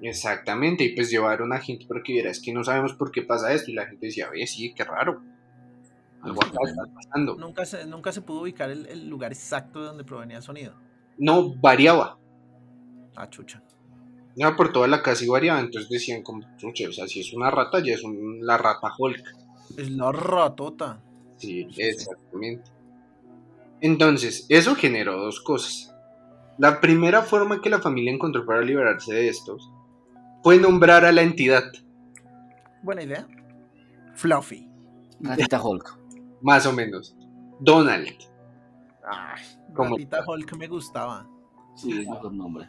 Exactamente, 0.03 0.83
y 0.85 0.95
pues 0.97 1.11
llevaron 1.11 1.53
a 1.53 1.61
gente 1.61 1.87
para 1.87 2.03
que 2.03 2.13
viera, 2.13 2.29
es 2.31 2.41
que 2.43 2.53
no 2.53 2.65
sabemos 2.65 2.93
por 2.95 3.13
qué 3.13 3.23
pasa 3.23 3.53
esto, 3.55 3.71
y 3.71 3.75
la 3.75 3.87
gente 3.87 4.07
decía, 4.07 4.29
oye, 4.31 4.47
sí, 4.49 4.75
qué 4.75 4.83
raro. 4.85 5.23
Algo 6.23 6.43
acá 6.45 6.59
está 6.67 6.83
pasando. 6.93 7.37
Nunca 7.37 7.65
se, 7.65 7.87
nunca 7.87 8.11
se 8.13 8.21
pudo 8.23 8.43
ubicar 8.43 8.71
el, 8.71 8.87
el 8.87 9.09
lugar 9.09 9.33
exacto 9.33 9.81
de 9.81 9.87
donde 9.87 10.05
provenía 10.05 10.37
el 10.39 10.43
sonido. 10.43 10.75
No, 11.19 11.55
variaba. 11.55 12.19
Ah, 13.17 13.29
chucha. 13.31 13.63
Iba 14.35 14.57
por 14.57 14.73
toda 14.73 14.89
la 14.89 15.03
casa 15.03 15.25
y 15.25 15.29
variaba. 15.29 15.61
Entonces 15.61 15.91
decían 15.91 16.23
como, 16.23 16.43
"Chucha, 16.57 16.89
o 16.89 16.93
sea, 16.93 17.07
si 17.07 17.21
es 17.21 17.33
una 17.35 17.51
rata, 17.51 17.81
ya 17.81 17.95
es 17.95 18.03
un- 18.03 18.45
la 18.45 18.57
rata 18.57 18.89
Hulk. 18.99 19.23
Es 19.77 19.91
la 19.91 20.11
ratota. 20.11 21.01
Sí, 21.37 21.67
exactamente. 21.77 22.71
Entonces, 23.81 24.47
eso 24.49 24.75
generó 24.75 25.19
dos 25.21 25.41
cosas. 25.41 25.95
La 26.59 26.81
primera 26.81 27.23
forma 27.23 27.61
que 27.61 27.69
la 27.71 27.81
familia 27.81 28.13
encontró 28.13 28.45
para 28.47 28.63
liberarse 28.63 29.13
de 29.13 29.29
estos 29.29 29.71
fue 30.43 30.59
nombrar 30.59 31.05
a 31.05 31.13
la 31.13 31.23
entidad, 31.23 31.65
Buena 32.83 33.03
idea. 33.05 33.27
Fluffy. 34.15 34.69
Ratita 35.21 35.63
Hulk. 35.63 35.99
más 36.43 36.67
o 36.67 36.73
menos. 36.73 37.15
Donald. 37.61 38.09
Ay, 39.05 39.41
Como- 39.75 39.97
Ratita 39.97 40.25
Hulk 40.27 40.57
me 40.57 40.67
gustaba. 40.67 41.29
Sí, 41.77 41.93
es 41.93 42.09
mejor 42.09 42.33
nombre. 42.35 42.69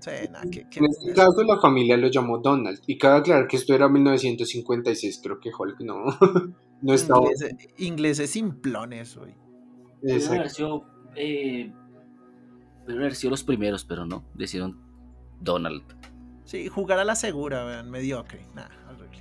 Sí, 0.00 0.10
En 0.10 0.84
este 0.86 1.12
caso, 1.14 1.44
la 1.44 1.60
familia 1.60 1.96
lo 1.96 2.08
llamó 2.08 2.38
Donald. 2.38 2.80
Y 2.88 2.98
cabe 2.98 3.18
aclarar 3.20 3.46
que 3.46 3.56
esto 3.56 3.72
era 3.72 3.88
1956, 3.88 5.20
creo 5.22 5.38
que 5.38 5.50
Hulk 5.56 5.80
no, 5.82 6.04
no 6.82 6.92
estaba. 6.92 7.20
Exacto. 10.16 10.34
haber 10.34 10.50
sido, 10.50 10.84
eh, 11.14 11.72
pudieron 12.80 13.02
haber 13.04 13.14
sido 13.14 13.30
los 13.30 13.44
primeros, 13.44 13.84
pero 13.84 14.04
no. 14.04 14.24
Decidieron 14.34 14.76
Donald. 15.40 15.84
Sí, 16.44 16.68
jugar 16.68 16.98
a 16.98 17.04
la 17.04 17.14
segura, 17.14 17.64
vean, 17.64 17.90
mediocre. 17.90 18.44
Nah, 18.54 18.68
horrible. 18.90 19.18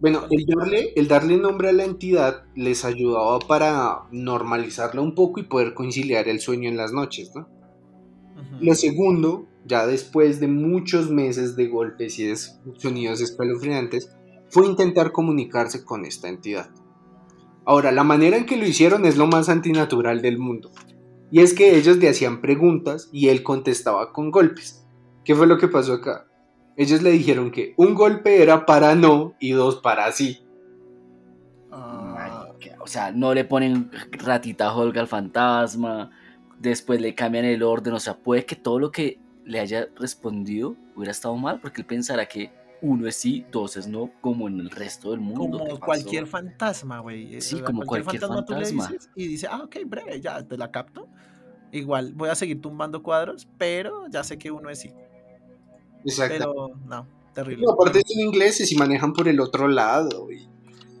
Bueno, 0.00 0.24
el 0.30 0.46
darle, 0.46 0.92
el 0.96 1.08
darle 1.08 1.36
nombre 1.36 1.68
a 1.68 1.72
la 1.72 1.84
entidad 1.84 2.44
les 2.54 2.84
ayudaba 2.84 3.38
para 3.40 4.04
normalizarla 4.10 5.02
un 5.02 5.14
poco 5.14 5.40
y 5.40 5.44
poder 5.44 5.74
conciliar 5.74 6.26
el 6.28 6.40
sueño 6.40 6.68
en 6.68 6.76
las 6.76 6.92
noches, 6.92 7.32
¿no? 7.34 7.48
Lo 8.60 8.74
segundo, 8.74 9.46
ya 9.66 9.86
después 9.86 10.40
de 10.40 10.48
muchos 10.48 11.10
meses 11.10 11.54
de 11.56 11.68
golpes 11.68 12.18
y 12.18 12.24
de 12.24 12.36
sonidos 12.36 13.20
escalofriantes, 13.20 14.10
fue 14.48 14.66
intentar 14.66 15.12
comunicarse 15.12 15.84
con 15.84 16.04
esta 16.04 16.28
entidad. 16.28 16.70
Ahora, 17.64 17.92
la 17.92 18.02
manera 18.02 18.36
en 18.36 18.46
que 18.46 18.56
lo 18.56 18.66
hicieron 18.66 19.04
es 19.04 19.16
lo 19.16 19.26
más 19.26 19.48
antinatural 19.48 20.22
del 20.22 20.38
mundo. 20.38 20.70
Y 21.30 21.40
es 21.40 21.54
que 21.54 21.76
ellos 21.76 21.98
le 21.98 22.08
hacían 22.08 22.40
preguntas 22.40 23.08
y 23.12 23.28
él 23.28 23.42
contestaba 23.42 24.12
con 24.12 24.30
golpes. 24.30 24.79
¿Qué 25.30 25.36
fue 25.36 25.46
lo 25.46 25.58
que 25.58 25.68
pasó 25.68 25.92
acá? 25.92 26.26
Ellos 26.76 27.02
le 27.02 27.12
dijeron 27.12 27.52
que 27.52 27.72
un 27.76 27.94
golpe 27.94 28.42
era 28.42 28.66
para 28.66 28.96
no 28.96 29.36
y 29.38 29.52
dos 29.52 29.76
para 29.76 30.10
sí. 30.10 30.42
O 32.80 32.86
sea, 32.88 33.12
no 33.12 33.32
le 33.32 33.44
ponen 33.44 33.92
ratita 34.10 34.74
Hulk 34.76 34.96
al 34.96 35.06
fantasma. 35.06 36.10
Después 36.58 37.00
le 37.00 37.14
cambian 37.14 37.44
el 37.44 37.62
orden. 37.62 37.94
O 37.94 38.00
sea, 38.00 38.16
puede 38.16 38.44
que 38.44 38.56
todo 38.56 38.80
lo 38.80 38.90
que 38.90 39.20
le 39.44 39.60
haya 39.60 39.86
respondido 39.94 40.74
hubiera 40.96 41.12
estado 41.12 41.36
mal. 41.36 41.60
Porque 41.60 41.82
él 41.82 41.86
pensará 41.86 42.26
que 42.26 42.50
uno 42.82 43.06
es 43.06 43.14
sí, 43.14 43.46
dos 43.52 43.76
es 43.76 43.86
no, 43.86 44.10
como 44.20 44.48
en 44.48 44.58
el 44.58 44.68
resto 44.68 45.12
del 45.12 45.20
mundo. 45.20 45.58
¿Qué 45.58 45.64
como 45.68 45.78
cualquier 45.78 46.26
fantasma, 46.26 46.98
güey. 46.98 47.40
Sí, 47.40 47.54
o 47.54 47.58
sea, 47.58 47.66
como 47.66 47.86
cualquier 47.86 48.20
tú 48.20 48.30
le 48.30 48.34
fantasma. 48.34 48.88
dices 48.88 49.10
y 49.14 49.28
dice, 49.28 49.46
ah, 49.48 49.62
ok, 49.62 49.76
breve, 49.86 50.20
ya 50.20 50.42
te 50.42 50.56
la 50.56 50.72
capto. 50.72 51.06
Igual 51.70 52.14
voy 52.14 52.30
a 52.30 52.34
seguir 52.34 52.60
tumbando 52.60 53.00
cuadros, 53.04 53.46
pero 53.58 54.08
ya 54.08 54.24
sé 54.24 54.36
que 54.36 54.50
uno 54.50 54.70
es 54.70 54.80
sí. 54.80 54.92
Exacto. 56.04 56.34
Pero 56.38 56.68
no, 56.86 57.06
terrible. 57.34 57.64
No, 57.66 57.72
aparte 57.72 58.02
son 58.06 58.20
ingleses 58.20 58.70
y 58.72 58.76
manejan 58.76 59.12
por 59.12 59.28
el 59.28 59.40
otro 59.40 59.68
lado. 59.68 60.30
y- 60.30 60.48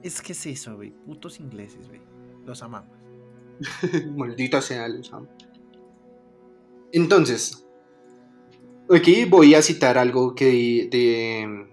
Es 0.02 0.20
que 0.22 0.32
es 0.32 0.46
eso, 0.46 0.76
güey. 0.76 0.90
Putos 0.90 1.40
ingleses, 1.40 1.88
güey. 1.88 2.00
Los 2.46 2.62
amamos. 2.62 2.90
Maldita 4.16 4.60
sea, 4.62 4.88
los 4.88 5.12
amo. 5.12 5.28
Entonces, 6.92 7.66
aquí 8.90 9.24
voy 9.24 9.54
a 9.54 9.62
citar 9.62 9.98
algo 9.98 10.34
que 10.34 10.88
de- 10.90 11.66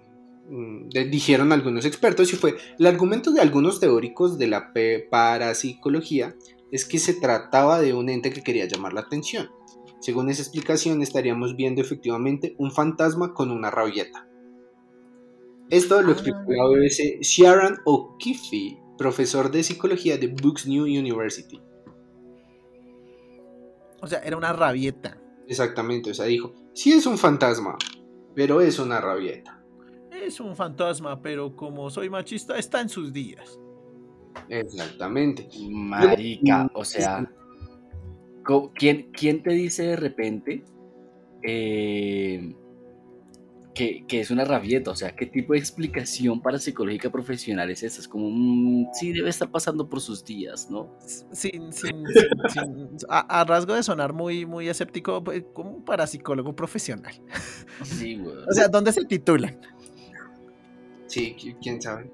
mm, 0.50 0.90
de- 0.90 1.06
dijeron 1.06 1.52
algunos 1.52 1.86
expertos 1.86 2.32
y 2.34 2.36
fue 2.36 2.56
el 2.78 2.86
argumento 2.86 3.32
de 3.32 3.42
algunos 3.42 3.80
teóricos 3.80 4.38
de 4.38 4.48
la 4.48 4.72
parapsicología 5.10 6.36
es 6.72 6.86
que 6.86 7.00
se 7.00 7.14
trataba 7.14 7.80
de 7.82 7.94
un 7.94 8.10
ente 8.10 8.32
que 8.32 8.44
quería 8.44 8.66
llamar 8.68 8.94
la 8.94 9.02
atención. 9.02 9.50
Según 10.00 10.30
esa 10.30 10.42
explicación, 10.42 11.02
estaríamos 11.02 11.56
viendo 11.56 11.82
efectivamente 11.82 12.56
un 12.58 12.72
fantasma 12.72 13.34
con 13.34 13.52
una 13.52 13.72
rabieta. 13.72 14.28
Esto 15.70 16.02
lo 16.02 16.14
explicó 16.14 16.44
la 16.48 16.66
BBC 16.66 17.20
Sharon 17.22 17.80
O'Keefe, 17.86 18.82
profesor 18.98 19.52
de 19.52 19.64
psicología 19.64 20.18
de 20.18 20.28
Brooks 20.28 20.66
New 20.66 20.84
University. 20.84 21.60
O 24.02 24.08
sea, 24.08 24.20
era 24.20 24.38
una 24.38 24.54
rabieta. 24.54 25.20
Exactamente, 25.48 26.12
o 26.12 26.14
sea, 26.14 26.26
dijo, 26.26 26.54
sí 26.74 26.94
es 26.94 27.06
un 27.06 27.18
fantasma, 27.18 27.78
pero 28.36 28.62
es 28.62 28.80
una 28.80 29.02
rabieta. 29.02 29.62
Es 30.12 30.40
un 30.40 30.56
fantasma, 30.56 31.22
pero 31.22 31.56
como 31.56 31.90
soy 31.90 32.10
machista, 32.10 32.58
está 32.58 32.82
en 32.82 32.90
sus 32.90 33.12
días. 33.12 33.60
Exactamente. 34.50 35.50
Marica, 35.70 36.70
o 36.74 36.86
sea, 36.86 37.30
¿quién, 38.76 39.12
quién 39.12 39.44
te 39.44 39.52
dice 39.52 39.84
de 39.84 39.96
repente 39.96 40.64
eh, 41.44 42.56
que, 43.74 44.06
que 44.08 44.20
es 44.22 44.32
una 44.32 44.44
rabieta? 44.46 44.92
O 44.92 44.96
sea, 44.96 45.16
¿qué 45.16 45.26
tipo 45.28 45.54
de 45.54 45.60
explicación 45.60 46.42
parapsicológica 46.42 47.12
profesional 47.12 47.70
es 47.70 47.84
esa? 47.84 48.02
Es 48.02 48.08
como, 48.08 48.30
mm, 48.32 48.88
sí, 48.94 49.12
debe 49.14 49.30
estar 49.30 49.52
pasando 49.52 49.88
por 49.88 50.02
sus 50.02 50.24
días, 50.26 50.70
¿no? 50.72 50.96
Sin, 51.32 51.72
sin, 51.72 51.72
sin- 51.74 52.06
sin- 52.50 52.88
a, 53.10 53.42
a 53.42 53.44
rasgo 53.44 53.74
de 53.76 53.84
sonar 53.84 54.14
muy, 54.14 54.46
muy 54.46 54.68
escéptico, 54.70 55.24
pues, 55.24 55.44
como 55.54 55.84
para 55.86 56.08
psicólogo 56.08 56.56
profesional. 56.56 57.14
Sí, 57.84 58.16
güey. 58.18 58.36
O 58.50 58.54
sea, 58.54 58.68
¿dónde 58.68 58.92
se 58.94 59.06
titulan? 59.06 59.60
Sí, 61.06 61.36
qui- 61.38 61.56
quién 61.62 61.82
sabe. 61.82 62.10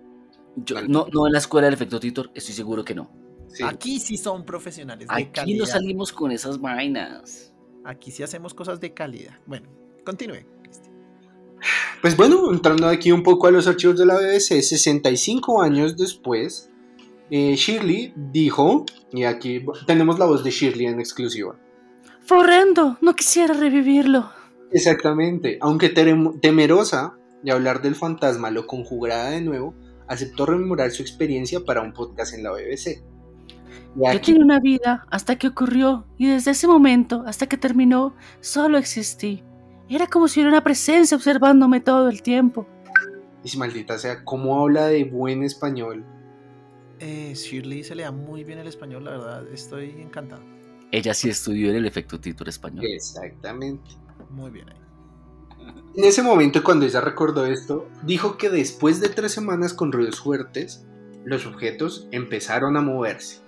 Yo- 0.57 0.81
no, 0.87 1.07
no 1.11 1.27
en 1.27 1.33
la 1.33 1.39
escuela 1.39 1.65
del 1.67 1.73
efecto 1.75 1.99
Titor, 1.99 2.29
estoy 2.35 2.53
seguro 2.53 2.83
que 2.83 2.93
no. 2.95 3.09
Sí. 3.53 3.63
Aquí 3.63 3.99
sí 3.99 4.17
son 4.17 4.45
profesionales 4.45 5.07
de 5.07 5.13
Aquí 5.13 5.31
calidad. 5.31 5.59
no 5.59 5.65
salimos 5.65 6.11
con 6.11 6.31
esas 6.31 6.59
vainas. 6.59 7.53
Aquí 7.85 8.11
sí 8.11 8.23
hacemos 8.23 8.53
cosas 8.53 8.79
de 8.79 8.93
calidad. 8.93 9.33
Bueno, 9.45 9.69
continúe. 10.05 10.45
Cristian. 10.63 10.93
Pues 12.01 12.17
bueno, 12.17 12.51
entrando 12.51 12.87
aquí 12.87 13.11
un 13.11 13.23
poco 13.23 13.47
a 13.47 13.51
los 13.51 13.67
archivos 13.67 13.97
de 13.97 14.05
la 14.05 14.15
BBC, 14.15 14.61
65 14.61 15.61
años 15.61 15.95
después, 15.95 16.71
eh, 17.29 17.55
Shirley 17.55 18.13
dijo, 18.15 18.85
y 19.11 19.23
aquí 19.23 19.63
tenemos 19.87 20.19
la 20.19 20.25
voz 20.25 20.43
de 20.43 20.51
Shirley 20.51 20.87
en 20.87 20.99
exclusiva. 20.99 21.55
Fue 22.25 22.37
horrendo, 22.39 22.97
no 23.01 23.15
quisiera 23.15 23.53
revivirlo. 23.53 24.29
Exactamente, 24.71 25.57
aunque 25.61 25.89
temerosa 25.89 27.17
de 27.43 27.51
hablar 27.51 27.81
del 27.81 27.95
fantasma, 27.95 28.49
lo 28.49 28.65
conjurada 28.65 29.29
de 29.29 29.41
nuevo, 29.41 29.75
aceptó 30.07 30.45
rememorar 30.45 30.91
su 30.91 31.01
experiencia 31.01 31.59
para 31.61 31.81
un 31.81 31.93
podcast 31.93 32.33
en 32.33 32.43
la 32.43 32.51
BBC. 32.51 33.03
Yo 33.95 34.21
tenía 34.21 34.43
una 34.43 34.59
vida 34.59 35.05
hasta 35.09 35.38
que 35.38 35.47
ocurrió 35.47 36.05
y 36.17 36.27
desde 36.27 36.51
ese 36.51 36.67
momento 36.67 37.23
hasta 37.25 37.47
que 37.47 37.57
terminó 37.57 38.15
solo 38.39 38.77
existí. 38.77 39.43
Era 39.89 40.07
como 40.07 40.27
si 40.27 40.39
hubiera 40.39 40.49
una 40.49 40.63
presencia 40.63 41.15
observándome 41.15 41.79
todo 41.79 42.09
el 42.09 42.21
tiempo. 42.21 42.67
y 43.43 43.49
si 43.49 43.57
maldita 43.57 43.97
sea, 43.97 44.23
cómo 44.23 44.62
habla 44.62 44.88
de 44.88 45.03
buen 45.03 45.43
español. 45.43 46.05
Eh, 46.99 47.33
Shirley 47.36 47.83
se 47.83 47.95
le 47.95 48.03
da 48.03 48.12
muy 48.12 48.43
bien 48.43 48.59
el 48.59 48.67
español, 48.67 49.03
la 49.03 49.12
verdad. 49.12 49.47
Estoy 49.51 49.89
encantado. 49.99 50.41
Ella 50.91 51.13
sí 51.13 51.29
estudió 51.29 51.69
en 51.69 51.75
el 51.75 51.86
efecto 51.86 52.19
Titor 52.19 52.47
español. 52.47 52.86
Exactamente. 52.86 53.91
Muy 54.29 54.51
bien 54.51 54.69
ahí. 54.69 54.77
En 55.95 56.05
ese 56.05 56.23
momento, 56.23 56.63
cuando 56.63 56.86
ella 56.86 57.01
recordó 57.01 57.45
esto, 57.45 57.88
dijo 58.03 58.38
que 58.38 58.49
después 58.49 58.99
de 58.99 59.09
tres 59.09 59.31
semanas 59.31 59.73
con 59.73 59.91
ruidos 59.91 60.19
fuertes, 60.19 60.86
los 61.23 61.45
objetos 61.45 62.07
empezaron 62.12 62.77
a 62.77 62.81
moverse. 62.81 63.42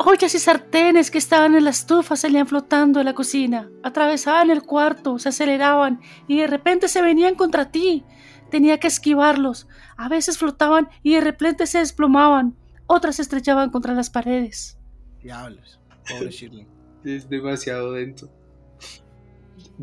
Ollas 0.00 0.32
y 0.34 0.38
sartenes 0.38 1.10
que 1.10 1.18
estaban 1.18 1.56
en 1.56 1.64
la 1.64 1.70
estufa 1.70 2.14
salían 2.14 2.46
flotando 2.46 3.00
de 3.00 3.04
la 3.04 3.14
cocina, 3.14 3.68
atravesaban 3.82 4.48
el 4.50 4.62
cuarto, 4.62 5.18
se 5.18 5.30
aceleraban 5.30 6.00
y 6.28 6.38
de 6.38 6.46
repente 6.46 6.86
se 6.86 7.02
venían 7.02 7.34
contra 7.34 7.72
ti. 7.72 8.04
Tenía 8.48 8.78
que 8.78 8.86
esquivarlos. 8.86 9.66
A 9.96 10.08
veces 10.08 10.38
flotaban 10.38 10.88
y 11.02 11.14
de 11.14 11.20
repente 11.20 11.66
se 11.66 11.78
desplomaban. 11.78 12.56
Otras 12.86 13.16
se 13.16 13.22
estrellaban 13.22 13.70
contra 13.70 13.92
las 13.92 14.08
paredes. 14.08 14.78
Diablos. 15.22 15.80
Pobre 16.08 16.30
Shirley. 16.30 16.66
Es 17.04 17.28
demasiado 17.28 17.92
dentro. 17.92 18.28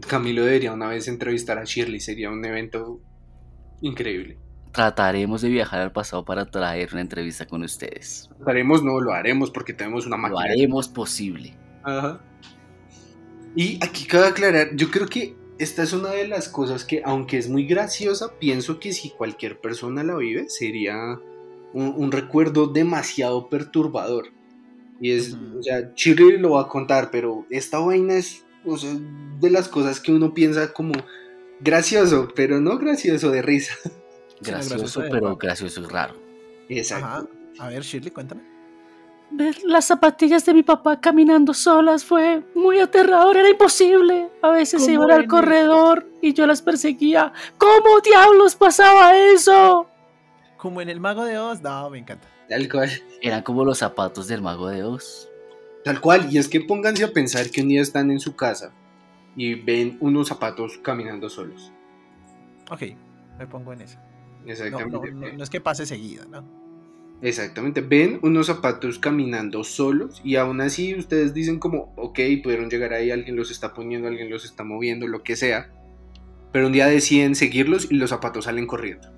Camilo 0.07 0.43
debería 0.43 0.73
una 0.73 0.87
vez 0.87 1.07
entrevistar 1.07 1.57
a 1.57 1.63
Shirley, 1.63 1.99
sería 1.99 2.29
un 2.29 2.43
evento 2.43 3.01
increíble. 3.81 4.37
Trataremos 4.75 5.41
de 5.41 5.49
viajar 5.49 5.79
al 5.81 5.91
pasado 5.91 6.25
para 6.25 6.45
traer 6.45 6.89
una 6.91 7.01
entrevista 7.01 7.45
con 7.47 7.63
ustedes. 7.63 8.29
Lo 8.39 8.49
haremos, 8.49 8.83
no, 8.83 8.99
lo 8.99 9.13
haremos 9.13 9.49
porque 9.51 9.73
tenemos 9.73 10.05
una 10.05 10.17
Lo 10.17 10.23
máquina. 10.23 10.41
haremos 10.43 10.87
posible. 10.89 11.57
Ajá. 11.83 12.19
Y 13.55 13.79
aquí 13.83 14.05
cabe 14.05 14.27
aclarar, 14.27 14.75
yo 14.75 14.91
creo 14.91 15.07
que 15.07 15.35
esta 15.59 15.83
es 15.83 15.93
una 15.93 16.09
de 16.09 16.27
las 16.27 16.49
cosas 16.49 16.83
que, 16.83 17.01
aunque 17.05 17.37
es 17.37 17.47
muy 17.49 17.65
graciosa, 17.65 18.37
pienso 18.37 18.79
que 18.79 18.91
si 18.91 19.11
cualquier 19.11 19.61
persona 19.61 20.03
la 20.03 20.15
vive, 20.17 20.49
sería 20.49 20.95
un, 21.73 21.93
un 21.95 22.11
recuerdo 22.11 22.67
demasiado 22.67 23.47
perturbador. 23.47 24.25
Y 24.99 25.11
es, 25.11 25.33
Ujú. 25.33 25.59
o 25.59 25.63
sea, 25.63 25.91
Shirley 25.95 26.37
lo 26.37 26.51
va 26.51 26.63
a 26.63 26.67
contar, 26.67 27.11
pero 27.11 27.45
esta 27.49 27.79
vaina 27.79 28.15
es 28.15 28.45
o 28.65 28.77
sea, 28.77 28.93
de 29.39 29.49
las 29.49 29.69
cosas 29.69 29.99
que 30.01 30.11
uno 30.11 30.33
piensa 30.33 30.73
como 30.73 30.93
gracioso, 31.61 32.27
pero 32.35 32.59
no 32.59 32.77
gracioso 32.77 33.31
de 33.31 33.41
risa. 33.41 33.73
Gracioso, 34.41 35.01
de 35.01 35.09
pero 35.09 35.35
gracioso 35.37 35.81
y 35.81 35.85
raro. 35.85 36.15
Exacto. 36.69 37.05
Ajá. 37.05 37.27
A 37.59 37.69
ver, 37.69 37.83
Shirley, 37.83 38.11
cuéntame. 38.11 38.41
Ver 39.31 39.55
las 39.63 39.85
zapatillas 39.85 40.45
de 40.45 40.53
mi 40.53 40.63
papá 40.63 40.99
caminando 40.99 41.53
solas 41.53 42.03
fue 42.05 42.43
muy 42.53 42.79
aterrador, 42.79 43.37
era 43.37 43.49
imposible. 43.49 44.29
A 44.41 44.49
veces 44.49 44.83
se 44.83 44.93
¿Cómo 44.93 45.05
iban 45.05 45.19
al 45.19 45.27
corredor 45.27 46.07
y 46.21 46.33
yo 46.33 46.45
las 46.45 46.61
perseguía. 46.61 47.33
¿Cómo 47.57 48.01
diablos 48.01 48.55
pasaba 48.55 49.15
eso? 49.17 49.87
Como 50.57 50.81
en 50.81 50.89
el 50.89 50.99
Mago 50.99 51.25
de 51.25 51.37
Oz. 51.39 51.61
No, 51.61 51.89
me 51.89 51.99
encanta. 51.99 52.27
Tal 52.47 52.69
cual. 52.69 52.89
Eran 53.21 53.41
como 53.41 53.65
los 53.65 53.79
zapatos 53.79 54.27
del 54.27 54.41
mago 54.41 54.67
de 54.67 54.83
Oz. 54.83 55.29
Tal 55.83 55.99
cual. 55.99 56.27
Y 56.31 56.37
es 56.37 56.47
que 56.47 56.61
pónganse 56.61 57.03
a 57.03 57.11
pensar 57.11 57.49
que 57.49 57.61
un 57.61 57.69
día 57.69 57.81
están 57.81 58.11
en 58.11 58.19
su 58.19 58.35
casa 58.35 58.71
y 59.35 59.55
ven 59.55 59.97
unos 59.99 60.27
zapatos 60.27 60.77
caminando 60.81 61.29
solos. 61.29 61.71
Ok, 62.69 62.81
me 63.37 63.47
pongo 63.47 63.73
en 63.73 63.81
eso. 63.81 63.97
No, 64.45 64.51
Exactamente. 64.51 64.85
no, 64.85 65.05
no, 65.07 65.31
no 65.33 65.43
es 65.43 65.49
que 65.49 65.61
pase 65.61 65.85
seguido, 65.85 66.25
¿no? 66.27 66.47
Exactamente. 67.21 67.81
Ven 67.81 68.19
unos 68.23 68.47
zapatos 68.47 68.99
caminando 68.99 69.63
solos 69.63 70.21
y 70.23 70.35
aún 70.35 70.61
así 70.61 70.95
ustedes 70.95 71.33
dicen 71.33 71.59
como, 71.59 71.93
ok, 71.97 72.19
pudieron 72.43 72.69
llegar 72.69 72.93
ahí, 72.93 73.11
alguien 73.11 73.35
los 73.35 73.51
está 73.51 73.73
poniendo, 73.73 74.07
alguien 74.07 74.29
los 74.29 74.45
está 74.45 74.63
moviendo, 74.63 75.07
lo 75.07 75.23
que 75.23 75.35
sea. 75.35 75.73
Pero 76.51 76.67
un 76.67 76.73
día 76.73 76.87
deciden 76.87 77.35
seguirlos 77.35 77.91
y 77.91 77.95
los 77.95 78.09
zapatos 78.11 78.45
salen 78.45 78.67
corriendo. 78.67 79.09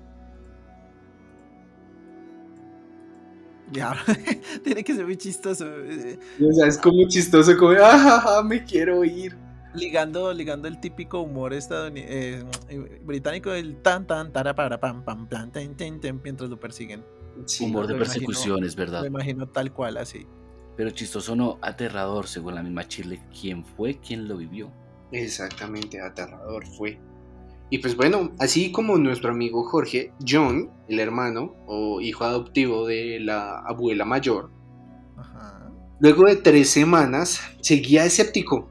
Ya, 3.70 3.94
tiene 4.64 4.82
que 4.82 4.94
ser 4.94 5.04
muy 5.04 5.16
chistoso. 5.16 5.66
eh, 5.84 6.18
O 6.40 6.52
sea, 6.52 6.66
es 6.66 6.78
como 6.78 7.06
chistoso, 7.08 7.56
como, 7.58 7.72
ah, 7.80 8.42
me 8.44 8.64
quiero 8.64 9.04
ir. 9.04 9.36
Ligando, 9.74 10.32
ligando 10.32 10.66
el 10.68 10.80
típico 10.80 11.20
humor 11.20 11.52
estadounidense, 11.52 12.46
británico, 13.02 13.52
el 13.52 13.82
tan 13.82 14.06
tan 14.06 14.32
tara 14.32 14.54
para 14.54 14.80
pam 14.80 15.04
pam 15.04 15.28
plan 15.28 15.52
ten, 15.52 15.76
ten, 15.76 16.00
ten, 16.00 16.20
mientras 16.22 16.48
lo 16.48 16.58
persiguen. 16.58 17.04
Sí, 17.44 17.64
Humor 17.64 17.86
de 17.86 17.94
persecución, 17.94 18.64
es 18.64 18.74
verdad. 18.74 19.00
Lo 19.00 19.06
imagino 19.06 19.46
tal 19.48 19.72
cual 19.72 19.96
así. 19.98 20.26
Pero 20.76 20.90
chistoso 20.90 21.36
no, 21.36 21.58
aterrador, 21.60 22.26
según 22.26 22.54
la 22.54 22.62
misma 22.62 22.84
Shirley. 22.88 23.20
¿Quién 23.40 23.64
fue 23.64 23.98
quien 23.98 24.28
lo 24.28 24.36
vivió? 24.36 24.72
Exactamente, 25.12 26.00
aterrador 26.00 26.66
fue. 26.66 27.00
Y 27.70 27.78
pues 27.78 27.96
bueno, 27.96 28.32
así 28.38 28.72
como 28.72 28.96
nuestro 28.96 29.30
amigo 29.30 29.64
Jorge, 29.64 30.12
John, 30.26 30.70
el 30.88 31.00
hermano 31.00 31.54
o 31.66 32.00
hijo 32.00 32.24
adoptivo 32.24 32.86
de 32.86 33.20
la 33.20 33.58
abuela 33.58 34.04
mayor, 34.04 34.50
Ajá. 35.16 35.70
luego 36.00 36.24
de 36.24 36.36
tres 36.36 36.70
semanas 36.70 37.40
seguía 37.60 38.04
escéptico. 38.04 38.70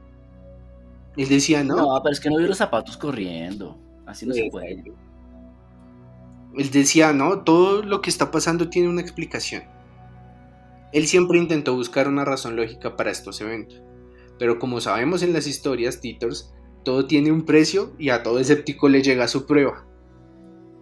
Él 1.18 1.28
decía, 1.28 1.64
no, 1.64 1.76
No, 1.76 2.00
pero 2.02 2.12
es 2.12 2.20
que 2.20 2.30
no 2.30 2.38
vio 2.38 2.46
los 2.46 2.58
zapatos 2.58 2.96
corriendo. 2.96 3.76
Así 4.06 4.24
no 4.24 4.34
se 4.34 4.48
puede. 4.50 4.84
Él 6.56 6.70
decía, 6.70 7.12
no, 7.12 7.42
todo 7.42 7.82
lo 7.82 8.00
que 8.00 8.08
está 8.08 8.30
pasando 8.30 8.70
tiene 8.70 8.88
una 8.88 9.02
explicación. 9.02 9.64
Él 10.92 11.06
siempre 11.06 11.38
intentó 11.38 11.74
buscar 11.74 12.08
una 12.08 12.24
razón 12.24 12.56
lógica 12.56 12.96
para 12.96 13.10
estos 13.10 13.40
eventos. 13.40 13.82
Pero 14.38 14.58
como 14.60 14.80
sabemos 14.80 15.22
en 15.22 15.32
las 15.32 15.46
historias, 15.46 16.00
Titors, 16.00 16.54
todo 16.84 17.06
tiene 17.06 17.32
un 17.32 17.44
precio 17.44 17.92
y 17.98 18.10
a 18.10 18.22
todo 18.22 18.38
escéptico 18.38 18.88
le 18.88 19.02
llega 19.02 19.28
su 19.28 19.44
prueba. 19.44 19.84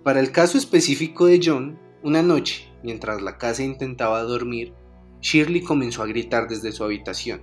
Para 0.05 0.21
el 0.21 0.31
caso 0.31 0.59
específico 0.59 1.27
de 1.27 1.41
John, 1.43 1.79
una 2.03 2.23
noche, 2.23 2.71
mientras 2.85 3.23
la 3.23 3.39
casa 3.39 3.65
intentaba 3.65 4.23
dormir, 4.23 4.75
Shirley 5.21 5.63
comenzó 5.63 6.03
a 6.03 6.07
gritar 6.07 6.47
desde 6.47 6.73
su 6.73 6.85
habitación. 6.85 7.41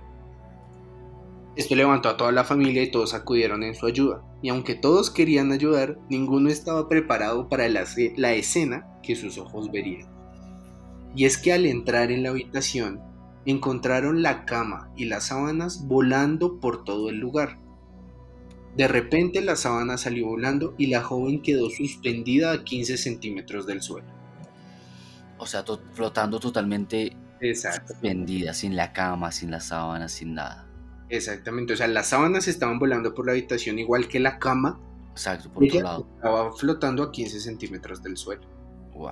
Esto 1.56 1.76
levantó 1.76 2.08
a 2.08 2.16
toda 2.16 2.32
la 2.32 2.42
familia 2.44 2.82
y 2.82 2.90
todos 2.90 3.14
acudieron 3.14 3.62
en 3.62 3.74
su 3.76 3.86
ayuda. 3.86 4.22
Y 4.42 4.48
aunque 4.48 4.74
todos 4.74 5.10
querían 5.10 5.52
ayudar, 5.52 5.98
ninguno 6.10 6.48
estaba 6.50 6.88
preparado 6.88 7.48
para 7.48 7.68
la, 7.68 7.86
ce- 7.86 8.12
la 8.16 8.32
escena 8.34 8.86
que 9.02 9.14
sus 9.14 9.38
ojos 9.38 9.70
verían. 9.70 10.08
Y 11.14 11.26
es 11.26 11.38
que 11.38 11.52
al 11.52 11.64
entrar 11.66 12.10
en 12.10 12.24
la 12.24 12.30
habitación, 12.30 13.00
encontraron 13.46 14.22
la 14.22 14.44
cama 14.46 14.90
y 14.96 15.04
las 15.04 15.28
sábanas 15.28 15.86
volando 15.86 16.58
por 16.58 16.82
todo 16.82 17.08
el 17.08 17.18
lugar. 17.18 17.58
De 18.76 18.88
repente 18.88 19.40
la 19.40 19.54
sábana 19.54 19.96
salió 19.96 20.26
volando 20.26 20.74
y 20.76 20.88
la 20.88 21.02
joven 21.02 21.40
quedó 21.40 21.70
suspendida 21.70 22.50
a 22.52 22.64
15 22.64 22.96
centímetros 22.96 23.66
del 23.66 23.80
suelo. 23.80 24.08
O 25.38 25.46
sea, 25.46 25.64
to- 25.64 25.80
flotando 25.92 26.40
totalmente 26.40 27.16
Exacto. 27.40 27.92
suspendida, 27.92 28.52
sin 28.54 28.74
la 28.74 28.92
cama, 28.92 29.30
sin 29.30 29.52
las 29.52 29.66
sábanas, 29.68 30.10
sin 30.10 30.34
nada. 30.34 30.63
Exactamente, 31.08 31.74
o 31.74 31.76
sea, 31.76 31.86
las 31.86 32.08
sábanas 32.08 32.48
estaban 32.48 32.78
volando 32.78 33.14
por 33.14 33.26
la 33.26 33.32
habitación 33.32 33.78
igual 33.78 34.08
que 34.08 34.20
la 34.20 34.38
cama. 34.38 34.80
Exacto, 35.12 35.50
por 35.50 35.64
otro 35.64 35.80
lado. 35.80 36.08
estaba 36.16 36.52
flotando 36.52 37.02
a 37.02 37.12
15 37.12 37.40
centímetros 37.40 38.02
del 38.02 38.16
suelo. 38.16 38.42
Wow. 38.94 39.10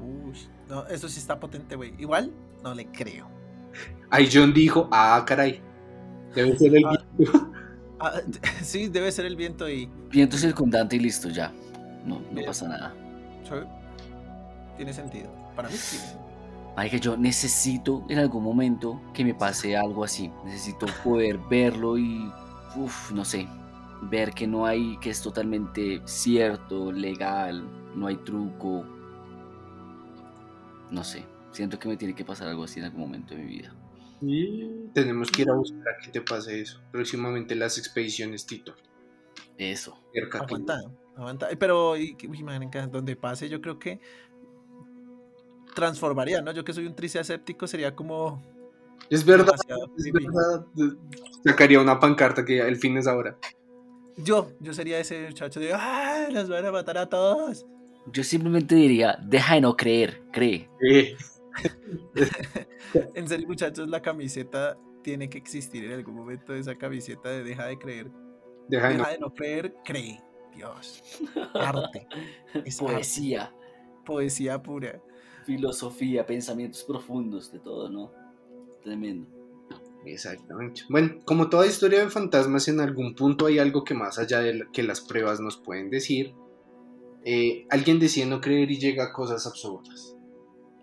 Uy, 0.00 0.38
no, 0.68 0.86
eso 0.86 1.08
sí 1.08 1.18
está 1.18 1.38
potente, 1.38 1.76
güey. 1.76 1.94
Igual, 1.98 2.32
no 2.62 2.74
le 2.74 2.86
creo. 2.86 3.28
Ahí 4.10 4.28
John 4.32 4.54
dijo, 4.54 4.88
ah, 4.92 5.22
caray, 5.26 5.60
debe 6.34 6.56
ser 6.56 6.76
el... 6.76 6.84
Ah. 6.86 7.04
Ah, 8.00 8.20
sí, 8.62 8.88
debe 8.88 9.10
ser 9.10 9.24
el 9.24 9.36
viento 9.36 9.68
y. 9.68 9.90
Viento 10.10 10.36
circundante 10.36 10.96
y 10.96 11.00
listo, 11.00 11.28
ya. 11.28 11.52
No, 12.04 12.22
no 12.30 12.44
pasa 12.44 12.68
nada. 12.68 12.94
sí, 13.42 13.54
Tiene 14.76 14.92
sentido. 14.92 15.28
Para 15.56 15.68
mí 15.68 15.74
tiene 15.74 16.06
sentido. 16.06 16.27
Que 16.90 17.00
yo 17.00 17.16
necesito 17.16 18.04
en 18.08 18.18
algún 18.18 18.44
momento 18.44 19.00
que 19.12 19.24
me 19.24 19.34
pase 19.34 19.76
algo 19.76 20.04
así. 20.04 20.30
Necesito 20.44 20.86
poder 21.02 21.38
verlo 21.50 21.98
y, 21.98 22.30
uff, 22.76 23.10
no 23.12 23.24
sé, 23.24 23.48
ver 24.02 24.32
que 24.32 24.46
no 24.46 24.64
hay, 24.66 24.96
que 24.98 25.10
es 25.10 25.20
totalmente 25.20 26.00
cierto, 26.04 26.92
legal, 26.92 27.64
no 27.96 28.06
hay 28.06 28.16
truco. 28.16 28.84
No 30.90 31.04
sé, 31.04 31.24
siento 31.50 31.78
que 31.78 31.88
me 31.88 31.96
tiene 31.96 32.14
que 32.14 32.24
pasar 32.24 32.48
algo 32.48 32.64
así 32.64 32.78
en 32.78 32.86
algún 32.86 33.00
momento 33.00 33.34
de 33.34 33.42
mi 33.42 33.46
vida. 33.48 33.74
Y 34.20 34.88
tenemos 34.94 35.30
que 35.30 35.42
ir 35.42 35.50
a 35.50 35.54
buscar 35.54 35.94
a 35.94 36.04
que 36.04 36.10
te 36.10 36.20
pase 36.20 36.60
eso. 36.60 36.80
Próximamente 36.90 37.54
las 37.54 37.78
expediciones 37.78 38.46
Tito. 38.46 38.74
Eso. 39.56 39.98
Cerca 40.12 40.38
que- 40.40 40.44
Aguanta, 40.44 40.78
aguanta. 41.16 41.48
Pero, 41.58 41.94
marica, 42.44 42.86
donde 42.86 43.16
pase, 43.16 43.48
yo 43.48 43.60
creo 43.60 43.78
que 43.78 44.00
transformaría, 45.74 46.40
¿no? 46.42 46.52
Yo 46.52 46.64
que 46.64 46.72
soy 46.72 46.86
un 46.86 46.94
trice 46.94 47.18
aséptico 47.18 47.66
sería 47.66 47.94
como 47.94 48.42
Es 49.10 49.24
verdad, 49.24 49.54
es. 49.96 50.96
Sacaría 51.44 51.80
una 51.80 51.98
pancarta 52.00 52.44
que 52.44 52.60
el 52.60 52.76
fin 52.76 52.96
es 52.96 53.06
ahora. 53.06 53.36
Yo, 54.16 54.50
yo 54.60 54.72
sería 54.74 54.98
ese 54.98 55.26
muchacho 55.28 55.60
de, 55.60 55.72
¡ah! 55.72 56.26
Nos 56.32 56.48
van 56.48 56.66
a 56.66 56.72
matar 56.72 56.98
a 56.98 57.08
todos. 57.08 57.64
Yo 58.12 58.24
simplemente 58.24 58.74
diría, 58.74 59.18
deja 59.22 59.54
de 59.54 59.60
no 59.60 59.76
creer, 59.76 60.22
cree. 60.32 60.68
Eh, 60.82 61.16
En 63.14 63.28
serio, 63.28 63.46
muchachos, 63.46 63.88
la 63.88 64.00
camiseta 64.00 64.78
tiene 65.02 65.28
que 65.28 65.38
existir 65.38 65.84
en 65.84 65.92
algún 65.92 66.14
momento 66.14 66.54
esa 66.54 66.74
camiseta 66.76 67.28
de 67.28 67.44
deja 67.44 67.66
de 67.66 67.78
creer. 67.78 68.10
deja 68.68 68.88
de 68.88 68.94
no- 68.94 68.98
Deja 69.00 69.10
de 69.12 69.18
no 69.18 69.34
creer, 69.34 69.74
cree. 69.84 70.20
Dios. 70.54 71.02
Arte. 71.54 72.08
Es 72.64 72.80
arte. 72.80 72.92
Poesía, 72.94 73.54
Poesía 74.04 74.60
pura. 74.62 75.00
Filosofía, 75.48 76.26
pensamientos 76.26 76.84
profundos 76.84 77.50
de 77.52 77.60
todo, 77.60 77.88
¿no? 77.90 78.12
Tremendo. 78.84 79.26
Exactamente. 80.04 80.82
Bueno, 80.88 81.16
como 81.24 81.48
toda 81.48 81.66
historia 81.66 82.00
de 82.04 82.10
fantasmas, 82.10 82.68
en 82.68 82.80
algún 82.80 83.14
punto 83.14 83.46
hay 83.46 83.58
algo 83.58 83.84
que 83.84 83.94
más 83.94 84.18
allá 84.18 84.40
de 84.40 84.54
lo 84.54 84.70
que 84.72 84.82
las 84.84 85.00
pruebas 85.00 85.40
nos 85.40 85.56
pueden 85.58 85.90
decir. 85.90 86.36
eh, 87.24 87.66
alguien 87.70 87.98
decide 88.00 88.26
no 88.26 88.40
creer 88.40 88.70
y 88.70 88.78
llega 88.78 89.04
a 89.04 89.12
cosas 89.12 89.46
absurdas. 89.46 90.16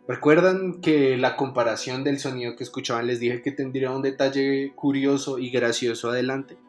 ¿Recuerdan 0.08 0.82
que 0.82 1.18
la 1.18 1.36
comparación 1.38 2.04
del 2.04 2.20
sonido 2.20 2.56
que 2.56 2.64
escuchaban 2.64 3.08
les 3.08 3.20
dije 3.20 3.42
que 3.42 3.52
tendría 3.52 3.92
un 3.92 4.02
detalle 4.04 4.74
curioso 4.76 5.40
y 5.40 5.52
gracioso 5.52 6.10
adelante? 6.10 6.60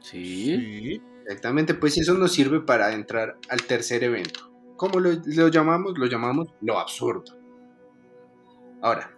Sí. 0.00 1.00
Exactamente, 1.24 1.74
pues 1.74 1.98
eso 1.98 2.14
nos 2.14 2.32
sirve 2.32 2.60
para 2.60 2.92
entrar 2.94 3.40
al 3.48 3.62
tercer 3.66 4.04
evento. 4.04 4.52
¿Cómo 4.76 5.00
lo, 5.00 5.48
llamamos? 5.48 5.98
Lo 5.98 6.06
llamamos 6.06 6.48
lo 6.60 6.78
absurdo. 6.78 7.24
Ahora, 8.82 9.10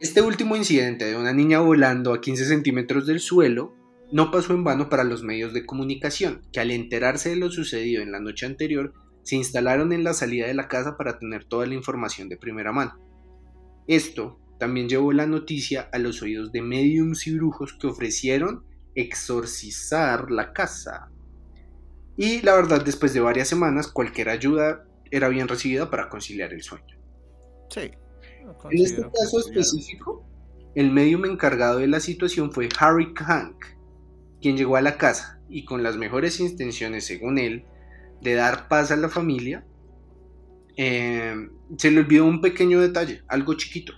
este 0.00 0.22
último 0.22 0.56
incidente 0.56 1.04
de 1.04 1.16
una 1.16 1.32
niña 1.32 1.60
volando 1.60 2.14
a 2.14 2.20
15 2.20 2.46
centímetros 2.46 3.06
del 3.06 3.20
suelo 3.20 3.74
no 4.10 4.30
pasó 4.30 4.54
en 4.54 4.64
vano 4.64 4.88
para 4.88 5.04
los 5.04 5.22
medios 5.22 5.52
de 5.52 5.66
comunicación, 5.66 6.42
que 6.52 6.60
al 6.60 6.70
enterarse 6.70 7.30
de 7.30 7.36
lo 7.36 7.50
sucedido 7.50 8.02
en 8.02 8.12
la 8.12 8.20
noche 8.20 8.46
anterior, 8.46 8.92
se 9.22 9.36
instalaron 9.36 9.92
en 9.92 10.02
la 10.04 10.14
salida 10.14 10.46
de 10.46 10.54
la 10.54 10.68
casa 10.68 10.96
para 10.96 11.18
tener 11.18 11.44
toda 11.44 11.66
la 11.66 11.74
información 11.74 12.28
de 12.28 12.36
primera 12.36 12.72
mano. 12.72 12.98
Esto 13.86 14.38
también 14.58 14.88
llevó 14.88 15.12
la 15.12 15.26
noticia 15.26 15.88
a 15.92 15.98
los 15.98 16.22
oídos 16.22 16.52
de 16.52 16.62
mediums 16.62 17.26
y 17.26 17.34
brujos 17.36 17.72
que 17.74 17.86
ofrecieron 17.86 18.64
exorcizar 18.94 20.30
la 20.30 20.52
casa. 20.52 21.10
Y 22.16 22.42
la 22.42 22.54
verdad, 22.54 22.84
después 22.84 23.14
de 23.14 23.20
varias 23.20 23.48
semanas, 23.48 23.88
cualquier 23.88 24.28
ayuda 24.28 24.84
era 25.12 25.28
bien 25.28 25.46
recibida 25.46 25.90
para 25.90 26.08
conciliar 26.08 26.52
el 26.52 26.62
sueño. 26.62 26.96
Sí. 27.68 27.92
En 28.70 28.82
este 28.82 29.02
caso 29.02 29.38
específico, 29.38 30.26
el 30.74 30.90
medium 30.90 31.26
encargado 31.26 31.78
de 31.78 31.86
la 31.86 32.00
situación 32.00 32.50
fue 32.50 32.68
Harry 32.80 33.12
Hank, 33.14 33.64
quien 34.40 34.56
llegó 34.56 34.76
a 34.76 34.80
la 34.80 34.96
casa 34.96 35.40
y 35.48 35.64
con 35.64 35.82
las 35.82 35.96
mejores 35.96 36.40
intenciones, 36.40 37.06
según 37.06 37.38
él, 37.38 37.64
de 38.22 38.34
dar 38.34 38.68
paz 38.68 38.90
a 38.90 38.96
la 38.96 39.08
familia, 39.10 39.64
eh, 40.76 41.34
se 41.76 41.90
le 41.90 42.00
olvidó 42.00 42.24
un 42.24 42.40
pequeño 42.40 42.80
detalle, 42.80 43.22
algo 43.28 43.54
chiquito. 43.54 43.92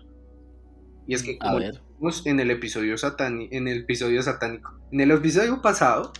Y 1.06 1.14
es 1.14 1.22
que, 1.22 1.36
A 1.40 1.46
como 1.46 1.58
ver. 1.58 1.80
vimos 1.98 2.26
en 2.26 2.40
el 2.40 2.50
episodio 2.50 2.98
satánico, 2.98 3.54
en 3.54 3.68
el 3.68 3.82
episodio 3.82 4.20
satánico, 4.22 4.74
en 4.90 5.00
el 5.00 5.12
episodio 5.12 5.62
pasado, 5.62 6.12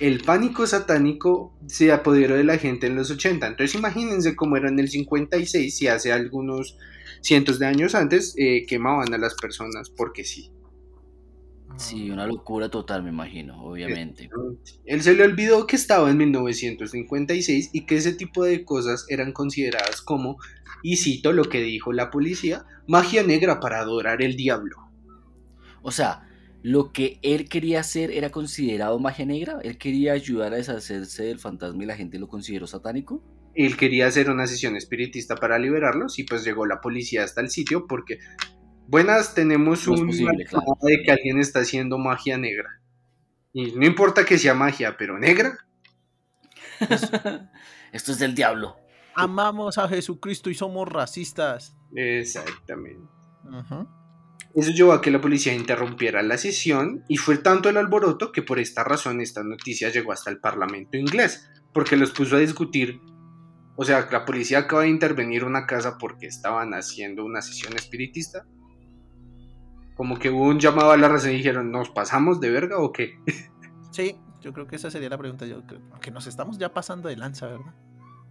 el 0.00 0.22
pánico 0.22 0.66
satánico 0.66 1.56
se 1.66 1.92
apoderó 1.92 2.36
de 2.36 2.44
la 2.44 2.58
gente 2.58 2.86
en 2.86 2.96
los 2.96 3.10
80. 3.10 3.46
Entonces 3.46 3.74
imagínense 3.74 4.34
cómo 4.34 4.56
era 4.56 4.68
en 4.68 4.78
el 4.78 4.88
56, 4.88 5.76
si 5.76 5.88
hace 5.88 6.12
algunos 6.12 6.76
cientos 7.20 7.58
de 7.58 7.66
años 7.66 7.94
antes 7.94 8.34
eh, 8.36 8.66
quemaban 8.66 9.14
a 9.14 9.18
las 9.18 9.34
personas 9.34 9.90
porque 9.90 10.24
sí. 10.24 10.50
Sí, 11.76 12.08
una 12.10 12.26
locura 12.26 12.68
total, 12.68 13.02
me 13.02 13.08
imagino, 13.08 13.60
obviamente. 13.64 14.30
Él 14.84 15.02
se 15.02 15.14
le 15.14 15.24
olvidó 15.24 15.66
que 15.66 15.74
estaba 15.74 16.08
en 16.08 16.18
1956 16.18 17.70
y 17.72 17.84
que 17.84 17.96
ese 17.96 18.12
tipo 18.12 18.44
de 18.44 18.64
cosas 18.64 19.06
eran 19.08 19.32
consideradas 19.32 20.00
como, 20.00 20.36
y 20.84 20.96
cito 20.98 21.32
lo 21.32 21.44
que 21.44 21.60
dijo 21.62 21.92
la 21.92 22.10
policía, 22.10 22.64
magia 22.86 23.24
negra 23.24 23.58
para 23.58 23.80
adorar 23.80 24.22
el 24.22 24.36
diablo. 24.36 24.76
O 25.82 25.90
sea, 25.90 26.28
lo 26.64 26.92
que 26.92 27.18
él 27.20 27.46
quería 27.50 27.80
hacer 27.80 28.10
era 28.10 28.30
considerado 28.30 28.98
magia 28.98 29.26
negra. 29.26 29.58
Él 29.62 29.76
quería 29.76 30.14
ayudar 30.14 30.54
a 30.54 30.56
deshacerse 30.56 31.24
del 31.24 31.38
fantasma 31.38 31.82
y 31.82 31.86
la 31.86 31.94
gente 31.94 32.18
lo 32.18 32.26
consideró 32.26 32.66
satánico. 32.66 33.22
Él 33.54 33.76
quería 33.76 34.06
hacer 34.06 34.30
una 34.30 34.46
sesión 34.46 34.74
espiritista 34.74 35.36
para 35.36 35.58
liberarlos 35.58 36.18
y 36.18 36.24
pues 36.24 36.42
llegó 36.42 36.64
la 36.64 36.80
policía 36.80 37.22
hasta 37.22 37.42
el 37.42 37.50
sitio 37.50 37.86
porque, 37.86 38.18
buenas, 38.88 39.34
tenemos 39.34 39.86
No 39.86 39.92
un 39.92 40.06
posible, 40.06 40.46
claro. 40.46 40.64
de 40.80 41.02
que 41.02 41.12
alguien 41.12 41.38
está 41.38 41.60
haciendo 41.60 41.98
magia 41.98 42.38
negra. 42.38 42.80
Y 43.52 43.72
no 43.72 43.84
importa 43.84 44.24
que 44.24 44.38
sea 44.38 44.54
magia, 44.54 44.96
pero 44.96 45.18
negra. 45.18 45.58
Esto 47.92 48.12
es 48.12 48.18
del 48.18 48.34
diablo. 48.34 48.76
Amamos 49.14 49.76
a 49.76 49.86
Jesucristo 49.86 50.48
y 50.48 50.54
somos 50.54 50.88
racistas. 50.88 51.76
Exactamente. 51.94 53.06
Ujú. 53.44 53.86
Eso 54.54 54.70
llevó 54.70 54.92
a 54.92 55.00
que 55.00 55.10
la 55.10 55.20
policía 55.20 55.52
interrumpiera 55.52 56.22
la 56.22 56.38
sesión 56.38 57.04
y 57.08 57.16
fue 57.16 57.38
tanto 57.38 57.68
el 57.68 57.76
alboroto 57.76 58.30
que 58.30 58.42
por 58.42 58.60
esta 58.60 58.84
razón 58.84 59.20
esta 59.20 59.42
noticia 59.42 59.90
llegó 59.90 60.12
hasta 60.12 60.30
el 60.30 60.38
Parlamento 60.38 60.96
inglés, 60.96 61.50
porque 61.72 61.96
los 61.96 62.12
puso 62.12 62.36
a 62.36 62.38
discutir. 62.38 63.00
O 63.76 63.84
sea, 63.84 64.08
la 64.12 64.24
policía 64.24 64.60
acaba 64.60 64.82
de 64.82 64.90
intervenir 64.90 65.44
una 65.44 65.66
casa 65.66 65.98
porque 65.98 66.26
estaban 66.26 66.72
haciendo 66.72 67.24
una 67.24 67.42
sesión 67.42 67.74
espiritista. 67.74 68.46
Como 69.96 70.18
que 70.18 70.30
hubo 70.30 70.44
un 70.44 70.60
llamado 70.60 70.92
a 70.92 70.96
la 70.96 71.08
razón 71.08 71.32
y 71.32 71.36
dijeron, 71.36 71.72
¿nos 71.72 71.90
pasamos 71.90 72.40
de 72.40 72.50
verga 72.50 72.78
o 72.78 72.92
qué? 72.92 73.18
Sí, 73.90 74.16
yo 74.40 74.52
creo 74.52 74.66
que 74.66 74.76
esa 74.76 74.90
sería 74.90 75.08
la 75.08 75.18
pregunta. 75.18 75.46
Yo 75.46 75.64
creo 75.66 75.80
que 76.00 76.10
nos 76.10 76.26
estamos 76.26 76.58
ya 76.58 76.72
pasando 76.72 77.08
de 77.08 77.16
lanza, 77.16 77.46
¿verdad? 77.46 77.74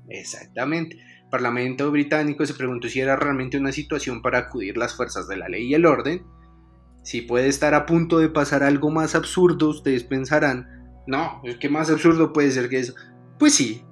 Exactamente. 0.10 0.98
El 0.98 1.30
Parlamento 1.30 1.90
británico 1.92 2.46
se 2.46 2.54
preguntó 2.54 2.88
si 2.88 3.00
era 3.00 3.16
realmente 3.16 3.58
una 3.58 3.72
situación 3.72 4.22
para 4.22 4.40
acudir 4.40 4.78
las 4.78 4.96
fuerzas 4.96 5.28
de 5.28 5.38
la 5.38 5.50
ley 5.50 5.66
y 5.68 5.74
el 5.74 5.86
orden. 5.86 6.26
Si 7.04 7.22
puede 7.22 7.48
estar 7.48 7.74
a 7.74 7.86
punto 7.86 8.20
de 8.20 8.30
pasar 8.30 8.64
algo 8.64 8.92
más 8.92 9.16
absurdo, 9.16 9.70
ustedes 9.70 10.04
pensarán, 10.04 10.68
no, 11.08 11.42
¿qué 11.60 11.70
más 11.70 11.90
absurdo 11.90 12.32
puede 12.32 12.52
ser 12.52 12.70
que 12.70 12.80
eso? 12.80 12.94
Pues 13.40 13.56
sí, 13.56 13.84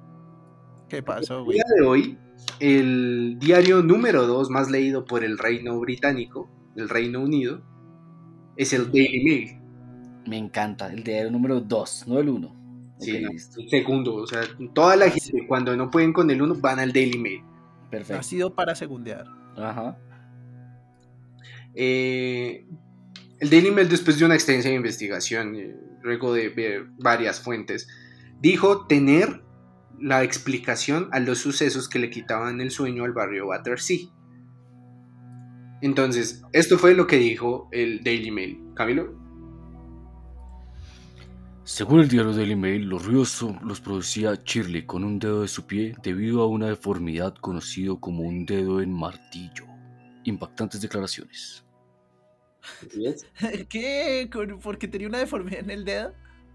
¿Qué 0.88 1.02
pasó, 1.02 1.38
el 1.38 1.44
güey? 1.44 1.56
día 1.56 1.64
de 1.76 1.86
hoy, 1.86 2.18
el 2.60 3.38
diario 3.38 3.82
número 3.82 4.26
2 4.26 4.50
más 4.50 4.70
leído 4.70 5.04
por 5.04 5.24
el 5.24 5.38
Reino 5.38 5.78
Británico, 5.80 6.50
el 6.76 6.88
Reino 6.88 7.20
Unido, 7.20 7.62
es 8.56 8.72
el 8.72 8.92
Daily 8.92 9.24
Mail. 9.24 9.62
Me 10.26 10.38
encanta. 10.38 10.92
El 10.92 11.02
diario 11.02 11.30
número 11.30 11.60
2, 11.60 12.04
no 12.08 12.18
el 12.18 12.28
1. 12.28 12.61
Sí, 13.02 13.24
segundo, 13.68 14.14
o 14.14 14.26
sea, 14.26 14.42
toda 14.74 14.96
la 14.96 15.10
gente 15.10 15.46
cuando 15.46 15.76
no 15.76 15.90
pueden 15.90 16.12
con 16.12 16.30
el 16.30 16.40
uno 16.40 16.54
van 16.54 16.78
al 16.78 16.92
Daily 16.92 17.18
Mail. 17.18 17.42
Perfecto. 17.90 18.14
Nacido 18.14 18.54
para 18.54 18.74
segundear. 18.74 19.26
Ajá. 19.56 19.98
Eh, 21.74 22.66
el 23.40 23.50
Daily 23.50 23.70
Mail, 23.70 23.88
después 23.88 24.18
de 24.18 24.24
una 24.24 24.34
extensa 24.34 24.70
investigación, 24.70 25.56
eh, 25.56 25.76
luego 26.02 26.32
de 26.32 26.48
ver 26.48 26.86
varias 26.98 27.40
fuentes, 27.40 27.88
dijo 28.40 28.86
tener 28.86 29.42
la 30.00 30.22
explicación 30.22 31.08
a 31.12 31.20
los 31.20 31.38
sucesos 31.38 31.88
que 31.88 31.98
le 31.98 32.10
quitaban 32.10 32.60
el 32.60 32.70
sueño 32.70 33.04
al 33.04 33.12
barrio 33.12 33.48
Battersea. 33.48 34.08
Entonces, 35.80 36.42
esto 36.52 36.78
fue 36.78 36.94
lo 36.94 37.06
que 37.06 37.16
dijo 37.16 37.68
el 37.72 38.02
Daily 38.04 38.30
Mail. 38.30 38.60
Camilo. 38.74 39.21
Según 41.64 42.00
el 42.00 42.08
diario 42.08 42.32
Daily 42.32 42.56
Mail, 42.56 42.82
los 42.88 43.04
ruidos 43.04 43.44
los 43.62 43.80
producía 43.80 44.34
Shirley 44.44 44.84
con 44.84 45.04
un 45.04 45.18
dedo 45.20 45.42
de 45.42 45.48
su 45.48 45.64
pie 45.66 45.94
debido 46.02 46.42
a 46.42 46.48
una 46.48 46.66
deformidad 46.66 47.34
conocido 47.36 48.00
como 48.00 48.24
un 48.24 48.44
dedo 48.46 48.80
en 48.80 48.92
martillo. 48.92 49.64
Impactantes 50.24 50.80
declaraciones. 50.80 51.64
¿Qué? 53.68 54.28
¿Con- 54.32 54.58
¿Porque 54.58 54.88
tenía 54.88 55.08
una 55.08 55.18
deformidad 55.18 55.60
en 55.60 55.70
el 55.70 55.84
dedo? 55.84 56.12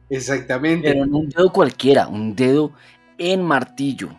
Exactamente. 0.10 0.92
Pero 0.92 1.06
no 1.06 1.20
un 1.20 1.30
dedo 1.30 1.52
cualquiera, 1.54 2.08
un 2.08 2.36
dedo 2.36 2.74
en 3.18 3.44
martillo. 3.44 4.10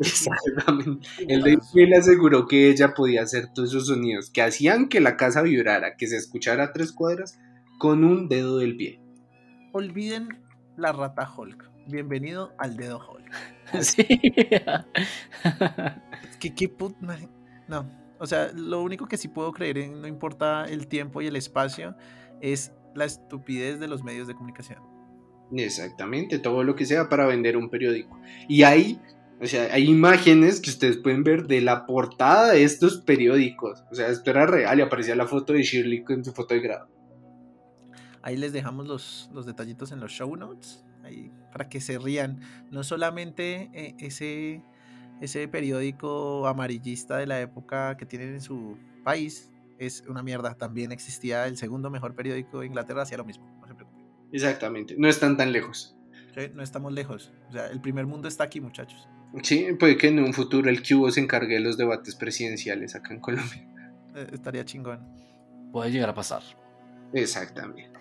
Exactamente. 0.00 1.06
El 1.28 1.42
Daily 1.42 1.58
Mail 1.74 1.94
aseguró 1.94 2.46
que 2.46 2.68
ella 2.70 2.94
podía 2.94 3.22
hacer 3.22 3.52
todos 3.52 3.70
esos 3.70 3.86
sonidos 3.88 4.30
que 4.30 4.42
hacían 4.42 4.88
que 4.88 5.00
la 5.00 5.16
casa 5.16 5.42
vibrara, 5.42 5.96
que 5.96 6.06
se 6.06 6.16
escuchara 6.16 6.64
a 6.64 6.72
tres 6.72 6.92
cuadras 6.92 7.38
con 7.78 8.02
un 8.04 8.28
dedo 8.28 8.58
del 8.58 8.76
pie. 8.76 8.99
Olviden 9.72 10.40
la 10.76 10.90
rata 10.90 11.32
Hulk. 11.32 11.70
Bienvenido 11.86 12.52
al 12.58 12.76
dedo 12.76 12.98
Hulk. 12.98 13.30
Sí. 13.82 14.04
Es 16.28 16.36
que 16.40 16.52
qué 16.56 16.68
put... 16.68 16.96
No. 17.68 17.88
O 18.18 18.26
sea, 18.26 18.50
lo 18.52 18.82
único 18.82 19.06
que 19.06 19.16
sí 19.16 19.28
puedo 19.28 19.52
creer, 19.52 19.78
en, 19.78 20.00
no 20.00 20.08
importa 20.08 20.64
el 20.64 20.88
tiempo 20.88 21.22
y 21.22 21.28
el 21.28 21.36
espacio, 21.36 21.94
es 22.40 22.72
la 22.96 23.04
estupidez 23.04 23.78
de 23.78 23.86
los 23.86 24.02
medios 24.02 24.26
de 24.26 24.34
comunicación. 24.34 24.82
Exactamente, 25.54 26.40
todo 26.40 26.64
lo 26.64 26.74
que 26.74 26.84
sea 26.84 27.08
para 27.08 27.26
vender 27.26 27.56
un 27.56 27.70
periódico. 27.70 28.20
Y 28.48 28.64
hay, 28.64 29.00
o 29.40 29.46
sea, 29.46 29.72
hay 29.72 29.88
imágenes 29.88 30.60
que 30.60 30.70
ustedes 30.70 30.96
pueden 30.96 31.22
ver 31.22 31.46
de 31.46 31.60
la 31.60 31.86
portada 31.86 32.52
de 32.52 32.64
estos 32.64 33.00
periódicos. 33.02 33.84
O 33.92 33.94
sea, 33.94 34.08
esto 34.08 34.30
era 34.30 34.46
real 34.46 34.80
y 34.80 34.82
aparecía 34.82 35.14
la 35.14 35.28
foto 35.28 35.52
de 35.52 35.62
Shirley 35.62 36.02
con 36.02 36.24
su 36.24 36.32
foto 36.32 36.54
de 36.54 36.60
grado. 36.60 36.88
Ahí 38.22 38.36
les 38.36 38.52
dejamos 38.52 38.86
los, 38.86 39.30
los 39.32 39.46
detallitos 39.46 39.92
en 39.92 40.00
los 40.00 40.12
show 40.12 40.34
notes, 40.36 40.84
ahí, 41.04 41.32
para 41.52 41.68
que 41.68 41.80
se 41.80 41.98
rían. 41.98 42.40
No 42.70 42.84
solamente 42.84 43.70
eh, 43.72 43.94
ese, 43.98 44.62
ese 45.20 45.48
periódico 45.48 46.46
amarillista 46.46 47.16
de 47.16 47.26
la 47.26 47.40
época 47.40 47.96
que 47.96 48.06
tienen 48.06 48.34
en 48.34 48.40
su 48.40 48.76
país 49.04 49.50
es 49.78 50.04
una 50.08 50.22
mierda. 50.22 50.54
También 50.54 50.92
existía 50.92 51.46
el 51.46 51.56
segundo 51.56 51.90
mejor 51.90 52.14
periódico 52.14 52.60
de 52.60 52.66
Inglaterra, 52.66 53.02
hacía 53.02 53.16
lo 53.16 53.24
mismo. 53.24 53.46
No 53.60 53.66
se 53.66 53.74
preocupen. 53.74 54.04
Exactamente, 54.32 54.94
no 54.98 55.08
están 55.08 55.36
tan 55.36 55.52
lejos. 55.52 55.96
Sí, 56.34 56.42
no 56.54 56.62
estamos 56.62 56.92
lejos. 56.92 57.32
O 57.48 57.52
sea, 57.52 57.66
el 57.68 57.80
primer 57.80 58.06
mundo 58.06 58.28
está 58.28 58.44
aquí, 58.44 58.60
muchachos. 58.60 59.08
Sí, 59.42 59.66
puede 59.78 59.96
que 59.96 60.08
en 60.08 60.18
un 60.18 60.34
futuro 60.34 60.68
el 60.68 60.82
Cubo 60.82 61.10
se 61.10 61.20
encargue 61.20 61.54
de 61.54 61.60
los 61.60 61.76
debates 61.76 62.16
presidenciales 62.16 62.94
acá 62.94 63.14
en 63.14 63.20
Colombia. 63.20 63.66
Eh, 64.14 64.26
estaría 64.32 64.64
chingón. 64.64 65.00
Puede 65.72 65.90
llegar 65.92 66.10
a 66.10 66.14
pasar. 66.14 66.42
Exactamente. 67.12 67.99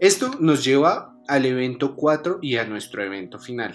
Esto 0.00 0.30
nos 0.38 0.64
lleva 0.64 1.16
al 1.26 1.44
evento 1.44 1.96
4 1.96 2.38
y 2.40 2.56
a 2.56 2.64
nuestro 2.64 3.02
evento 3.02 3.40
final, 3.40 3.74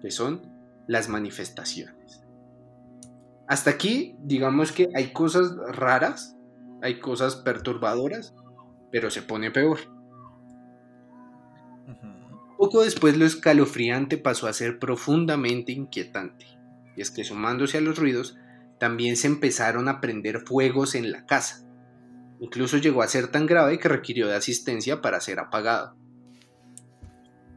que 0.00 0.12
son 0.12 0.42
las 0.86 1.08
manifestaciones. 1.08 2.22
Hasta 3.48 3.70
aquí, 3.70 4.14
digamos 4.22 4.70
que 4.70 4.88
hay 4.94 5.12
cosas 5.12 5.56
raras, 5.68 6.36
hay 6.82 7.00
cosas 7.00 7.34
perturbadoras, 7.34 8.32
pero 8.92 9.10
se 9.10 9.22
pone 9.22 9.50
peor. 9.50 9.78
Poco 12.56 12.82
después 12.82 13.16
lo 13.16 13.24
escalofriante 13.24 14.18
pasó 14.18 14.46
a 14.46 14.52
ser 14.52 14.78
profundamente 14.78 15.72
inquietante. 15.72 16.46
Y 16.94 17.00
es 17.00 17.10
que 17.10 17.24
sumándose 17.24 17.78
a 17.78 17.80
los 17.80 17.98
ruidos, 17.98 18.36
también 18.78 19.16
se 19.16 19.26
empezaron 19.26 19.88
a 19.88 20.00
prender 20.00 20.42
fuegos 20.42 20.94
en 20.94 21.10
la 21.10 21.26
casa. 21.26 21.66
Incluso 22.40 22.78
llegó 22.78 23.02
a 23.02 23.06
ser 23.08 23.28
tan 23.28 23.46
grave 23.46 23.78
que 23.78 23.88
requirió 23.88 24.26
de 24.26 24.34
asistencia 24.34 25.00
para 25.02 25.20
ser 25.20 25.38
apagado. 25.38 25.94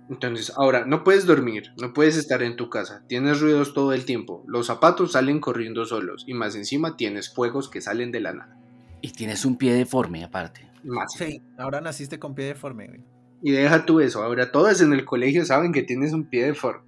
Entonces, 0.10 0.52
ahora, 0.58 0.86
no 0.86 1.04
puedes 1.04 1.26
dormir, 1.26 1.72
no 1.82 1.94
puedes 1.94 2.18
estar 2.18 2.44
en 2.44 2.58
tu 2.58 2.70
casa, 2.70 3.04
tienes 3.08 3.40
ruidos 3.40 3.74
todo 3.74 3.94
el 3.94 4.04
tiempo, 4.06 4.44
los 4.48 4.68
zapatos 4.68 5.14
salen 5.14 5.40
corriendo 5.40 5.86
solos 5.86 6.26
y 6.28 6.34
más 6.34 6.56
encima 6.56 6.98
tienes 6.98 7.34
fuegos 7.34 7.70
que 7.70 7.82
salen 7.82 8.12
de 8.12 8.20
la 8.20 8.34
nada. 8.34 8.58
Y 9.02 9.12
tienes 9.12 9.46
un 9.46 9.56
pie 9.58 9.74
deforme 9.74 10.24
aparte. 10.24 10.70
Más. 10.84 11.14
Sí, 11.18 11.42
ahora 11.58 11.80
naciste 11.80 12.20
con 12.20 12.36
pie 12.36 12.46
deforme, 12.48 12.88
güey. 12.88 13.02
Y 13.42 13.52
deja 13.52 13.86
tú 13.86 14.02
eso, 14.02 14.22
ahora 14.22 14.52
todos 14.52 14.82
en 14.82 14.92
el 14.94 15.06
colegio 15.06 15.46
saben 15.46 15.72
que 15.72 15.84
tienes 15.84 16.12
un 16.14 16.26
pie 16.26 16.48
deforme. 16.48 16.84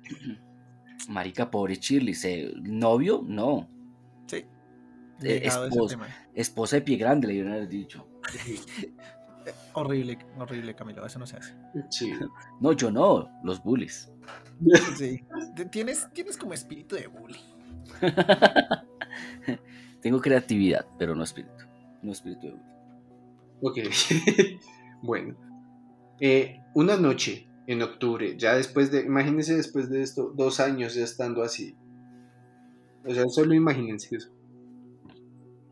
Marica, 1.10 1.50
pobre 1.50 1.76
Shirley. 1.76 2.14
¿se- 2.14 2.52
¿Novio? 2.62 3.24
No. 3.26 3.70
Sí. 4.28 4.46
Eh, 5.24 5.39
Ligado 5.43 5.70
esposa 6.36 6.77
de 6.77 6.83
pie 6.83 6.97
grande, 6.97 7.27
le 7.27 7.33
dieron 7.33 7.53
haber 7.53 7.67
dicho. 7.67 8.07
Horrible, 9.73 10.17
horrible, 10.39 10.73
Camilo, 10.73 11.05
eso 11.05 11.19
no 11.19 11.27
se 11.27 11.38
hace. 11.38 11.53
Sí. 11.91 12.11
No, 12.59 12.71
yo 12.71 12.89
no, 12.89 13.29
los 13.43 13.61
bullies. 13.61 14.11
Sí. 14.97 15.21
Tienes, 15.69 16.09
tienes 16.13 16.38
como 16.38 16.53
espíritu 16.53 16.95
de 16.95 17.07
bully. 17.07 17.39
Tengo 20.01 20.19
creatividad, 20.19 20.88
pero 20.97 21.15
no 21.15 21.23
espíritu. 21.23 21.65
No 22.01 22.11
espíritu 22.11 22.47
de 22.47 22.53
bully. 22.53 22.75
Ok. 23.61 23.77
bueno. 25.03 25.36
Eh, 26.19 26.61
una 26.73 26.97
noche 26.97 27.47
en 27.67 27.81
octubre, 27.81 28.38
ya 28.38 28.55
después 28.55 28.91
de, 28.91 29.01
imagínense 29.01 29.55
después 29.55 29.89
de 29.89 30.01
esto, 30.01 30.31
dos 30.36 30.59
años 30.59 30.95
ya 30.95 31.03
estando 31.03 31.43
así. 31.43 31.75
O 33.05 33.13
sea, 33.13 33.27
solo 33.27 33.53
imagínense 33.53 34.15
eso. 34.15 34.29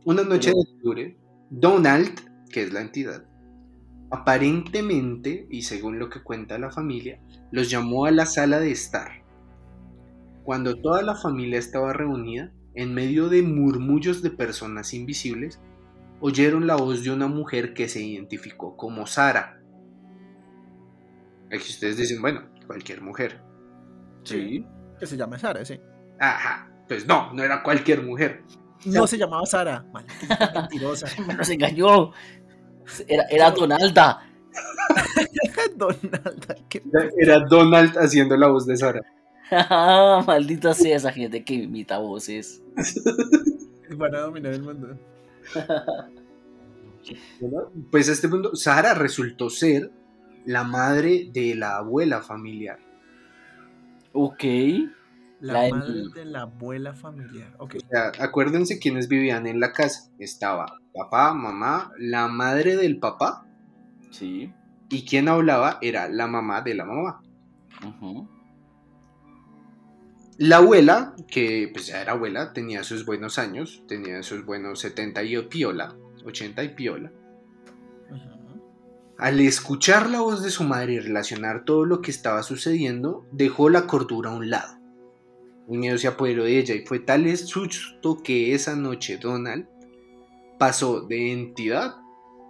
Una 0.05 0.23
noche 0.23 0.49
de 0.49 0.59
octubre, 0.59 1.17
Donald, 1.49 2.19
que 2.49 2.63
es 2.63 2.73
la 2.73 2.81
entidad, 2.81 3.25
aparentemente, 4.11 5.47
y 5.49 5.61
según 5.61 5.97
lo 5.97 6.09
que 6.09 6.21
cuenta 6.21 6.57
la 6.57 6.71
familia, 6.71 7.21
los 7.51 7.69
llamó 7.69 8.05
a 8.05 8.11
la 8.11 8.25
sala 8.25 8.59
de 8.59 8.71
estar. 8.71 9.23
Cuando 10.43 10.75
toda 10.75 11.01
la 11.03 11.15
familia 11.15 11.57
estaba 11.57 11.93
reunida, 11.93 12.51
en 12.75 12.93
medio 12.93 13.29
de 13.29 13.43
murmullos 13.43 14.21
de 14.21 14.29
personas 14.29 14.93
invisibles, 14.93 15.61
oyeron 16.19 16.67
la 16.67 16.75
voz 16.75 17.03
de 17.03 17.11
una 17.11 17.27
mujer 17.27 17.73
que 17.73 17.87
se 17.87 18.01
identificó 18.01 18.75
como 18.75 19.07
Sara. 19.07 19.61
Aquí 21.47 21.69
ustedes 21.69 21.97
dicen, 21.97 22.21
bueno, 22.21 22.41
cualquier 22.67 23.01
mujer. 23.01 23.41
Sí. 24.23 24.65
Que 24.99 25.05
se 25.05 25.15
llama 25.15 25.39
Sara, 25.39 25.63
sí. 25.63 25.79
Ajá, 26.19 26.69
pues 26.87 27.07
no, 27.07 27.33
no 27.33 27.41
era 27.41 27.63
cualquier 27.63 28.03
mujer. 28.03 28.43
No 28.85 29.07
se 29.07 29.17
llamaba 29.17 29.45
Sara. 29.45 29.85
Maldita 29.91 30.51
mentirosa. 30.55 31.07
Me 31.25 31.33
nos 31.35 31.49
engañó. 31.49 32.11
Era, 33.07 33.23
era 33.29 33.51
Donalda. 33.51 34.29
Donalda, 35.75 36.55
qué 36.69 36.83
Era 37.17 37.39
Donald 37.39 37.97
haciendo 37.97 38.37
la 38.37 38.47
voz 38.47 38.65
de 38.65 38.77
Sara. 38.77 39.01
Maldita 40.25 40.73
sea 40.73 40.97
esa 40.97 41.11
gente 41.11 41.43
que 41.43 41.53
imita 41.55 41.97
voces. 41.97 42.61
van 43.95 44.15
a 44.15 44.19
dominar 44.19 44.53
el 44.53 44.63
mundo. 44.63 44.97
¿verdad? 47.39 47.63
Pues 47.91 48.07
este 48.09 48.27
mundo, 48.27 48.55
Sara 48.55 48.93
resultó 48.93 49.49
ser 49.49 49.91
la 50.45 50.63
madre 50.63 51.29
de 51.31 51.55
la 51.55 51.77
abuela 51.77 52.21
familiar. 52.21 52.79
Ok. 54.13 54.43
La, 55.43 55.53
La 55.67 55.69
madre 55.75 55.93
del- 55.93 56.11
de 56.11 56.23
la 56.25 56.41
abuela 56.43 56.93
familiar. 56.93 57.53
Ok. 57.57 57.75
O 57.75 57.87
sea, 57.89 58.11
acuérdense 58.19 58.79
quiénes 58.79 59.09
vivían 59.09 59.45
en 59.45 59.59
la 59.59 59.73
casa. 59.73 60.09
Estaba 60.17 60.77
papá, 60.93 61.33
mamá, 61.33 61.91
la 61.97 62.29
madre 62.29 62.77
del 62.77 62.97
papá 62.97 63.45
Sí. 64.09 64.53
y 64.89 65.03
quien 65.05 65.27
hablaba 65.27 65.79
era 65.81 66.07
la 66.07 66.27
mamá 66.27 66.61
de 66.61 66.75
la 66.75 66.85
mamá. 66.85 67.21
La 70.37 70.57
abuela, 70.57 71.13
que 71.27 71.69
pues 71.73 71.87
ya 71.87 72.01
era 72.01 72.13
abuela, 72.13 72.53
tenía 72.53 72.83
sus 72.83 73.05
buenos 73.05 73.37
años, 73.37 73.83
tenía 73.87 74.23
sus 74.23 74.45
buenos 74.45 74.79
70 74.79 75.23
y 75.23 75.37
piola, 75.43 75.93
80 76.25 76.63
y 76.63 76.69
piola. 76.69 77.11
Al 79.19 79.39
escuchar 79.41 80.09
la 80.09 80.21
voz 80.21 80.41
de 80.41 80.49
su 80.49 80.63
madre 80.63 80.93
y 80.93 80.99
relacionar 80.99 81.65
todo 81.65 81.85
lo 81.85 82.01
que 82.01 82.11
estaba 82.11 82.43
sucediendo, 82.43 83.27
dejó 83.31 83.69
la 83.69 83.85
cordura 83.87 84.31
a 84.31 84.35
un 84.35 84.49
lado. 84.49 84.77
Un 85.67 85.79
miedo 85.79 85.97
se 85.97 86.07
apoderó 86.07 86.43
de 86.43 86.59
ella 86.59 86.75
y 86.75 86.85
fue 86.85 86.99
tal 86.99 87.25
el 87.25 87.37
susto 87.37 88.17
que 88.23 88.53
esa 88.53 88.75
noche 88.75 89.17
Donald 89.17 89.67
pasó 90.59 91.01
de 91.01 91.31
entidad 91.31 91.95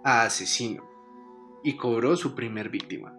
a 0.04 0.22
asesino 0.24 0.82
y 1.62 1.76
cobró 1.76 2.16
su 2.16 2.34
primer 2.34 2.68
víctima. 2.68 3.16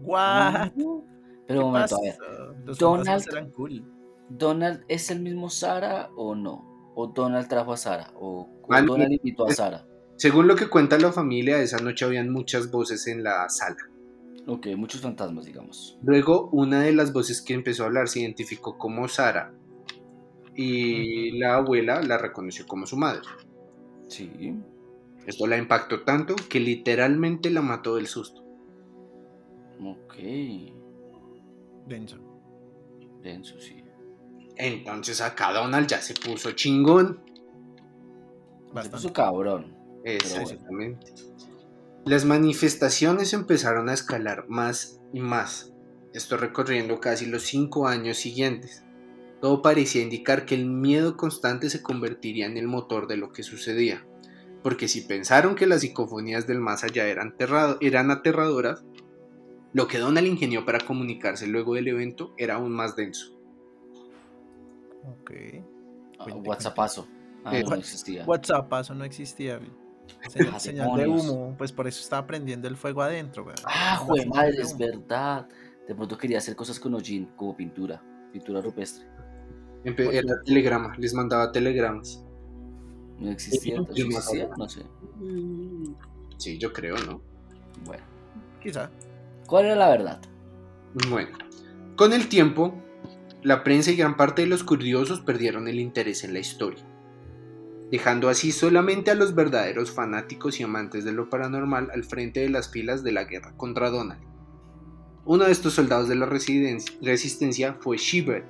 What? 0.00 0.70
Pero 0.74 1.04
¿Qué 1.46 1.54
un 1.58 1.72
momento, 1.72 1.96
a 1.96 1.98
pasó? 1.98 2.00
ver. 2.02 2.16
Los 2.64 2.78
Donald- 2.78 3.52
cool. 3.54 3.84
¿Donald 4.30 4.84
es 4.88 5.10
el 5.10 5.20
mismo 5.20 5.48
Sara 5.48 6.10
o 6.16 6.34
no? 6.34 6.92
¿O 6.94 7.06
Donald 7.08 7.48
trajo 7.48 7.72
a 7.72 7.76
Sara? 7.76 8.12
¿O, 8.16 8.48
Vale. 8.68 8.86
Donald 8.86 9.12
invitó 9.12 9.46
a 9.46 9.52
Sara? 9.52 9.86
Según 10.16 10.48
lo 10.48 10.56
que 10.56 10.68
cuenta 10.68 10.98
la 10.98 11.12
familia, 11.12 11.60
esa 11.62 11.78
noche 11.78 12.04
habían 12.04 12.30
muchas 12.30 12.70
voces 12.70 13.06
en 13.06 13.22
la 13.22 13.48
sala. 13.48 13.76
Ok, 14.46 14.68
muchos 14.76 15.00
fantasmas, 15.00 15.44
digamos. 15.44 15.98
Luego, 16.02 16.48
una 16.52 16.82
de 16.82 16.92
las 16.92 17.12
voces 17.12 17.42
que 17.42 17.54
empezó 17.54 17.82
a 17.82 17.86
hablar 17.86 18.08
se 18.08 18.20
identificó 18.20 18.78
como 18.78 19.08
Sara 19.08 19.52
y 20.54 21.38
la 21.38 21.56
abuela 21.56 22.02
la 22.02 22.18
reconoció 22.18 22.66
como 22.66 22.86
su 22.86 22.96
madre. 22.96 23.22
Sí. 24.08 24.54
Esto 25.26 25.46
la 25.46 25.58
impactó 25.58 26.02
tanto 26.04 26.34
que 26.48 26.58
literalmente 26.58 27.50
la 27.50 27.60
mató 27.60 27.96
del 27.96 28.06
susto. 28.06 28.42
Ok. 29.80 30.14
Denso. 31.86 32.16
Denso, 33.22 33.60
sí. 33.60 33.84
Entonces 34.56 35.20
acá 35.20 35.52
Donald 35.52 35.86
ya 35.86 36.00
se 36.00 36.14
puso 36.14 36.52
chingón. 36.52 37.20
Se 38.82 38.90
puso 38.90 39.12
cabrón. 39.12 39.76
Exactamente. 40.04 41.12
Las 42.08 42.24
manifestaciones 42.24 43.32
empezaron 43.34 43.88
a 43.88 43.92
escalar 43.94 44.46
más 44.48 45.00
y 45.12 45.20
más. 45.20 45.72
Esto 46.14 46.36
recorriendo 46.36 47.00
casi 47.00 47.26
los 47.26 47.42
cinco 47.42 47.86
años 47.86 48.16
siguientes. 48.16 48.82
Todo 49.40 49.62
parecía 49.62 50.02
indicar 50.02 50.46
que 50.46 50.54
el 50.54 50.66
miedo 50.66 51.16
constante 51.16 51.68
se 51.70 51.82
convertiría 51.82 52.46
en 52.46 52.56
el 52.56 52.66
motor 52.66 53.06
de 53.08 53.18
lo 53.18 53.32
que 53.32 53.42
sucedía. 53.42 54.06
Porque 54.62 54.88
si 54.88 55.02
pensaron 55.02 55.54
que 55.54 55.66
las 55.66 55.82
psicofonías 55.82 56.46
del 56.46 56.60
más 56.60 56.82
allá 56.82 57.06
eran, 57.06 57.36
terrado- 57.36 57.76
eran 57.80 58.10
aterradoras, 58.10 58.84
lo 59.72 59.86
que 59.86 59.98
Donald 59.98 60.26
ingenió 60.26 60.64
para 60.64 60.80
comunicarse 60.80 61.46
luego 61.46 61.74
del 61.74 61.88
evento 61.88 62.32
era 62.38 62.54
aún 62.54 62.72
más 62.72 62.96
denso. 62.96 63.38
Ok. 65.04 65.30
Ah, 66.18 66.26
WhatsAppazo. 66.34 67.06
Ah, 67.44 67.56
Eh, 67.56 67.62
no, 67.68 67.76
existía. 67.76 68.24
WhatsApp, 68.24 68.72
eso 68.80 68.94
no 68.94 69.04
existía. 69.04 69.60
Señal, 70.28 70.60
señal 70.60 70.96
de 70.96 71.06
humo, 71.06 71.54
pues 71.56 71.72
por 71.72 71.86
eso 71.86 72.00
estaba 72.00 72.26
prendiendo 72.26 72.68
el 72.68 72.76
fuego 72.76 73.02
adentro, 73.02 73.44
güey. 73.44 73.56
Ah, 73.64 73.96
jue 73.98 74.24
madre, 74.26 74.60
es 74.60 74.76
verdad. 74.76 75.46
De 75.86 75.94
pronto 75.94 76.18
quería 76.18 76.38
hacer 76.38 76.54
cosas 76.56 76.78
con 76.78 76.94
Ojin, 76.94 77.26
como 77.36 77.56
pintura. 77.56 78.02
Pintura 78.32 78.60
rupestre. 78.60 79.06
Empe- 79.84 80.12
Era 80.12 80.42
telegrama, 80.44 80.94
les 80.98 81.14
mandaba 81.14 81.50
telegramas. 81.52 82.24
No 83.18 83.30
existía, 83.30 83.60
Sí, 83.60 83.70
entonces 83.78 84.04
sí, 84.04 84.10
más 84.12 84.24
existía, 84.28 84.50
no 84.56 84.68
sé. 84.68 84.82
Sí, 86.36 86.58
yo 86.58 86.72
creo, 86.72 86.96
¿no? 86.98 87.20
Bueno. 87.84 88.04
Quizá. 88.62 88.90
¿Cuál 89.46 89.66
era 89.66 89.74
la 89.76 89.88
verdad? 89.88 90.20
Bueno, 91.08 91.36
con 91.96 92.12
el 92.12 92.28
tiempo, 92.28 92.74
la 93.42 93.64
prensa 93.64 93.90
y 93.90 93.96
gran 93.96 94.16
parte 94.16 94.42
de 94.42 94.48
los 94.48 94.62
curiosos 94.62 95.20
perdieron 95.20 95.68
el 95.68 95.80
interés 95.80 96.22
en 96.24 96.32
la 96.32 96.38
historia, 96.40 96.84
dejando 97.90 98.28
así 98.28 98.52
solamente 98.52 99.10
a 99.10 99.14
los 99.14 99.34
verdaderos 99.34 99.90
fanáticos 99.90 100.60
y 100.60 100.62
amantes 100.62 101.04
de 101.04 101.12
lo 101.12 101.30
paranormal 101.30 101.90
al 101.92 102.04
frente 102.04 102.40
de 102.40 102.50
las 102.50 102.70
filas 102.70 103.02
de 103.02 103.12
la 103.12 103.24
guerra 103.24 103.54
contra 103.56 103.90
Donald. 103.90 104.22
Uno 105.24 105.44
de 105.44 105.52
estos 105.52 105.74
soldados 105.74 106.08
de 106.08 106.16
la 106.16 106.26
resistencia 106.26 107.76
fue 107.80 107.96
Shebert, 107.98 108.46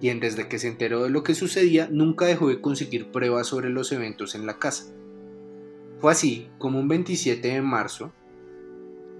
quien 0.00 0.20
desde 0.20 0.48
que 0.48 0.58
se 0.58 0.68
enteró 0.68 1.04
de 1.04 1.10
lo 1.10 1.22
que 1.22 1.34
sucedía 1.34 1.88
nunca 1.90 2.26
dejó 2.26 2.48
de 2.48 2.60
conseguir 2.60 3.10
pruebas 3.10 3.46
sobre 3.46 3.70
los 3.70 3.92
eventos 3.92 4.34
en 4.34 4.46
la 4.46 4.58
casa. 4.58 4.92
Fue 5.98 6.12
así 6.12 6.50
como 6.58 6.78
un 6.78 6.88
27 6.88 7.48
de 7.48 7.62
marzo 7.62 8.12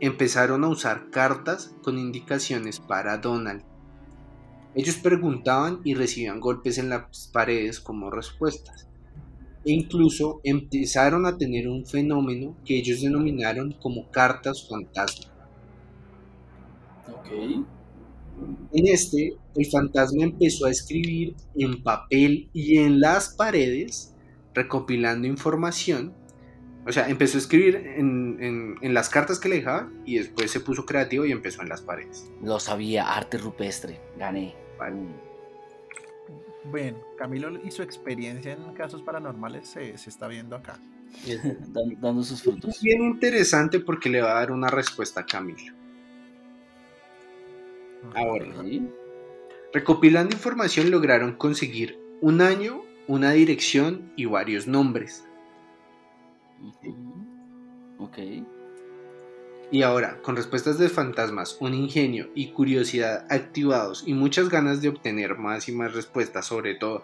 empezaron 0.01 0.65
a 0.65 0.69
usar 0.69 1.11
cartas 1.11 1.75
con 1.83 1.99
indicaciones 1.99 2.81
para 2.81 3.19
Donald. 3.19 3.63
Ellos 4.77 4.97
preguntaban 4.99 5.81
y 5.85 5.95
recibían 5.95 6.39
golpes 6.39 6.79
en 6.79 6.91
las 6.91 7.29
paredes 7.33 7.81
como 7.81 8.11
respuestas. 8.11 8.87
E 9.64 9.72
incluso 9.72 10.41
empezaron 10.45 11.27
a 11.27 11.37
tener 11.39 11.66
un 11.68 11.85
fenómeno 11.87 12.55
que 12.64 12.77
ellos 12.79 13.01
denominaron 13.01 13.72
como 13.81 14.09
cartas 14.12 14.68
fantasma. 14.68 15.33
Ok. 17.12 17.64
En 18.72 18.87
este, 18.87 19.35
el 19.57 19.66
fantasma 19.66 20.24
empezó 20.24 20.66
a 20.66 20.70
escribir 20.70 21.35
en 21.57 21.83
papel 21.83 22.51
y 22.53 22.77
en 22.79 23.01
las 23.01 23.31
paredes, 23.31 24.14
recopilando 24.55 25.27
información. 25.27 26.12
O 26.87 26.93
sea, 26.93 27.09
empezó 27.09 27.39
a 27.39 27.41
escribir 27.41 27.74
en, 27.77 28.37
en- 28.41 28.74
en 28.83 28.95
las 28.95 29.09
cartas 29.09 29.41
que 29.41 29.49
le 29.49 29.57
dejaba 29.57 29.91
y 30.05 30.18
después 30.18 30.51
se 30.51 30.61
puso 30.61 30.85
creativo 30.87 31.24
y 31.24 31.33
empezó 31.33 31.62
en 31.62 31.70
las 31.70 31.81
paredes. 31.81 32.31
Lo 32.43 32.61
sabía, 32.61 33.12
arte 33.12 33.39
rupestre. 33.39 34.01
Gané. 34.18 34.55
Bueno, 36.64 36.99
Camilo 37.16 37.51
y 37.64 37.70
su 37.70 37.83
experiencia 37.83 38.53
en 38.53 38.72
casos 38.74 39.03
paranormales 39.03 39.68
se, 39.68 39.97
se 39.99 40.11
está 40.11 40.27
viendo 40.29 40.57
acá. 40.57 40.79
Dan- 41.68 42.01
dando 42.01 42.22
sus 42.22 42.43
frutos. 42.43 42.77
Es 42.77 42.83
bien 42.83 43.03
interesante 43.03 43.81
porque 43.81 44.09
le 44.11 44.20
va 44.20 44.33
a 44.33 44.35
dar 44.41 44.51
una 44.51 44.68
respuesta 44.68 45.20
a 45.20 45.27
Camilo. 45.27 45.72
Ahora, 48.14 48.47
Sí. 48.62 48.89
recopilando 49.72 50.35
información 50.35 50.91
lograron 50.91 51.35
conseguir 51.37 51.99
un 52.20 52.41
año 52.41 52.83
una 53.09 53.31
dirección 53.33 54.12
y 54.16 54.24
varios 54.27 54.66
nombres. 54.66 55.24
Ujú. 56.61 57.14
Ok. 57.99 58.18
Y 59.71 59.83
ahora, 59.83 60.21
con 60.23 60.37
respuestas 60.37 60.79
de 60.79 60.89
fantasmas, 60.89 61.57
un 61.61 61.75
ingenio 61.75 62.31
y 62.35 62.53
curiosidad 62.53 63.27
activados 63.31 64.05
y 64.07 64.14
muchas 64.14 64.49
ganas 64.49 64.81
de 64.81 64.89
obtener 64.89 65.39
más 65.39 65.69
y 65.69 65.73
más 65.73 65.93
respuestas, 65.93 66.47
sobre 66.47 66.77
todo 66.77 67.03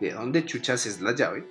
de 0.00 0.12
dónde 0.12 0.46
chuchas 0.46 0.86
es 0.86 1.02
la 1.02 1.14
llave, 1.14 1.46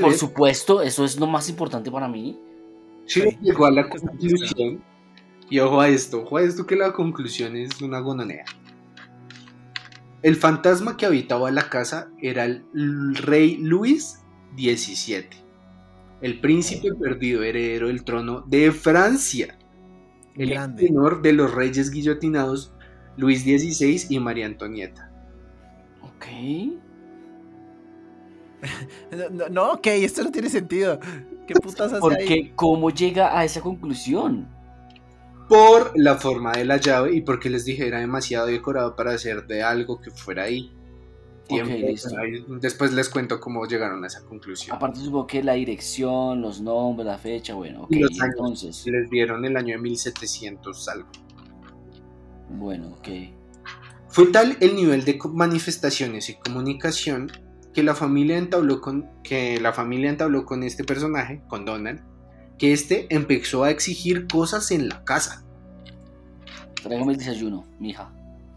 Por 0.00 0.12
supuesto, 0.12 0.82
eso 0.82 1.04
es 1.04 1.18
lo 1.18 1.26
más 1.26 1.48
importante 1.48 1.90
para 1.90 2.08
mí. 2.08 2.38
Shivet 3.06 3.40
llegó 3.40 3.66
a 3.66 3.70
la 3.70 3.88
conclusión, 3.88 4.82
y 5.48 5.60
ojo 5.60 5.80
a 5.80 5.88
esto, 5.88 6.22
ojo 6.22 6.36
a 6.36 6.42
esto 6.42 6.66
que 6.66 6.76
la 6.76 6.92
conclusión 6.92 7.56
es 7.56 7.80
una 7.80 8.00
gononea. 8.00 8.44
El 10.22 10.36
fantasma 10.36 10.96
que 10.96 11.06
habitaba 11.06 11.50
la 11.50 11.70
casa 11.70 12.10
era 12.20 12.44
el 12.44 13.16
rey 13.16 13.56
Luis 13.58 14.20
XVII, 14.56 15.45
el 16.26 16.40
príncipe 16.40 16.92
perdido 16.92 17.44
heredero 17.44 17.86
del 17.86 18.02
trono 18.02 18.40
de 18.40 18.72
Francia. 18.72 19.56
el 20.34 20.50
Grande. 20.50 20.82
menor 20.82 21.22
de 21.22 21.32
los 21.32 21.54
reyes 21.54 21.90
guillotinados 21.90 22.74
Luis 23.16 23.42
XVI 23.42 24.06
y 24.10 24.18
María 24.18 24.46
Antonieta. 24.46 25.10
Ok. 26.02 26.26
No, 29.50 29.74
ok, 29.74 29.86
esto 29.88 30.24
no 30.24 30.32
tiene 30.32 30.48
sentido. 30.48 30.98
¿Qué 31.46 31.54
putas 31.62 31.92
hace 31.92 31.94
ahí? 31.94 32.00
Porque, 32.00 32.52
¿cómo 32.56 32.90
llega 32.90 33.38
a 33.38 33.44
esa 33.44 33.60
conclusión? 33.60 34.48
Por 35.48 35.92
la 35.94 36.16
forma 36.16 36.52
de 36.52 36.64
la 36.64 36.78
llave 36.78 37.14
y 37.14 37.20
porque 37.20 37.48
les 37.48 37.64
dije 37.64 37.86
era 37.86 38.00
demasiado 38.00 38.48
decorado 38.48 38.96
para 38.96 39.12
hacer 39.12 39.46
de 39.46 39.62
algo 39.62 40.00
que 40.00 40.10
fuera 40.10 40.44
ahí. 40.44 40.72
Tiempo, 41.48 41.72
listo. 41.74 42.08
ahí- 42.18 42.44
después 42.60 42.92
les 42.92 43.08
cuento 43.08 43.38
cómo 43.40 43.64
llegaron 43.66 44.02
a 44.04 44.06
esa 44.08 44.24
conclusión. 44.24 44.74
Aparte, 44.76 45.00
supongo 45.00 45.26
que 45.26 45.42
la 45.42 45.52
dirección, 45.54 46.40
los 46.42 46.60
nombres, 46.60 47.06
la 47.06 47.18
fecha, 47.18 47.54
bueno, 47.54 47.84
ok. 47.84 47.92
Los 47.92 48.20
años. 48.20 48.34
Entonces, 48.36 48.86
Les 48.86 49.08
dieron 49.10 49.44
el 49.44 49.56
año 49.56 49.76
de 49.76 49.82
1700 49.82 50.88
algo. 50.88 51.08
bueno, 52.50 52.88
ok. 52.98 53.08
Fue 54.08 54.26
tal 54.28 54.56
el 54.60 54.74
nivel 54.76 55.04
de 55.04 55.18
manifestaciones 55.32 56.30
y 56.30 56.34
comunicación 56.36 57.30
que 57.74 57.82
la 57.82 57.94
familia 57.94 58.38
entabló 58.38 58.80
con 58.80 59.10
que 59.22 59.60
la 59.60 59.72
familia 59.72 60.08
entabló 60.10 60.46
con 60.46 60.62
este 60.62 60.84
personaje, 60.84 61.42
con 61.48 61.64
Donald, 61.66 62.00
que 62.58 62.72
este 62.72 63.06
empezó 63.14 63.64
a 63.64 63.70
exigir 63.70 64.26
cosas 64.26 64.70
en 64.70 64.88
la 64.88 65.04
casa. 65.04 65.44
Tráigame 66.82 67.12
el 67.12 67.18
desayuno, 67.18 67.66
mija. 67.78 68.10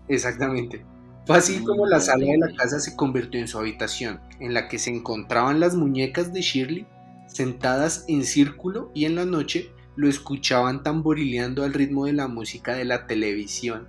Exactamente. 0.08 0.86
Fue 1.30 1.38
así 1.38 1.64
como 1.64 1.86
la 1.86 2.00
sala 2.00 2.26
de 2.26 2.40
la 2.40 2.52
casa 2.56 2.80
se 2.80 2.96
convirtió 2.96 3.40
en 3.40 3.48
su 3.48 3.60
habitación, 3.60 4.20
en 4.40 4.56
la 4.56 4.68
que 4.68 4.80
se 4.80 4.90
encontraban 4.90 5.60
las 5.60 5.76
muñecas 5.76 6.34
de 6.34 6.42
Shirley 6.42 6.88
sentadas 7.28 8.06
en 8.08 8.26
círculo 8.26 8.90
y 8.96 9.06
en 9.06 9.14
la 9.14 9.26
noche 9.26 9.72
lo 9.96 10.10
escuchaban 10.10 10.82
tamborileando 10.82 11.64
al 11.64 11.74
ritmo 11.76 12.08
de 12.08 12.14
la 12.14 12.28
música 12.28 12.74
de 12.74 12.86
la 12.86 13.06
televisión. 13.06 13.88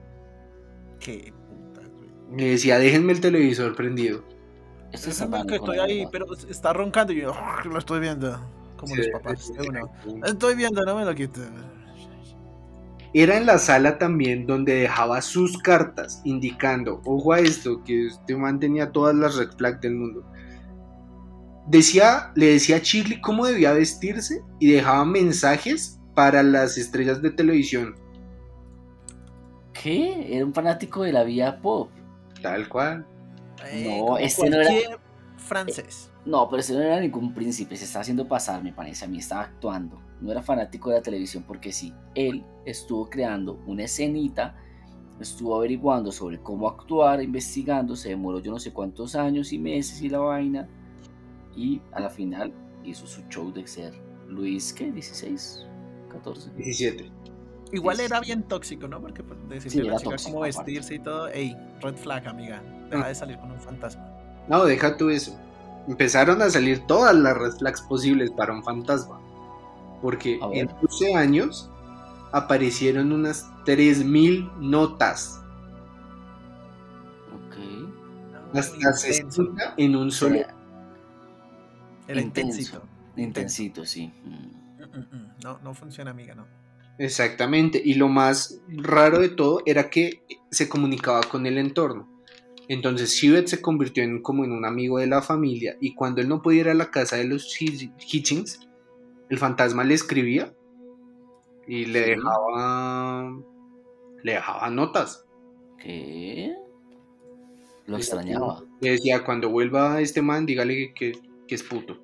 Qué 0.99 1.33
güey. 1.33 2.11
Le 2.37 2.51
decía, 2.51 2.79
déjenme 2.79 3.13
el 3.15 3.23
televisor 3.23 3.75
prendido. 3.75 4.23
Es 4.93 5.05
que 5.07 5.55
estoy 5.55 5.79
ahí, 5.79 6.07
pero 6.13 6.27
está 6.47 6.75
roncando 6.75 7.15
y 7.15 7.23
yo 7.23 7.33
"Ah, 7.35 7.63
lo 7.65 7.79
estoy 7.79 8.01
viendo. 8.01 8.39
Como 8.77 8.97
los 8.97 9.09
papás. 9.09 9.51
Estoy 10.27 10.57
viendo, 10.57 10.85
no 10.85 10.95
me 10.95 11.07
lo 11.07 11.15
quito. 11.15 11.41
Era 13.13 13.37
en 13.37 13.47
la 13.47 13.59
sala 13.59 13.99
también 13.99 14.47
donde 14.47 14.75
dejaba 14.83 15.21
sus 15.21 15.59
cartas, 15.59 16.21
indicando, 16.25 17.01
ojo 17.05 17.33
a 17.33 17.41
esto, 17.41 17.83
que 17.85 18.07
este 18.07 18.37
man 18.37 18.61
tenía 18.61 18.93
todas 18.93 19.15
las 19.17 19.37
red 19.37 19.51
flags 19.57 19.81
del 19.81 19.97
mundo. 19.97 20.25
Decía, 21.67 22.31
le 22.37 22.47
decía 22.53 22.77
a 22.77 22.81
Shirley 22.81 23.21
cómo 23.21 23.47
debía 23.47 23.73
vestirse 23.73 24.43
y 24.61 24.71
dejaba 24.73 25.05
mensajes 25.05 25.99
para 26.15 26.43
las 26.43 26.79
estrellas 26.79 27.21
de 27.23 27.31
televisión, 27.31 27.95
¿Qué? 29.73 30.37
Era 30.37 30.45
un 30.45 30.53
fanático 30.53 31.03
de 31.05 31.13
la 31.13 31.25
vida 31.25 31.61
pop. 31.63 31.91
tal 32.43 32.69
cual. 32.69 33.07
Eh, 33.71 34.01
No, 34.05 34.19
este 34.19 34.51
no 34.51 34.61
era- 34.61 34.99
francés. 35.39 36.10
No, 36.27 36.49
pero 36.49 36.61
ese 36.61 36.75
no 36.75 36.81
era 36.83 37.01
ningún 37.01 37.33
príncipe, 37.33 37.77
se 37.77 37.85
estaba 37.85 38.03
haciendo 38.03 38.29
pasar, 38.29 38.63
me 38.63 38.73
parece 38.73 39.05
a 39.07 39.09
mí, 39.09 39.19
estaba 39.19 39.43
actuando. 39.43 40.01
No 40.21 40.31
era 40.31 40.43
fanático 40.43 40.91
de 40.91 40.97
la 40.97 41.03
televisión 41.03 41.45
porque 41.47 41.73
sí, 41.73 41.95
él 42.15 42.45
estuvo 42.67 43.09
creando 43.09 43.59
una 43.67 43.85
escenita, 43.85 44.55
estuvo 45.19 45.57
averiguando 45.57 46.13
sobre 46.13 46.39
cómo 46.41 46.69
actuar, 46.69 47.23
investigando, 47.23 47.97
se 47.97 48.11
demoró 48.11 48.41
yo 48.41 48.53
no 48.53 48.59
sé 48.59 48.73
cuántos 48.73 49.15
años 49.15 49.53
y 49.53 49.59
meses 49.59 50.03
y 50.03 50.09
la 50.11 50.19
vaina. 50.19 50.69
Y 51.57 51.81
a 51.93 52.01
la 52.01 52.11
final 52.11 52.53
hizo 52.85 53.07
su 53.07 53.23
show 53.29 53.51
de 53.53 53.67
ser 53.67 53.95
Luis, 54.29 54.73
¿qué? 54.73 54.93
¿16? 54.93 55.67
¿14? 56.11 56.53
17. 56.55 57.11
Igual 57.73 58.01
era 58.01 58.21
bien 58.21 58.43
tóxico, 58.43 58.89
¿no? 58.89 59.01
Porque 59.01 59.23
pues, 59.23 59.39
decirle 59.49 59.71
Sí, 59.71 59.79
a 59.81 59.83
la 59.85 59.89
era 59.91 59.99
chica 59.99 60.11
tóxico, 60.11 60.33
cómo 60.33 60.45
aparte. 60.45 60.63
vestirse 60.73 60.95
y 60.95 60.99
todo. 60.99 61.29
Ey, 61.29 61.57
red 61.81 61.95
flag, 61.97 62.27
amiga. 62.29 62.63
Deja 62.91 63.09
de 63.09 63.15
salir 63.15 63.39
con 63.39 63.53
un 63.53 63.61
fantasma. 63.61 64.07
No, 64.49 64.65
deja 64.65 64.97
tú 64.97 65.09
eso. 65.11 65.39
Empezaron 65.89 66.43
a 66.43 66.51
salir 66.51 66.87
todas 66.87 67.15
las 67.15 67.37
red 67.37 67.53
flags 67.53 67.81
posibles 67.83 68.31
para 68.31 68.53
un 68.53 68.63
fantasma. 68.63 69.21
Porque 70.03 70.39
en 70.53 70.69
12 70.81 71.15
años 71.15 71.71
aparecieron 72.33 73.13
unas 73.13 73.51
3000 73.65 74.51
notas. 74.59 75.41
Ok. 77.35 78.55
Hasta 78.55 78.77
intenso. 78.77 78.99
60 78.99 79.75
en 79.77 79.97
un 79.97 80.11
solo. 80.11 80.41
Era 82.09 82.21
intensito. 82.21 82.83
Intensito, 83.17 83.85
sí. 83.85 84.13
Mm, 84.25 84.99
mm, 84.99 85.17
mm. 85.17 85.33
No, 85.45 85.59
no 85.63 85.75
funciona, 85.75 86.11
amiga, 86.11 86.35
no. 86.35 86.47
Exactamente. 86.99 87.81
Y 87.83 87.95
lo 87.95 88.09
más 88.09 88.61
raro 88.69 89.21
de 89.21 89.31
todo 89.31 89.63
era 89.65 89.89
que 89.91 90.23
se 90.51 90.69
comunicaba 90.69 91.23
con 91.23 91.47
el 91.47 91.59
entorno. 91.59 92.09
Entonces 92.73 93.11
Shivet 93.11 93.49
se 93.49 93.61
convirtió 93.61 94.05
en 94.05 94.23
como 94.23 94.45
en 94.45 94.53
un 94.53 94.65
amigo 94.65 94.99
de 94.99 95.09
la 95.09 95.23
familia 95.23 95.77
y 95.81 95.93
cuando 95.95 96.21
él 96.21 96.29
no 96.29 96.41
podía 96.41 96.61
ir 96.61 96.69
a 96.69 96.75
la 96.75 96.93
casa 96.93 97.17
de 97.17 97.25
los 97.25 97.49
Hitch- 97.61 97.93
Hitchings, 97.99 98.61
el 99.29 99.39
fantasma 99.39 99.83
le 99.83 99.95
escribía 99.95 100.55
y 101.67 101.87
le 101.87 102.05
Sí. 102.05 102.11
dejaba 102.11 103.37
le 104.23 104.33
dejaba 104.33 104.71
notas. 104.71 105.27
¿Qué? 105.79 106.55
Lo 107.87 107.97
extrañaba. 107.97 108.63
Le 108.81 108.91
decía, 108.93 109.25
cuando 109.25 109.49
vuelva 109.51 110.01
este 110.01 110.23
man, 110.23 110.47
dígale 110.47 110.93
que, 110.95 111.13
que 111.49 111.55
es 111.57 111.63
puto. 111.65 111.99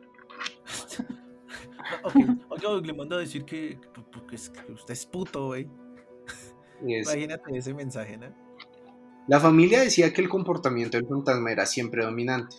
Oiga, 2.49 2.81
le 2.85 2.93
mando 2.93 3.17
a 3.17 3.21
decir 3.21 3.45
que, 3.45 3.79
que- 3.95 4.27
que 4.29 4.35
es- 4.35 4.51
que 4.51 4.73
usted 4.73 4.93
es 4.95 5.07
puto, 5.07 5.47
güey. 5.47 5.69
Imagínate 6.85 7.57
ese 7.57 7.73
mensaje, 7.73 8.17
¿no? 8.19 8.46
La 9.29 9.41
familia 9.41 9.81
decía 9.81 10.13
que 10.13 10.23
el 10.23 10.29
comportamiento 10.29 10.97
del 10.97 11.09
fantasma 11.09 11.51
era 11.51 11.67
siempre 11.67 12.05
dominante. 12.05 12.57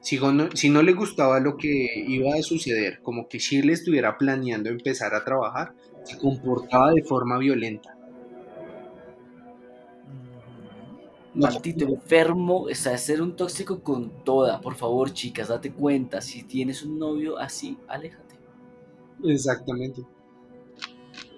Si 0.00 0.18
no, 0.18 0.50
si 0.54 0.68
no 0.68 0.82
le 0.82 0.92
gustaba 0.92 1.40
lo 1.40 1.56
que 1.56 1.88
iba 2.06 2.34
a 2.34 2.42
suceder, 2.42 3.00
como 3.02 3.26
que 3.26 3.38
Shirley 3.38 3.72
estuviera 3.72 4.16
planeando 4.16 4.68
empezar 4.68 5.14
a 5.14 5.24
trabajar, 5.24 5.74
se 6.04 6.18
comportaba 6.18 6.92
de 6.92 7.02
forma 7.02 7.38
violenta. 7.38 7.96
Ujú. 11.34 11.40
Maldito 11.40 11.86
enfermo, 11.86 12.64
o 12.64 12.74
sea, 12.74 12.96
ser 12.98 13.22
un 13.22 13.34
tóxico 13.34 13.82
con 13.82 14.22
toda. 14.24 14.60
Por 14.60 14.74
favor, 14.74 15.12
chicas, 15.12 15.48
date 15.48 15.72
cuenta. 15.72 16.20
Si 16.20 16.44
tienes 16.44 16.84
un 16.84 16.98
novio 16.98 17.38
así, 17.38 17.78
aléjate. 17.88 18.38
Exactamente. 19.24 20.02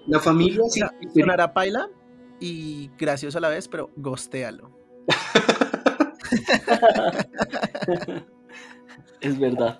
La 0.07 0.19
familia 0.19 0.61
sonará 1.13 1.53
paila 1.53 1.89
y 2.39 2.89
gracioso 2.97 3.37
a 3.37 3.41
la 3.41 3.49
vez, 3.49 3.67
pero 3.67 3.91
gostéalo. 3.95 4.71
es 9.21 9.39
verdad. 9.39 9.79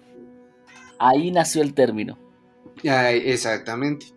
Ahí 1.00 1.32
nació 1.32 1.62
el 1.62 1.74
término. 1.74 2.18
Ay, 2.84 3.22
exactamente. 3.26 4.08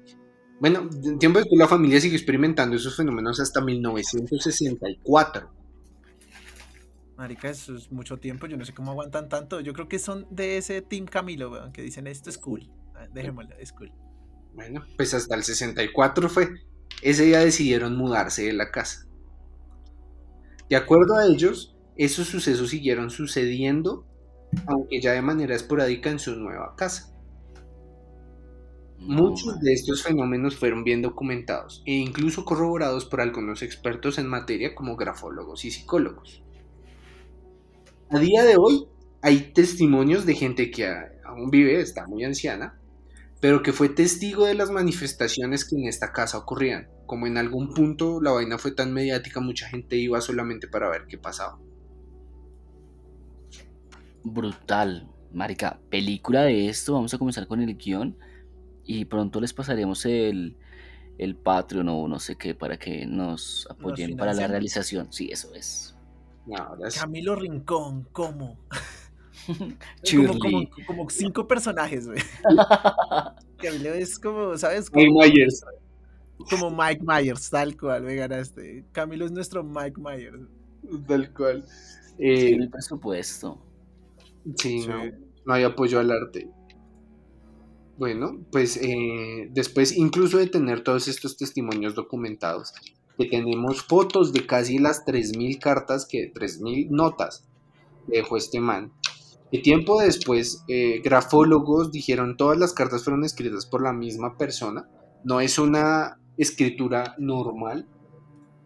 Bueno, 0.60 0.88
de- 0.90 1.16
tiempo 1.16 1.38
después 1.38 1.58
la 1.58 1.68
familia 1.68 2.00
siguió 2.00 2.16
experimentando 2.16 2.76
esos 2.76 2.96
fenómenos 2.96 3.40
hasta 3.40 3.60
1964. 3.60 5.50
Marica, 7.16 7.50
eso 7.50 7.76
es 7.76 7.90
mucho 7.92 8.18
tiempo. 8.18 8.46
Yo 8.46 8.56
no 8.56 8.64
sé 8.64 8.72
cómo 8.72 8.92
aguantan 8.92 9.28
tanto. 9.28 9.60
Yo 9.60 9.72
creo 9.74 9.88
que 9.88 9.98
son 9.98 10.26
de 10.30 10.56
ese 10.58 10.80
Team 10.82 11.06
Camilo, 11.06 11.50
weón, 11.50 11.72
que 11.72 11.82
dicen 11.82 12.06
esto 12.06 12.30
es 12.30 12.38
cool. 12.38 12.70
Ah, 12.94 13.06
Dejémoslo, 13.12 13.54
es 13.58 13.72
cool. 13.72 13.92
Bueno, 14.54 14.84
pues 14.96 15.14
hasta 15.14 15.34
el 15.34 15.42
64 15.44 16.28
fue. 16.28 16.48
Ese 17.02 17.24
día 17.24 17.40
decidieron 17.40 17.96
mudarse 17.96 18.44
de 18.44 18.52
la 18.52 18.70
casa. 18.70 19.06
De 20.68 20.76
acuerdo 20.76 21.16
a 21.16 21.26
ellos, 21.26 21.76
esos 21.96 22.28
sucesos 22.28 22.70
siguieron 22.70 23.10
sucediendo, 23.10 24.06
aunque 24.66 25.00
ya 25.00 25.12
de 25.12 25.22
manera 25.22 25.54
esporádica 25.54 26.10
en 26.10 26.18
su 26.18 26.36
nueva 26.36 26.74
casa. 26.76 27.14
Muchos 28.98 29.58
de 29.60 29.72
estos 29.72 30.02
fenómenos 30.02 30.56
fueron 30.56 30.84
bien 30.84 31.00
documentados 31.00 31.82
e 31.86 31.94
incluso 31.94 32.44
corroborados 32.44 33.06
por 33.06 33.20
algunos 33.20 33.62
expertos 33.62 34.18
en 34.18 34.26
materia 34.26 34.74
como 34.74 34.96
grafólogos 34.96 35.64
y 35.64 35.70
psicólogos. 35.70 36.42
A 38.10 38.18
día 38.18 38.44
de 38.44 38.56
hoy, 38.56 38.86
hay 39.22 39.52
testimonios 39.52 40.26
de 40.26 40.34
gente 40.34 40.70
que 40.70 40.86
aún 41.24 41.50
vive, 41.50 41.80
está 41.80 42.06
muy 42.06 42.24
anciana, 42.24 42.79
pero 43.40 43.62
que 43.62 43.72
fue 43.72 43.88
testigo 43.88 44.44
de 44.44 44.54
las 44.54 44.70
manifestaciones 44.70 45.64
que 45.64 45.76
en 45.76 45.88
esta 45.88 46.12
casa 46.12 46.38
ocurrían. 46.38 46.88
Como 47.06 47.26
en 47.26 47.38
algún 47.38 47.72
punto 47.72 48.20
la 48.20 48.32
vaina 48.32 48.58
fue 48.58 48.72
tan 48.72 48.92
mediática, 48.92 49.40
mucha 49.40 49.66
gente 49.66 49.96
iba 49.96 50.20
solamente 50.20 50.68
para 50.68 50.90
ver 50.90 51.06
qué 51.08 51.16
pasaba. 51.16 51.58
Brutal. 54.22 55.08
Marica, 55.32 55.80
película 55.90 56.42
de 56.42 56.68
esto. 56.68 56.92
Vamos 56.94 57.14
a 57.14 57.18
comenzar 57.18 57.46
con 57.46 57.60
el 57.60 57.76
guion. 57.76 58.16
Y 58.84 59.06
pronto 59.06 59.40
les 59.40 59.54
pasaremos 59.54 60.04
el, 60.04 60.56
el 61.18 61.36
Patreon 61.36 61.88
o 61.88 62.08
no 62.08 62.18
sé 62.18 62.36
qué 62.36 62.54
para 62.54 62.76
que 62.78 63.06
nos 63.06 63.66
apoyen 63.70 64.16
para 64.16 64.34
la 64.34 64.46
realización. 64.46 65.12
Sí, 65.12 65.30
eso 65.30 65.54
es. 65.54 65.96
No. 66.46 66.76
Camilo 66.98 67.36
Rincón, 67.36 68.08
¿cómo? 68.12 68.58
como, 69.46 69.74
Shirley. 70.02 70.38
como, 70.38 70.68
como 70.86 71.10
cinco 71.10 71.46
personajes, 71.46 72.06
güey. 72.06 72.20
Camilo 73.58 73.94
es 73.94 74.18
como, 74.18 74.56
¿sabes? 74.58 74.90
Mike 74.92 75.10
Myers. 75.12 75.62
como 76.48 76.70
Mike 76.70 77.02
Myers, 77.04 77.50
tal 77.50 77.76
cual, 77.76 78.02
me 78.02 78.14
ganaste. 78.16 78.84
Camilo 78.92 79.24
es 79.26 79.32
nuestro 79.32 79.62
Mike 79.62 80.00
Myers. 80.00 80.40
Tal 81.06 81.32
cual. 81.34 81.64
Sí, 81.66 82.24
Eh, 82.24 82.52
el 82.54 82.70
presupuesto. 82.70 83.58
sí, 84.56 84.80
Sí. 84.82 84.88
no, 84.88 85.04
no 85.46 85.52
hay 85.54 85.64
apoyo 85.64 86.00
al 86.00 86.10
arte. 86.10 86.48
Bueno, 87.98 88.40
pues 88.50 88.78
eh, 88.82 89.48
después 89.50 89.94
incluso 89.96 90.38
de 90.38 90.46
tener 90.46 90.82
todos 90.82 91.06
estos 91.08 91.36
testimonios 91.36 91.94
documentados, 91.94 92.72
que 93.18 93.26
tenemos 93.26 93.82
fotos 93.82 94.32
de 94.32 94.46
casi 94.46 94.78
las 94.78 95.04
3.000 95.04 95.58
cartas, 95.58 96.06
que 96.06 96.32
3.000 96.32 96.88
notas 96.90 97.44
que 98.06 98.16
dejó 98.18 98.38
este 98.38 98.58
man. 98.60 98.90
Y 99.52 99.62
tiempo 99.62 100.00
después, 100.00 100.64
eh, 100.68 101.00
grafólogos 101.02 101.90
dijeron 101.90 102.36
todas 102.36 102.58
las 102.58 102.72
cartas 102.72 103.02
fueron 103.02 103.24
escritas 103.24 103.66
por 103.66 103.82
la 103.82 103.92
misma 103.92 104.36
persona. 104.38 104.88
No 105.24 105.40
es 105.40 105.58
una 105.58 106.18
escritura 106.36 107.14
normal. 107.18 107.88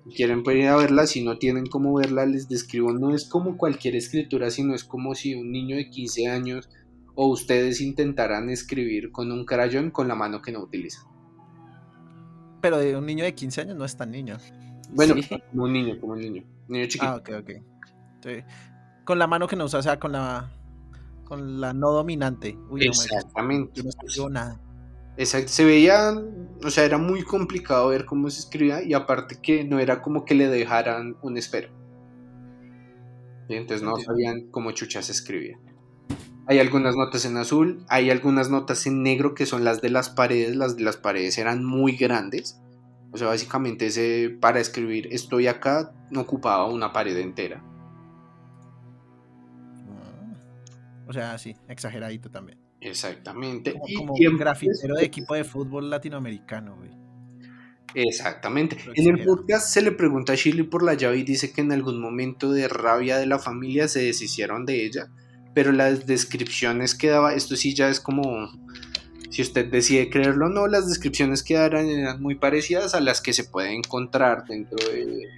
Si 0.07 0.15
quieren 0.15 0.43
pueden 0.43 0.63
ir 0.63 0.69
a 0.69 0.77
verla, 0.77 1.07
si 1.07 1.25
no 1.25 1.39
tienen 1.39 1.67
cómo 1.67 1.95
verla, 1.95 2.27
les 2.27 2.49
describo. 2.49 2.93
No 2.93 3.15
es 3.15 3.27
como 3.29 3.57
cualquier 3.57 3.97
escritura, 3.97 4.51
sino 4.51 4.75
es 4.75 4.85
como 4.85 5.15
si 5.15 5.35
un 5.35 5.51
niño 5.51 5.77
de 5.77 5.89
15 5.89 6.27
años 6.29 6.69
o 7.15 7.29
ustedes 7.29 7.81
intentaran 7.81 8.51
escribir 8.51 9.11
con 9.11 9.33
un 9.33 9.47
crayón 9.47 9.91
con 9.91 10.07
la 10.09 10.15
mano 10.15 10.43
que 10.43 10.53
no 10.53 10.61
utilizan. 10.61 11.05
Pero 12.61 12.79
de 12.79 12.97
un 12.97 13.07
niño 13.07 13.25
de 13.25 13.35
15 13.35 13.63
años 13.63 13.77
no 13.77 13.85
es 13.85 13.97
tan 13.97 14.11
niño. 14.11 14.37
Bueno, 14.91 15.15
Sí. 15.15 15.29
como 15.51 15.65
un 15.65 15.73
niño, 15.73 15.99
como 16.01 16.13
un 16.13 16.21
niño. 16.21 16.45
Niño 16.69 16.85
chiquito. 16.87 17.05
Ah, 17.07 17.17
ok, 17.17 17.31
ok. 17.41 17.51
Sí. 18.23 18.31
Con 19.05 19.19
la 19.19 19.27
mano 19.27 19.47
que 19.47 19.57
no 19.57 19.65
usa, 19.65 19.79
o 19.79 19.83
sea, 19.83 19.99
con 19.99 20.13
la 20.13 20.51
con 21.35 21.61
la 21.61 21.73
no 21.73 21.91
dominante. 21.91 22.57
Uy, 22.71 22.87
no, 22.87 22.93
marica, 22.93 23.17
Exactamente. 23.17 23.83
no 23.83 24.29
nada. 24.29 24.61
Exacto, 25.17 25.49
se 25.49 25.65
veía, 25.65 26.13
o 26.65 26.71
sea, 26.71 26.85
era 26.85 26.99
muy 26.99 27.23
complicado 27.23 27.89
ver 27.89 28.05
cómo 28.05 28.31
se 28.31 28.41
escribía 28.41 28.83
y 28.83 28.95
aparte 28.95 29.39
que 29.41 29.65
no 29.65 29.79
era 29.79 30.03
como 30.03 30.25
que 30.25 30.35
le 30.35 30.49
dejaran 30.49 31.17
un 31.23 31.37
esfero. 31.37 31.69
Y 33.49 33.55
entonces 33.55 33.83
no 33.83 33.97
sabían 33.97 34.49
cómo 34.51 34.73
chucha 34.73 35.03
se 35.03 35.13
escribía. 35.13 35.59
Hay 36.47 36.59
algunas 36.59 36.97
notas 36.97 37.25
en 37.25 37.37
azul, 37.37 37.85
hay 37.89 38.11
algunas 38.11 38.51
notas 38.51 38.87
en 38.87 39.03
negro 39.03 39.35
que 39.35 39.47
son 39.47 39.65
las 39.65 39.81
de 39.81 39.91
las 39.91 40.11
paredes, 40.11 40.57
las 40.57 40.77
de 40.77 40.83
las 40.83 40.97
paredes 40.97 41.39
eran 41.39 41.65
muy 41.65 41.97
grandes. 41.97 42.61
O 43.13 43.19
sea, 43.19 43.29
básicamente 43.29 43.87
ese 43.87 44.37
para 44.41 44.61
escribir 44.61 45.09
estoy 45.13 45.47
acá 45.47 45.93
no 46.11 46.23
ocupaba 46.23 46.67
una 46.67 46.93
pared 46.93 47.17
entera. 47.17 47.63
O 51.07 51.13
sea, 51.13 51.37
sí, 51.39 51.55
exageradito 51.69 52.31
también. 52.31 52.59
Exactamente. 52.81 53.73
Como, 53.73 53.85
Y 53.89 53.95
como 53.95 54.15
tiempo 54.15 54.39
grafitero 54.39 54.95
de 54.97 55.05
equipo 55.05 55.35
de 55.35 55.45
fútbol 55.45 55.89
latinoamericano, 55.91 56.77
güey. 56.77 56.91
Exactamente. 57.95 58.77
En 58.95 59.09
el 59.19 59.25
podcast 59.25 59.69
se 59.69 59.81
le 59.83 59.93
pregunta 59.93 60.33
a 60.33 60.37
Shirley 60.37 60.65
por 60.65 60.83
la 60.83 60.95
llave 60.95 61.19
y 61.19 61.23
dice 61.23 61.53
que 61.53 61.61
en 61.61 61.71
algún 61.73 62.01
momento 62.01 62.51
de 62.53 62.67
rabia 62.69 63.19
de 63.19 63.27
la 63.27 63.39
familia 63.39 63.87
se 63.89 64.03
deshicieron 64.03 64.67
de 64.67 64.85
ella, 64.85 65.09
pero 65.55 65.71
las 65.71 66.07
descripciones 66.07 66.95
que 66.95 67.09
daba, 67.09 67.35
esto 67.35 67.55
sí 67.57 67.73
ya 67.75 67.89
es 67.89 68.01
como, 68.01 68.51
si 69.31 69.43
usted 69.43 69.71
decide 69.71 70.11
creerlo 70.11 70.47
o 70.47 70.49
no, 70.49 70.67
las 70.67 70.89
descripciones 70.89 71.45
que 71.45 71.55
eran 71.55 72.21
muy 72.21 72.35
parecidas 72.35 72.95
a 72.95 73.01
las 73.01 73.21
que 73.21 73.33
se 73.33 73.45
puede 73.45 73.73
encontrar 73.73 74.45
dentro 74.45 74.77
de 74.91 75.29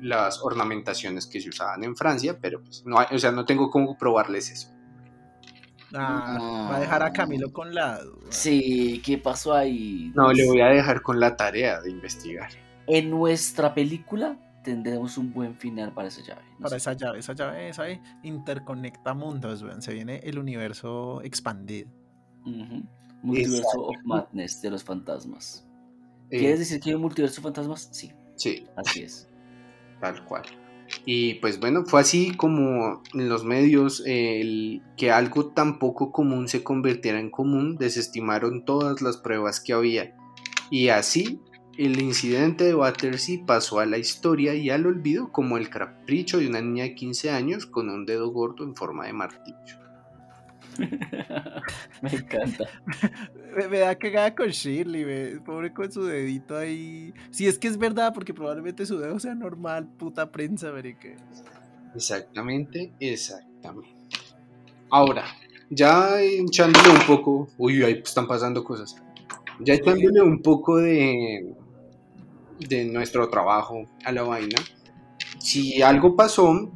las 0.00 0.40
ornamentaciones 0.44 1.26
que 1.26 1.40
se 1.40 1.48
usaban 1.48 1.82
en 1.82 1.96
Francia, 1.96 2.38
pero 2.40 2.62
pues 2.62 2.84
no, 2.86 3.00
hay- 3.00 3.08
o 3.10 3.18
sea, 3.18 3.32
no 3.32 3.44
tengo 3.44 3.70
cómo 3.70 3.98
probarles 3.98 4.50
eso. 4.52 4.68
Ah, 5.94 6.68
va 6.70 6.76
a 6.76 6.80
dejar 6.80 7.02
a 7.02 7.12
Camilo 7.12 7.52
con 7.52 7.74
la 7.74 8.02
duda. 8.02 8.26
Sí, 8.30 9.00
¿qué 9.04 9.18
pasó 9.18 9.54
ahí? 9.54 10.12
No, 10.14 10.32
le 10.32 10.46
voy 10.46 10.60
a 10.60 10.66
dejar 10.68 11.02
con 11.02 11.18
la 11.18 11.36
tarea 11.36 11.80
de 11.80 11.90
investigar. 11.90 12.50
En 12.86 13.10
nuestra 13.10 13.74
película 13.74 14.38
tendremos 14.62 15.16
un 15.16 15.32
buen 15.32 15.54
final 15.56 15.92
para 15.94 16.08
esa 16.08 16.22
llave. 16.22 16.42
No 16.58 16.64
Para 16.64 16.70
sé. 16.70 16.76
esa 16.76 16.92
llave, 16.92 17.18
esa 17.20 17.32
llave, 17.32 17.68
esa 17.70 17.82
ahí 17.84 18.00
interconecta 18.22 19.14
mundos. 19.14 19.64
Se 19.78 19.94
viene 19.94 20.20
el 20.24 20.38
universo 20.38 21.22
expandido. 21.22 21.88
Multiverso 23.22 23.82
of 23.86 23.96
Madness 24.04 24.60
de 24.62 24.70
los 24.70 24.84
fantasmas. 24.84 25.66
Eh, 26.30 26.38
¿Quieres 26.38 26.58
decir 26.58 26.80
que 26.80 26.90
hay 26.90 26.94
un 26.96 27.02
multiverso 27.02 27.36
de 27.36 27.42
fantasmas? 27.44 27.88
Sí, 27.92 28.12
sí. 28.36 28.66
así 28.76 29.02
es. 29.02 29.28
Tal 30.00 30.22
cual. 30.24 30.42
Y 31.04 31.34
pues 31.34 31.60
bueno, 31.60 31.84
fue 31.86 32.00
así 32.00 32.32
como 32.36 33.02
en 33.14 33.28
los 33.28 33.44
medios 33.44 34.02
el- 34.06 34.82
que 34.96 35.10
algo 35.10 35.46
tan 35.46 35.78
poco 35.78 36.12
común 36.12 36.48
se 36.48 36.62
convirtiera 36.62 37.20
en 37.20 37.30
común, 37.30 37.76
desestimaron 37.76 38.64
todas 38.64 39.02
las 39.02 39.16
pruebas 39.16 39.60
que 39.60 39.72
había. 39.72 40.14
Y 40.70 40.88
así 40.88 41.40
el 41.76 42.00
incidente 42.00 42.64
de 42.64 42.74
Battersea 42.74 43.38
pasó 43.46 43.78
a 43.80 43.86
la 43.86 43.98
historia 43.98 44.54
y 44.54 44.70
al 44.70 44.86
olvido 44.86 45.30
como 45.30 45.56
el 45.56 45.70
capricho 45.70 46.38
de 46.38 46.48
una 46.48 46.60
niña 46.60 46.84
de 46.84 46.94
15 46.94 47.30
años 47.30 47.66
con 47.66 47.88
un 47.88 48.04
dedo 48.04 48.30
gordo 48.30 48.64
en 48.64 48.74
forma 48.74 49.06
de 49.06 49.12
martillo. 49.12 49.87
Me 52.02 52.10
encanta. 52.10 52.64
Me, 53.56 53.68
me 53.68 53.78
da 53.78 53.94
cagada 53.96 54.34
con 54.34 54.48
Shirley, 54.48 55.38
pobre 55.40 55.72
con 55.72 55.90
su 55.90 56.04
dedito 56.04 56.56
ahí. 56.56 57.12
Si 57.30 57.46
es 57.46 57.58
que 57.58 57.68
es 57.68 57.76
verdad, 57.76 58.12
porque 58.14 58.32
probablemente 58.32 58.86
su 58.86 58.98
dedo 58.98 59.18
sea 59.18 59.34
normal, 59.34 59.88
puta 59.98 60.30
prensa, 60.30 60.70
marica. 60.70 61.08
Exactamente, 61.94 62.92
exactamente. 63.00 63.90
Ahora, 64.90 65.24
ya 65.70 66.20
echándole 66.20 66.90
un 66.90 67.06
poco, 67.06 67.48
uy, 67.58 67.82
ahí 67.82 68.00
están 68.04 68.26
pasando 68.26 68.64
cosas. 68.64 68.96
Ya 69.60 69.74
echándole 69.74 70.22
un 70.22 70.40
poco 70.40 70.76
de, 70.76 71.52
de 72.60 72.84
nuestro 72.84 73.28
trabajo 73.28 73.84
a 74.04 74.12
la 74.12 74.22
vaina. 74.22 74.56
Si 75.38 75.82
algo 75.82 76.16
pasó, 76.16 76.70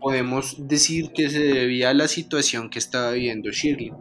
podemos 0.00 0.68
decir 0.68 1.12
que 1.12 1.28
se 1.28 1.40
debía 1.40 1.90
a 1.90 1.94
la 1.94 2.08
situación 2.08 2.70
que 2.70 2.78
estaba 2.78 3.12
viviendo 3.12 3.50
Shirley. 3.50 3.92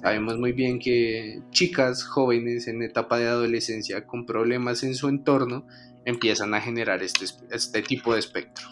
Sabemos 0.00 0.38
muy 0.38 0.52
bien 0.52 0.78
que 0.78 1.42
chicas 1.50 2.04
jóvenes 2.04 2.68
en 2.68 2.82
etapa 2.82 3.18
de 3.18 3.26
adolescencia 3.26 4.06
con 4.06 4.24
problemas 4.24 4.82
en 4.82 4.94
su 4.94 5.08
entorno 5.08 5.66
empiezan 6.04 6.54
a 6.54 6.60
generar 6.60 7.02
este, 7.02 7.26
este 7.50 7.82
tipo 7.82 8.14
de 8.14 8.20
espectro. 8.20 8.66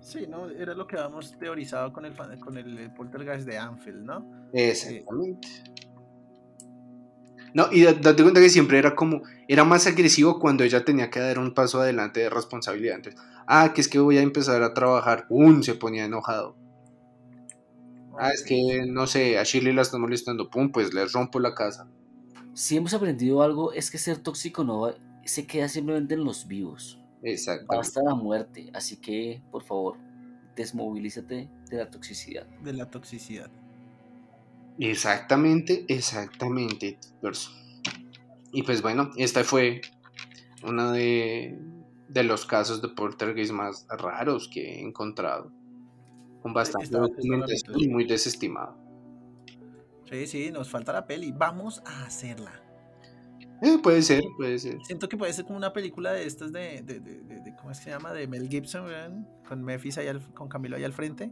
Sí, 0.00 0.26
¿no? 0.28 0.48
Era 0.50 0.74
lo 0.74 0.86
que 0.86 0.96
habíamos 0.96 1.38
teorizado 1.38 1.92
con 1.92 2.04
el, 2.04 2.14
con 2.40 2.56
el, 2.56 2.78
eh, 2.78 2.90
poltergeist 2.96 3.46
de 3.46 3.58
Anfield, 3.58 4.02
¿no? 4.02 4.48
Exactamente. 4.52 5.46
No, 7.54 7.66
y 7.72 7.82
da- 7.82 7.92
date 7.94 8.22
cuenta 8.22 8.40
que 8.40 8.48
siempre 8.50 8.78
era 8.78 8.94
como, 8.94 9.22
era 9.48 9.64
más 9.64 9.86
agresivo 9.86 10.38
cuando 10.38 10.62
ella 10.64 10.84
tenía 10.84 11.10
que 11.10 11.20
dar 11.20 11.38
un 11.38 11.52
paso 11.54 11.80
adelante 11.80 12.20
de 12.20 12.30
responsabilidad. 12.30 12.96
Entonces, 12.96 13.20
ah, 13.46 13.72
que 13.74 13.80
es 13.80 13.88
que 13.88 13.98
voy 13.98 14.18
a 14.18 14.22
empezar 14.22 14.62
a 14.62 14.74
trabajar, 14.74 15.26
¡pum! 15.28 15.62
se 15.62 15.74
ponía 15.74 16.04
enojado. 16.04 16.56
Ah, 18.18 18.30
es 18.34 18.42
que, 18.42 18.84
no 18.86 19.06
sé, 19.06 19.38
a 19.38 19.44
Shirley 19.44 19.72
la 19.72 19.82
están 19.82 20.00
molestando, 20.00 20.50
¡pum! 20.50 20.70
Pues 20.72 20.92
le 20.92 21.04
rompo 21.06 21.40
la 21.40 21.54
casa. 21.54 21.88
Si 22.54 22.76
hemos 22.76 22.92
aprendido 22.92 23.42
algo, 23.42 23.72
es 23.72 23.90
que 23.90 23.98
ser 23.98 24.18
tóxico 24.18 24.64
no 24.64 24.80
va- 24.80 24.94
se 25.24 25.46
queda 25.46 25.68
simplemente 25.68 26.14
en 26.14 26.24
los 26.24 26.46
vivos. 26.46 26.98
Exactamente. 27.22 27.76
Basta 27.76 28.02
la 28.02 28.14
muerte. 28.14 28.70
Así 28.74 28.96
que, 28.96 29.42
por 29.50 29.62
favor, 29.62 29.96
desmovilízate 30.56 31.48
de 31.70 31.76
la 31.76 31.88
toxicidad. 31.90 32.46
De 32.62 32.72
la 32.72 32.90
toxicidad. 32.90 33.50
Exactamente, 34.80 35.84
exactamente. 35.88 36.98
Y 38.52 38.62
pues 38.62 38.82
bueno, 38.82 39.10
esta 39.16 39.44
fue 39.44 39.82
uno 40.64 40.90
de, 40.92 41.58
de 42.08 42.22
los 42.24 42.46
casos 42.46 42.80
de 42.82 42.88
poltergeist 42.88 43.52
más 43.52 43.86
raros 43.90 44.48
que 44.52 44.74
he 44.76 44.80
encontrado. 44.80 45.52
Con 46.42 46.54
bastante 46.54 46.88
documentación 46.96 47.78
y 47.78 47.88
muy 47.88 48.06
desestimado. 48.06 48.74
Sí, 50.10 50.26
sí, 50.26 50.50
nos 50.50 50.70
falta 50.70 50.92
la 50.92 51.06
peli. 51.06 51.32
Vamos 51.32 51.82
a 51.84 52.04
hacerla. 52.06 52.52
Eh, 53.62 53.78
puede 53.82 54.00
ser, 54.00 54.22
puede 54.38 54.58
ser. 54.58 54.78
Siento 54.82 55.06
que 55.08 55.18
puede 55.18 55.34
ser 55.34 55.44
como 55.44 55.58
una 55.58 55.74
película 55.74 56.12
de 56.12 56.24
estas 56.26 56.50
de, 56.50 56.80
de, 56.82 56.98
de- 57.00 57.20
de- 57.20 57.54
¿cómo 57.56 57.70
es 57.70 57.78
que 57.78 57.84
se 57.84 57.90
llama? 57.90 58.14
De 58.14 58.26
Mel 58.26 58.48
Gibson, 58.48 59.26
con 59.46 59.62
Memphis 59.62 59.98
ahí 59.98 60.08
al- 60.08 60.32
con 60.32 60.48
Camilo 60.48 60.76
ahí 60.76 60.84
al 60.84 60.94
frente. 60.94 61.30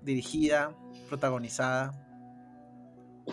dirigida, 0.00 0.74
protagonizada. 1.08 1.92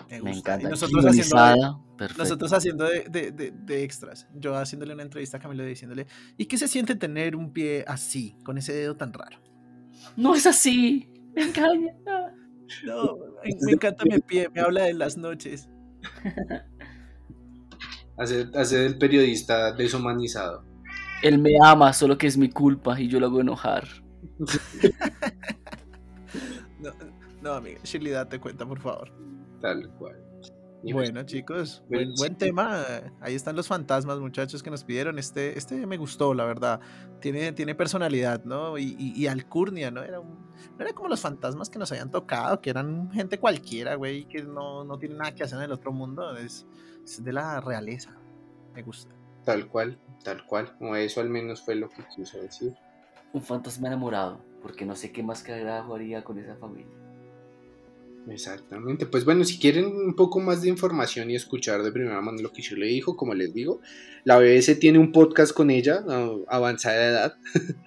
Me, 0.10 0.22
Me 0.22 0.32
gusta. 0.32 0.32
Y 0.32 0.38
encanta. 0.40 0.70
nosotros 0.70 1.06
haciendo, 1.06 1.36
Guionizada, 1.36 1.80
perfecto. 1.98 2.24
nosotros 2.24 2.54
haciendo 2.54 2.86
de, 2.86 3.04
de- 3.10 3.32
de- 3.32 3.52
de 3.52 3.84
extras. 3.84 4.28
Yo 4.36 4.56
haciéndole 4.56 4.94
una 4.94 5.04
entrevista 5.04 5.38
a 5.38 5.40
Camilo 5.40 5.64
diciéndole, 5.66 6.08
¿y 6.38 6.46
qué 6.46 6.58
se 6.58 6.68
siente 6.68 6.96
tener 6.96 7.36
un 7.36 7.52
pie 7.54 7.84
así, 7.88 8.36
con 8.44 8.58
ese 8.58 8.74
dedo 8.74 8.96
tan 8.96 9.12
raro? 9.14 9.40
No 10.16 10.36
es 10.36 10.46
así. 10.46 11.10
Me 11.36 11.44
engaña. 11.44 11.94
Ah. 12.08 12.28
No, 12.86 13.18
me, 13.44 13.50
me 13.66 13.72
encanta 13.72 14.04
mi 14.06 14.20
pie, 14.20 14.48
me 14.54 14.62
habla 14.62 14.84
de 14.84 14.94
las 14.94 15.18
noches. 15.18 15.68
Hacer, 18.16 18.52
hacer 18.56 18.82
el 18.82 18.98
periodista 19.00 19.72
deshumanizado. 19.72 20.64
Él 21.24 21.40
me 21.40 21.52
ama, 21.64 21.94
solo 21.94 22.16
que 22.18 22.28
es 22.28 22.38
mi 22.38 22.50
culpa 22.50 23.00
y 23.02 23.08
yo 23.08 23.20
lo 23.20 23.26
hago 23.28 23.42
enojar. 23.42 23.88
No, 26.80 26.92
no 27.42 27.54
amiga, 27.54 27.80
Shirley, 27.84 28.12
date 28.12 28.40
cuenta, 28.40 28.66
por 28.66 28.80
favor. 28.80 29.12
Tal 29.62 29.90
cual. 29.98 30.16
Y 30.82 30.94
Bueno, 30.94 31.24
chicos, 31.24 31.84
buen, 32.18 32.36
tema. 32.38 32.86
Ahí 33.20 33.36
están 33.36 33.56
los 33.58 33.68
fantasmas, 33.68 34.20
muchachos, 34.20 34.64
que 34.64 34.70
nos 34.70 34.86
pidieron. 34.86 35.20
Este, 35.20 35.58
este 35.58 35.86
me 35.86 35.98
gustó, 35.98 36.34
la 36.34 36.46
verdad. 36.46 36.80
Tiene, 37.20 37.52
tiene 37.52 37.76
personalidad, 37.76 38.46
¿no? 38.46 38.78
Y, 38.78 38.96
y, 38.98 39.12
y 39.14 39.28
alcurnia, 39.28 39.92
¿no? 39.92 40.02
Era 40.04 40.22
un- 40.22 40.48
no 40.78 40.86
era 40.86 40.94
como 40.94 41.10
los 41.10 41.20
fantasmas 41.20 41.70
que 41.70 41.80
nos 41.80 41.92
habían 41.92 42.12
tocado, 42.12 42.62
que 42.62 42.70
eran 42.70 43.12
gente 43.12 43.40
cualquiera, 43.40 43.96
güey, 43.96 44.26
que 44.26 44.44
no, 44.44 44.84
no 44.86 44.98
tienen 44.98 45.18
nada 45.18 45.34
que 45.36 45.44
hacer 45.44 45.58
en 45.58 45.66
el 45.66 45.72
otro 45.74 45.92
mundo. 45.92 46.38
Es, 46.38 46.66
es 47.04 47.24
de 47.24 47.34
la 47.34 47.60
realeza. 47.60 48.16
Me 48.74 48.82
gusta. 48.82 49.14
Tal 49.44 49.68
cual, 49.68 49.98
tal 50.24 50.46
cual. 50.46 50.76
O 50.80 50.96
eso 50.96 51.20
al 51.20 51.30
menos 51.30 51.62
fue 51.62 51.76
lo 51.76 51.90
que 51.90 52.04
quiso 52.16 52.40
decir. 52.42 52.74
Un 53.34 53.42
fantasma 53.42 53.88
enamorado, 53.88 54.42
porque 54.62 54.86
no 54.86 54.96
sé 54.96 55.12
qué 55.12 55.24
más 55.24 55.44
carajo 55.44 55.96
haría 55.96 56.24
con 56.24 56.40
esa 56.40 56.56
familia. 56.56 56.96
Exactamente. 58.30 59.06
Pues 59.06 59.26
bueno, 59.26 59.44
si 59.44 59.58
quieren 59.60 59.86
un 59.88 60.16
poco 60.16 60.40
más 60.40 60.62
de 60.62 60.70
información 60.70 61.30
y 61.32 61.36
escuchar 61.36 61.82
de 61.84 61.92
primera 61.92 62.22
mano 62.22 62.42
lo 62.42 62.52
que 62.52 62.62
yo 62.62 62.76
le 62.76 62.86
dijo, 62.88 63.16
como 63.16 63.34
les 63.34 63.54
digo, 63.54 63.82
la 64.24 64.38
BBC 64.38 64.78
tiene 64.80 65.00
un 65.00 65.12
podcast 65.12 65.54
con 65.54 65.70
ella, 65.72 66.04
avanzada 66.48 67.06
edad, 67.08 67.38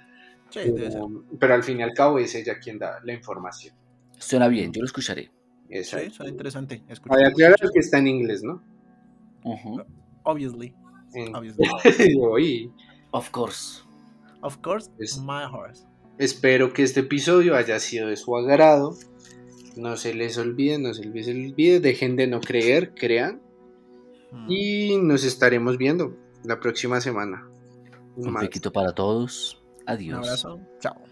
Sí, 0.51 0.61
pero, 0.77 1.25
pero 1.41 1.55
al 1.55 1.63
fin 1.63 1.81
y 1.81 1.83
al 1.83 1.95
cabo 1.95 2.19
es 2.19 2.35
ella 2.35 2.59
quien 2.59 2.79
da 2.79 2.99
la 3.05 3.15
información. 3.15 3.75
Suena 4.19 4.49
bien, 4.49 4.71
yo 4.73 4.81
lo 4.81 4.87
escucharé. 4.87 5.31
Sí, 5.71 5.79
Exacto. 5.79 6.11
suena 6.11 6.31
interesante. 6.31 6.83
Escuchar. 6.89 7.25
aclarar 7.25 7.59
que 7.73 7.79
está 7.79 7.99
en 7.99 8.09
inglés, 8.09 8.43
¿no? 8.43 8.63
Obviously. 10.25 10.75
En- 11.15 11.35
Obviously. 11.35 11.67
Oye, 12.21 12.71
Of 13.13 13.31
course. 13.31 13.83
Of 14.43 14.59
course, 14.59 14.91
Es- 14.99 15.19
my 15.19 15.45
horse. 15.51 15.85
Espero 16.19 16.73
que 16.73 16.83
este 16.83 17.01
episodio 17.01 17.57
haya 17.57 17.79
sido 17.81 18.09
de 18.09 18.17
su 18.17 18.37
agrado. 18.37 18.95
No 19.77 19.97
se 19.97 20.15
les 20.15 20.37
olvide, 20.39 20.79
no 20.79 20.93
se 20.95 21.05
les 21.05 21.29
olvide, 21.29 21.81
dejen 21.81 22.17
de 22.17 22.27
no 22.27 22.41
creer, 22.41 22.95
crean. 22.95 23.41
Mm. 24.31 24.47
Y 24.51 24.97
nos 24.99 25.25
estaremos 25.25 25.79
viendo 25.79 26.17
la 26.45 26.61
próxima 26.61 27.01
semana. 27.01 27.49
Un 28.17 28.33
Más. 28.33 28.45
pequito 28.45 28.73
para 28.73 28.93
todos. 28.95 29.63
Un 29.81 29.91
Adiós. 29.91 30.19
abrazo. 30.19 30.61
Chao. 30.81 31.03